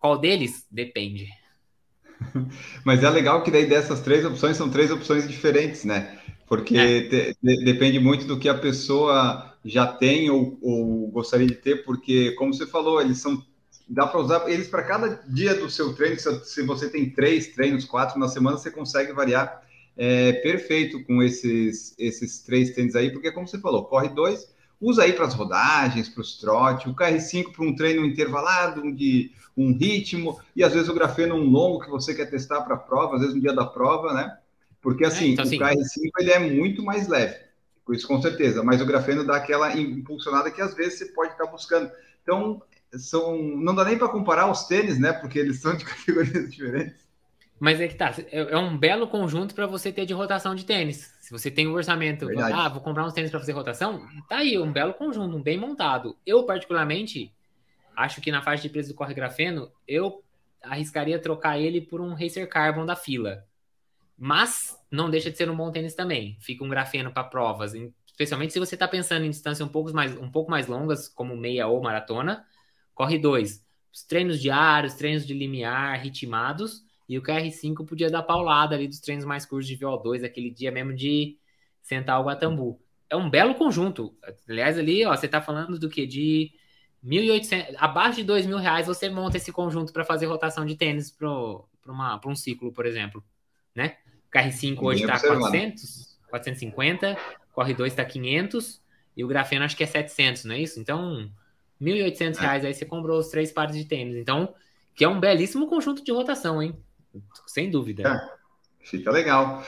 qual 0.00 0.18
deles? 0.18 0.66
Depende. 0.70 1.28
Mas 2.84 3.02
é 3.02 3.10
legal 3.10 3.42
que 3.42 3.50
daí 3.50 3.66
dessas 3.66 4.00
três 4.00 4.24
opções 4.24 4.56
são 4.56 4.70
três 4.70 4.90
opções 4.90 5.28
diferentes, 5.28 5.84
né? 5.84 6.18
Porque 6.52 6.76
é. 6.76 7.00
te, 7.08 7.36
de, 7.42 7.64
depende 7.64 7.98
muito 7.98 8.26
do 8.26 8.38
que 8.38 8.46
a 8.46 8.54
pessoa 8.54 9.54
já 9.64 9.86
tem 9.86 10.28
ou, 10.28 10.58
ou, 10.60 11.08
gostaria 11.08 11.46
de 11.46 11.54
ter, 11.54 11.82
porque, 11.82 12.32
como 12.32 12.52
você 12.52 12.66
falou, 12.66 13.00
eles 13.00 13.16
são. 13.16 13.42
Dá 13.88 14.06
para 14.06 14.20
usar 14.20 14.50
eles 14.50 14.68
para 14.68 14.82
cada 14.82 15.22
dia 15.26 15.54
do 15.54 15.70
seu 15.70 15.94
treino. 15.94 16.18
Se, 16.18 16.44
se, 16.44 16.62
você 16.62 16.90
tem 16.90 17.08
três 17.08 17.54
treinos, 17.54 17.86
quatro 17.86 18.20
na 18.20 18.28
semana, 18.28 18.58
você 18.58 18.70
consegue 18.70 19.14
variar 19.14 19.62
é, 19.96 20.34
perfeito 20.34 21.02
com 21.04 21.22
esses, 21.22 21.94
esses 21.98 22.40
três 22.40 22.74
tênis 22.74 22.94
aí, 22.94 23.10
porque, 23.10 23.32
como 23.32 23.48
você 23.48 23.58
falou, 23.58 23.86
corre 23.86 24.10
dois, 24.10 24.46
usa 24.78 25.04
aí 25.04 25.14
para 25.14 25.24
as 25.24 25.32
rodagens, 25.32 26.10
para 26.10 26.20
os 26.20 26.38
trote, 26.38 26.86
o 26.86 26.94
KR5 26.94 27.50
para 27.50 27.64
um 27.64 27.74
treino 27.74 28.04
intervalado, 28.04 28.94
de 28.94 29.30
um 29.56 29.72
ritmo, 29.72 30.38
e 30.54 30.62
às 30.62 30.74
vezes 30.74 30.90
o 30.90 30.94
grafeno 30.94 31.34
um 31.34 31.48
longo 31.48 31.80
que 31.80 31.88
você 31.88 32.14
quer 32.14 32.26
testar 32.26 32.60
para 32.60 32.74
a 32.74 32.78
prova, 32.78 33.14
às 33.14 33.20
vezes 33.20 33.34
no 33.34 33.40
dia 33.40 33.54
da 33.54 33.64
prova, 33.64 34.12
né? 34.12 34.36
Porque 34.82 35.04
assim, 35.04 35.30
é, 35.30 35.32
então, 35.32 35.44
assim, 35.44 35.56
o 35.56 35.60
KR5 35.60 36.10
ele 36.18 36.30
é 36.32 36.38
muito 36.40 36.82
mais 36.82 37.08
leve, 37.08 37.36
isso 37.90 38.06
com 38.06 38.20
certeza, 38.20 38.62
mas 38.62 38.80
o 38.80 38.86
grafeno 38.86 39.24
dá 39.24 39.36
aquela 39.36 39.74
impulsionada 39.78 40.50
que 40.50 40.60
às 40.60 40.74
vezes 40.74 40.98
você 40.98 41.06
pode 41.06 41.32
estar 41.32 41.46
buscando. 41.46 41.90
Então, 42.22 42.60
são. 42.98 43.36
Não 43.38 43.74
dá 43.74 43.84
nem 43.84 43.98
para 43.98 44.08
comparar 44.08 44.50
os 44.50 44.64
tênis, 44.64 44.98
né? 44.98 45.12
Porque 45.12 45.38
eles 45.38 45.60
são 45.60 45.76
de 45.76 45.84
categorias 45.86 46.50
diferentes. 46.50 47.02
Mas 47.58 47.80
é 47.80 47.86
que 47.86 47.94
tá, 47.94 48.12
é, 48.32 48.40
é 48.40 48.58
um 48.58 48.76
belo 48.76 49.06
conjunto 49.06 49.54
para 49.54 49.68
você 49.68 49.92
ter 49.92 50.04
de 50.04 50.12
rotação 50.12 50.52
de 50.52 50.64
tênis. 50.64 51.14
Se 51.20 51.30
você 51.30 51.48
tem 51.48 51.68
um 51.68 51.74
orçamento, 51.74 52.26
Verdade. 52.26 52.52
ah, 52.52 52.68
vou 52.68 52.80
comprar 52.80 53.06
uns 53.06 53.12
tênis 53.12 53.30
para 53.30 53.38
fazer 53.38 53.52
rotação, 53.52 54.04
tá 54.28 54.38
aí, 54.38 54.58
um 54.58 54.72
belo 54.72 54.92
conjunto, 54.94 55.36
um 55.36 55.42
bem 55.42 55.56
montado. 55.56 56.16
Eu, 56.26 56.42
particularmente, 56.44 57.32
acho 57.94 58.20
que 58.20 58.32
na 58.32 58.42
faixa 58.42 58.64
de 58.64 58.68
preço 58.68 58.88
do 58.88 58.96
Corre 58.96 59.14
Grafeno, 59.14 59.70
eu 59.86 60.24
arriscaria 60.60 61.20
trocar 61.20 61.56
ele 61.56 61.80
por 61.80 62.00
um 62.00 62.14
Racer 62.14 62.48
Carbon 62.48 62.84
da 62.84 62.96
fila. 62.96 63.44
Mas 64.24 64.78
não 64.88 65.10
deixa 65.10 65.32
de 65.32 65.36
ser 65.36 65.50
um 65.50 65.56
bom 65.56 65.72
tênis 65.72 65.96
também. 65.96 66.36
Fica 66.38 66.62
um 66.62 66.68
grafeno 66.68 67.10
para 67.12 67.24
provas, 67.24 67.74
especialmente 68.06 68.52
se 68.52 68.60
você 68.60 68.76
está 68.76 68.86
pensando 68.86 69.24
em 69.24 69.30
distâncias 69.30 69.66
um 69.66 69.72
pouco, 69.72 69.92
mais, 69.92 70.16
um 70.16 70.30
pouco 70.30 70.48
mais 70.48 70.68
longas, 70.68 71.08
como 71.08 71.36
meia 71.36 71.66
ou 71.66 71.82
maratona. 71.82 72.46
Corre 72.94 73.18
dois. 73.18 73.66
Os 73.92 74.04
treinos 74.04 74.40
diários, 74.40 74.94
treinos 74.94 75.26
de 75.26 75.34
limiar, 75.34 75.98
ritmados. 76.00 76.84
E 77.08 77.18
o 77.18 77.22
KR5 77.22 77.84
podia 77.84 78.08
dar 78.08 78.22
paulada 78.22 78.76
ali 78.76 78.86
dos 78.86 79.00
treinos 79.00 79.24
mais 79.24 79.44
curtos 79.44 79.66
de 79.66 79.76
VO2, 79.76 80.24
aquele 80.24 80.50
dia 80.50 80.70
mesmo 80.70 80.94
de 80.94 81.36
sentar 81.82 82.20
o 82.20 82.24
Guatambu. 82.24 82.80
É 83.10 83.16
um 83.16 83.28
belo 83.28 83.56
conjunto. 83.56 84.16
Aliás, 84.48 84.78
ali, 84.78 85.04
ó, 85.04 85.16
você 85.16 85.26
está 85.26 85.42
falando 85.42 85.80
do 85.80 85.88
que? 85.88 86.06
De 86.06 86.52
1.800, 87.04 87.74
abaixo 87.76 88.18
de 88.18 88.24
2 88.24 88.46
mil 88.46 88.58
reais 88.58 88.86
você 88.86 89.10
monta 89.10 89.36
esse 89.36 89.50
conjunto 89.50 89.92
para 89.92 90.04
fazer 90.04 90.26
rotação 90.26 90.64
de 90.64 90.76
tênis 90.76 91.10
para 91.10 91.28
um 92.24 92.36
ciclo, 92.36 92.72
por 92.72 92.86
exemplo, 92.86 93.24
né? 93.74 93.96
O 94.32 94.38
KR5 94.38 94.82
hoje 94.82 95.02
está 95.02 95.20
400, 95.20 96.18
450, 96.30 97.18
Corre 97.52 97.74
2 97.74 97.92
está 97.92 98.04
500 98.04 98.80
e 99.14 99.22
o 99.22 99.28
grafeno 99.28 99.64
acho 99.64 99.76
que 99.76 99.84
é 99.84 99.86
700, 99.86 100.44
não 100.44 100.54
é 100.54 100.60
isso? 100.60 100.80
Então, 100.80 101.30
1.800 101.80 102.36
reais 102.38 102.64
aí 102.64 102.72
você 102.72 102.86
comprou 102.86 103.18
os 103.18 103.28
três 103.28 103.52
pares 103.52 103.76
de 103.76 103.84
tênis. 103.84 104.16
Então, 104.16 104.54
que 104.94 105.04
é 105.04 105.08
um 105.08 105.20
belíssimo 105.20 105.66
conjunto 105.66 106.02
de 106.02 106.12
rotação, 106.12 106.62
hein? 106.62 106.74
Sem 107.46 107.70
dúvida. 107.70 108.08
É, 108.08 108.86
fica 108.86 109.10
legal. 109.10 109.62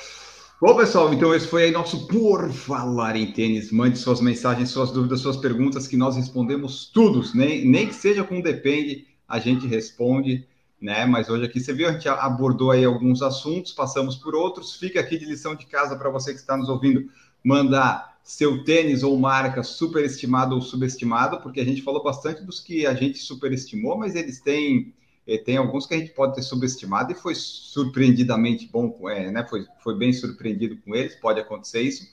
Bom, 0.61 0.75
pessoal, 0.77 1.13
então 1.13 1.35
esse 1.35 1.47
foi 1.47 1.65
aí 1.65 1.71
nosso 1.71 2.07
Por 2.07 2.51
Falar 2.51 3.17
em 3.17 3.33
Tênis. 3.33 3.71
Mande 3.71 3.99
suas 3.99 4.23
mensagens, 4.23 4.71
suas 4.71 4.91
dúvidas, 4.91 5.21
suas 5.21 5.37
perguntas, 5.37 5.87
que 5.87 5.97
nós 5.97 6.17
respondemos 6.17 6.87
tudo. 6.87 7.23
Nem, 7.35 7.67
nem 7.67 7.87
que 7.87 7.95
seja 7.95 8.25
com 8.25 8.41
depende, 8.41 9.07
a 9.29 9.39
gente 9.39 9.67
responde, 9.67 10.47
né? 10.85 11.07
Mas 11.07 11.31
hoje 11.31 11.47
aqui, 11.47 11.59
você 11.59 11.73
viu, 11.73 11.89
a 11.89 11.93
gente 11.93 12.07
abordou 12.07 12.71
aí 12.71 12.85
alguns 12.85 13.23
assuntos, 13.23 13.73
passamos 13.73 14.17
por 14.17 14.35
outros. 14.35 14.77
Fica 14.77 15.01
aqui 15.01 15.17
de 15.17 15.25
lição 15.25 15.55
de 15.55 15.65
casa 15.65 15.97
para 15.97 16.11
você 16.11 16.35
que 16.35 16.39
está 16.39 16.59
nos 16.59 16.69
ouvindo 16.69 17.11
mandar 17.43 18.19
seu 18.23 18.63
tênis 18.65 19.03
ou 19.03 19.19
marca 19.19 19.63
superestimado 19.63 20.55
ou 20.55 20.61
subestimado, 20.61 21.41
porque 21.41 21.59
a 21.59 21.65
gente 21.65 21.81
falou 21.81 22.03
bastante 22.03 22.43
dos 22.43 22.61
que 22.61 22.87
a 22.87 22.93
gente 22.93 23.19
superestimou, 23.19 23.97
mas 23.97 24.15
eles 24.15 24.41
têm 24.41 24.93
eh, 25.27 25.39
tem 25.39 25.57
alguns 25.57 25.87
que 25.87 25.95
a 25.95 25.99
gente 25.99 26.13
pode 26.13 26.35
ter 26.35 26.43
subestimado 26.43 27.13
e 27.13 27.15
foi 27.15 27.35
surpreendidamente 27.35 28.69
bom, 28.71 29.09
é, 29.09 29.31
né? 29.31 29.47
Foi, 29.49 29.65
foi 29.83 29.97
bem 29.97 30.13
surpreendido 30.13 30.77
com 30.85 30.95
eles, 30.95 31.15
pode 31.15 31.41
acontecer 31.41 31.81
isso. 31.81 32.07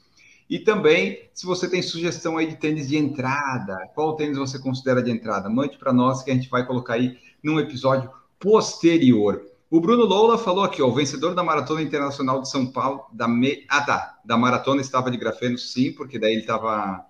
E 0.49 0.59
também, 0.59 1.29
se 1.33 1.45
você 1.45 1.69
tem 1.69 1.81
sugestão 1.81 2.37
aí 2.37 2.47
de 2.47 2.55
tênis 2.55 2.87
de 2.87 2.95
entrada, 2.95 3.89
qual 3.93 4.15
tênis 4.15 4.37
você 4.37 4.57
considera 4.59 5.03
de 5.03 5.11
entrada? 5.11 5.49
Mande 5.49 5.77
para 5.77 5.91
nós 5.91 6.23
que 6.23 6.31
a 6.31 6.33
gente 6.33 6.49
vai 6.49 6.65
colocar 6.65 6.93
aí 6.93 7.17
num 7.43 7.59
episódio 7.59 8.09
posterior. 8.41 9.45
O 9.69 9.79
Bruno 9.79 10.03
Loula 10.03 10.37
falou 10.37 10.65
aqui, 10.65 10.81
ó, 10.81 10.87
o 10.87 10.93
vencedor 10.93 11.33
da 11.33 11.43
Maratona 11.43 11.81
Internacional 11.81 12.41
de 12.41 12.49
São 12.49 12.65
Paulo, 12.65 13.05
da 13.13 13.27
me... 13.27 13.63
ah 13.69 13.81
tá, 13.81 14.19
da 14.25 14.35
maratona 14.35 14.81
estava 14.81 15.09
de 15.09 15.17
grafeno, 15.17 15.57
sim, 15.57 15.93
porque 15.93 16.19
daí 16.19 16.33
ele 16.33 16.41
estava 16.41 17.05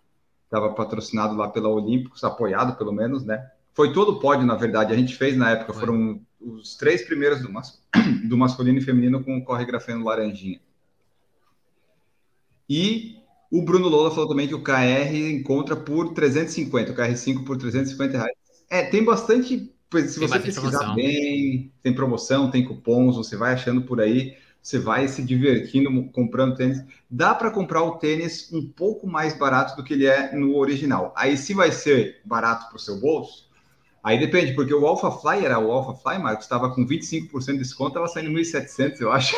tava 0.48 0.74
patrocinado 0.74 1.36
lá 1.36 1.48
pela 1.48 1.70
Olímpicos, 1.70 2.24
apoiado 2.26 2.78
pelo 2.78 2.91
menos, 2.91 3.24
né? 3.24 3.50
Foi 3.74 3.94
todo 3.94 4.12
o 4.12 4.20
pódio, 4.20 4.46
na 4.46 4.54
verdade, 4.54 4.94
a 4.94 4.98
gente 4.98 5.15
fez 5.15 5.36
na 5.36 5.52
época, 5.52 5.74
foram 5.74 6.22
os 6.41 6.76
três 6.76 7.04
primeiros 7.04 7.41
do, 7.41 7.52
mas... 7.52 7.82
do 8.28 8.38
masculino 8.38 8.78
e 8.78 8.82
feminino 8.82 9.24
com 9.24 9.38
o 9.38 9.44
corre 9.46 9.65
grafeno 9.65 10.04
laranjinha. 10.04 10.60
E 12.70 13.15
o 13.50 13.62
Bruno 13.62 13.88
Lola 13.88 14.12
falou 14.12 14.28
também 14.28 14.48
que 14.48 14.56
o 14.56 14.62
KR 14.62 15.15
encontra 15.32 15.76
por 15.76 16.13
350, 16.13 16.91
o 16.91 16.96
KR5 16.96 17.46
por 17.46 17.58
350 17.58 18.17
reais. 18.17 18.38
É, 18.70 18.84
tem 18.84 19.04
bastante 19.04 19.74
se 19.91 20.19
tem 20.19 20.27
você 20.27 20.39
pesquisar 20.39 20.93
bem, 20.95 21.71
tem 21.84 21.93
promoção, 21.93 22.49
tem 22.49 22.63
cupons, 22.63 23.17
você 23.17 23.36
vai 23.36 23.54
achando 23.54 23.82
por 23.82 23.99
aí, 23.99 24.38
você 24.62 24.80
vai 24.80 25.08
se 25.08 25.21
divertindo 25.21 25.91
comprando 26.12 26.56
tênis. 26.56 26.84
Dá 27.10 27.36
para 27.36 27.51
comprar 27.51 27.84
o 27.84 27.97
tênis 27.97 28.51
um 28.54 28.65
pouco 28.65 29.08
mais 29.08 29.38
barato 29.38 29.75
do 29.75 29.84
que 29.84 29.93
ele 29.93 30.06
é 30.06 30.34
no 30.34 30.56
original. 30.56 31.13
Aí, 31.17 31.36
se 31.36 31.54
vai 31.54 31.71
ser 31.71 32.21
barato 32.23 32.69
para 32.69 32.77
o 32.77 32.80
seu 32.80 32.99
bolso, 32.99 33.51
aí 34.04 34.20
depende, 34.20 34.54
porque 34.54 34.74
o 34.74 34.86
Alpha 34.86 35.12
Fly 35.12 35.46
era 35.46 35.60
o 35.60 35.72
Alpha 35.72 35.94
Fly, 36.02 36.20
Marcos, 36.20 36.46
estava 36.46 36.74
com 36.74 36.86
25% 36.86 37.46
de 37.46 37.58
desconto, 37.58 37.90
estava 37.90 38.08
saindo 38.08 38.32
1.700, 38.32 39.02
eu 39.02 39.12
acho. 39.12 39.36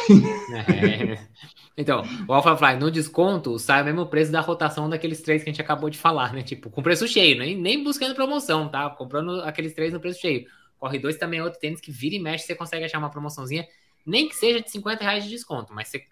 É. 0.53 1.17
Então, 1.75 2.03
o 2.27 2.33
Alpha 2.33 2.55
Fly 2.55 2.77
no 2.77 2.91
desconto 2.91 3.57
sai 3.57 3.81
o 3.81 3.85
mesmo 3.85 4.05
preço 4.05 4.31
da 4.31 4.41
rotação 4.41 4.87
daqueles 4.87 5.23
três 5.23 5.43
que 5.43 5.49
a 5.49 5.51
gente 5.51 5.61
acabou 5.61 5.89
de 5.89 5.97
falar, 5.97 6.31
né? 6.31 6.43
Tipo, 6.43 6.69
com 6.69 6.83
preço 6.83 7.07
cheio, 7.07 7.35
nem, 7.35 7.57
nem 7.59 7.83
buscando 7.83 8.13
promoção, 8.13 8.69
tá? 8.69 8.87
Comprando 8.91 9.41
aqueles 9.41 9.73
três 9.73 9.91
no 9.91 9.99
preço 9.99 10.21
cheio. 10.21 10.45
Corre 10.77 10.99
2 10.99 11.17
também 11.17 11.39
é 11.39 11.43
outro 11.43 11.59
tênis 11.59 11.81
que 11.81 11.91
vira 11.91 12.13
e 12.13 12.19
mexe, 12.19 12.45
você 12.45 12.53
consegue 12.53 12.85
achar 12.85 12.99
uma 12.99 13.09
promoçãozinha, 13.09 13.67
nem 14.05 14.27
que 14.27 14.35
seja 14.35 14.61
de 14.61 14.69
50 14.69 15.03
reais 15.03 15.23
de 15.23 15.29
desconto, 15.31 15.73
mas 15.73 15.87
você, 15.87 16.03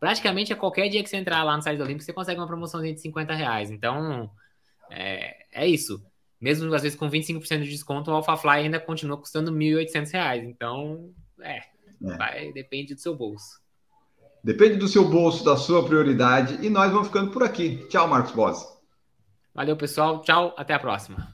praticamente 0.00 0.52
a 0.52 0.56
qualquer 0.56 0.88
dia 0.88 1.02
que 1.02 1.10
você 1.10 1.16
entrar 1.16 1.42
lá 1.42 1.56
no 1.56 1.62
site 1.62 1.76
do 1.76 1.84
Olímpico, 1.84 2.04
você 2.04 2.12
consegue 2.12 2.40
uma 2.40 2.46
promoçãozinha 2.46 2.94
de 2.94 3.00
50 3.00 3.34
reais. 3.34 3.70
Então, 3.70 4.30
é, 4.90 5.44
é 5.52 5.66
isso. 5.66 6.02
Mesmo 6.42 6.74
às 6.74 6.82
vezes 6.82 6.98
com 6.98 7.08
25% 7.08 7.62
de 7.62 7.70
desconto, 7.70 8.10
o 8.10 8.14
Alpha 8.14 8.36
Fly 8.36 8.64
ainda 8.64 8.80
continua 8.80 9.16
custando 9.16 9.52
1.800 9.52 10.10
reais. 10.10 10.42
Então, 10.42 11.10
é, 11.40 11.58
é. 11.58 12.16
Vai, 12.16 12.52
depende 12.52 12.94
do 12.94 13.00
seu 13.00 13.14
bolso. 13.14 13.62
Depende 14.42 14.74
do 14.74 14.88
seu 14.88 15.08
bolso, 15.08 15.44
da 15.44 15.56
sua 15.56 15.84
prioridade. 15.84 16.58
E 16.60 16.68
nós 16.68 16.90
vamos 16.90 17.06
ficando 17.06 17.30
por 17.30 17.44
aqui. 17.44 17.86
Tchau, 17.88 18.08
Marcos 18.08 18.32
Bosi. 18.32 18.66
Valeu, 19.54 19.76
pessoal. 19.76 20.20
Tchau. 20.22 20.52
Até 20.56 20.74
a 20.74 20.80
próxima. 20.80 21.32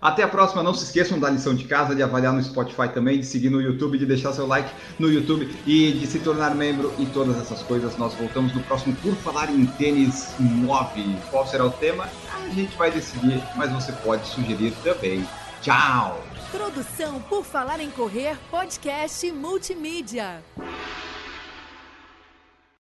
Até 0.00 0.22
a 0.22 0.28
próxima. 0.28 0.62
Não 0.62 0.72
se 0.72 0.84
esqueçam 0.84 1.20
da 1.20 1.28
lição 1.28 1.54
de 1.54 1.64
casa, 1.64 1.94
de 1.94 2.02
avaliar 2.02 2.32
no 2.32 2.42
Spotify 2.42 2.88
também, 2.88 3.20
de 3.20 3.26
seguir 3.26 3.50
no 3.50 3.60
YouTube, 3.60 3.98
de 3.98 4.06
deixar 4.06 4.32
seu 4.32 4.46
like 4.46 4.70
no 4.98 5.12
YouTube 5.12 5.54
e 5.66 5.92
de 5.92 6.06
se 6.06 6.18
tornar 6.20 6.54
membro 6.54 6.94
e 6.98 7.04
todas 7.04 7.36
essas 7.36 7.62
coisas. 7.62 7.98
Nós 7.98 8.14
voltamos 8.14 8.54
no 8.54 8.62
próximo 8.62 8.96
Por 8.96 9.14
Falar 9.16 9.50
em 9.50 9.66
Tênis 9.66 10.34
9. 10.40 11.16
Qual 11.30 11.46
será 11.46 11.66
o 11.66 11.70
tema? 11.70 12.08
A 12.44 12.50
gente 12.50 12.76
vai 12.76 12.90
decidir, 12.90 13.42
mas 13.56 13.72
você 13.72 13.90
pode 13.90 14.26
sugerir 14.26 14.72
também. 14.82 15.26
Tchau! 15.62 16.22
Produção 16.50 17.20
Por 17.22 17.44
Falar 17.44 17.80
em 17.80 17.90
Correr, 17.90 18.36
podcast 18.50 19.32
multimídia. 19.32 20.42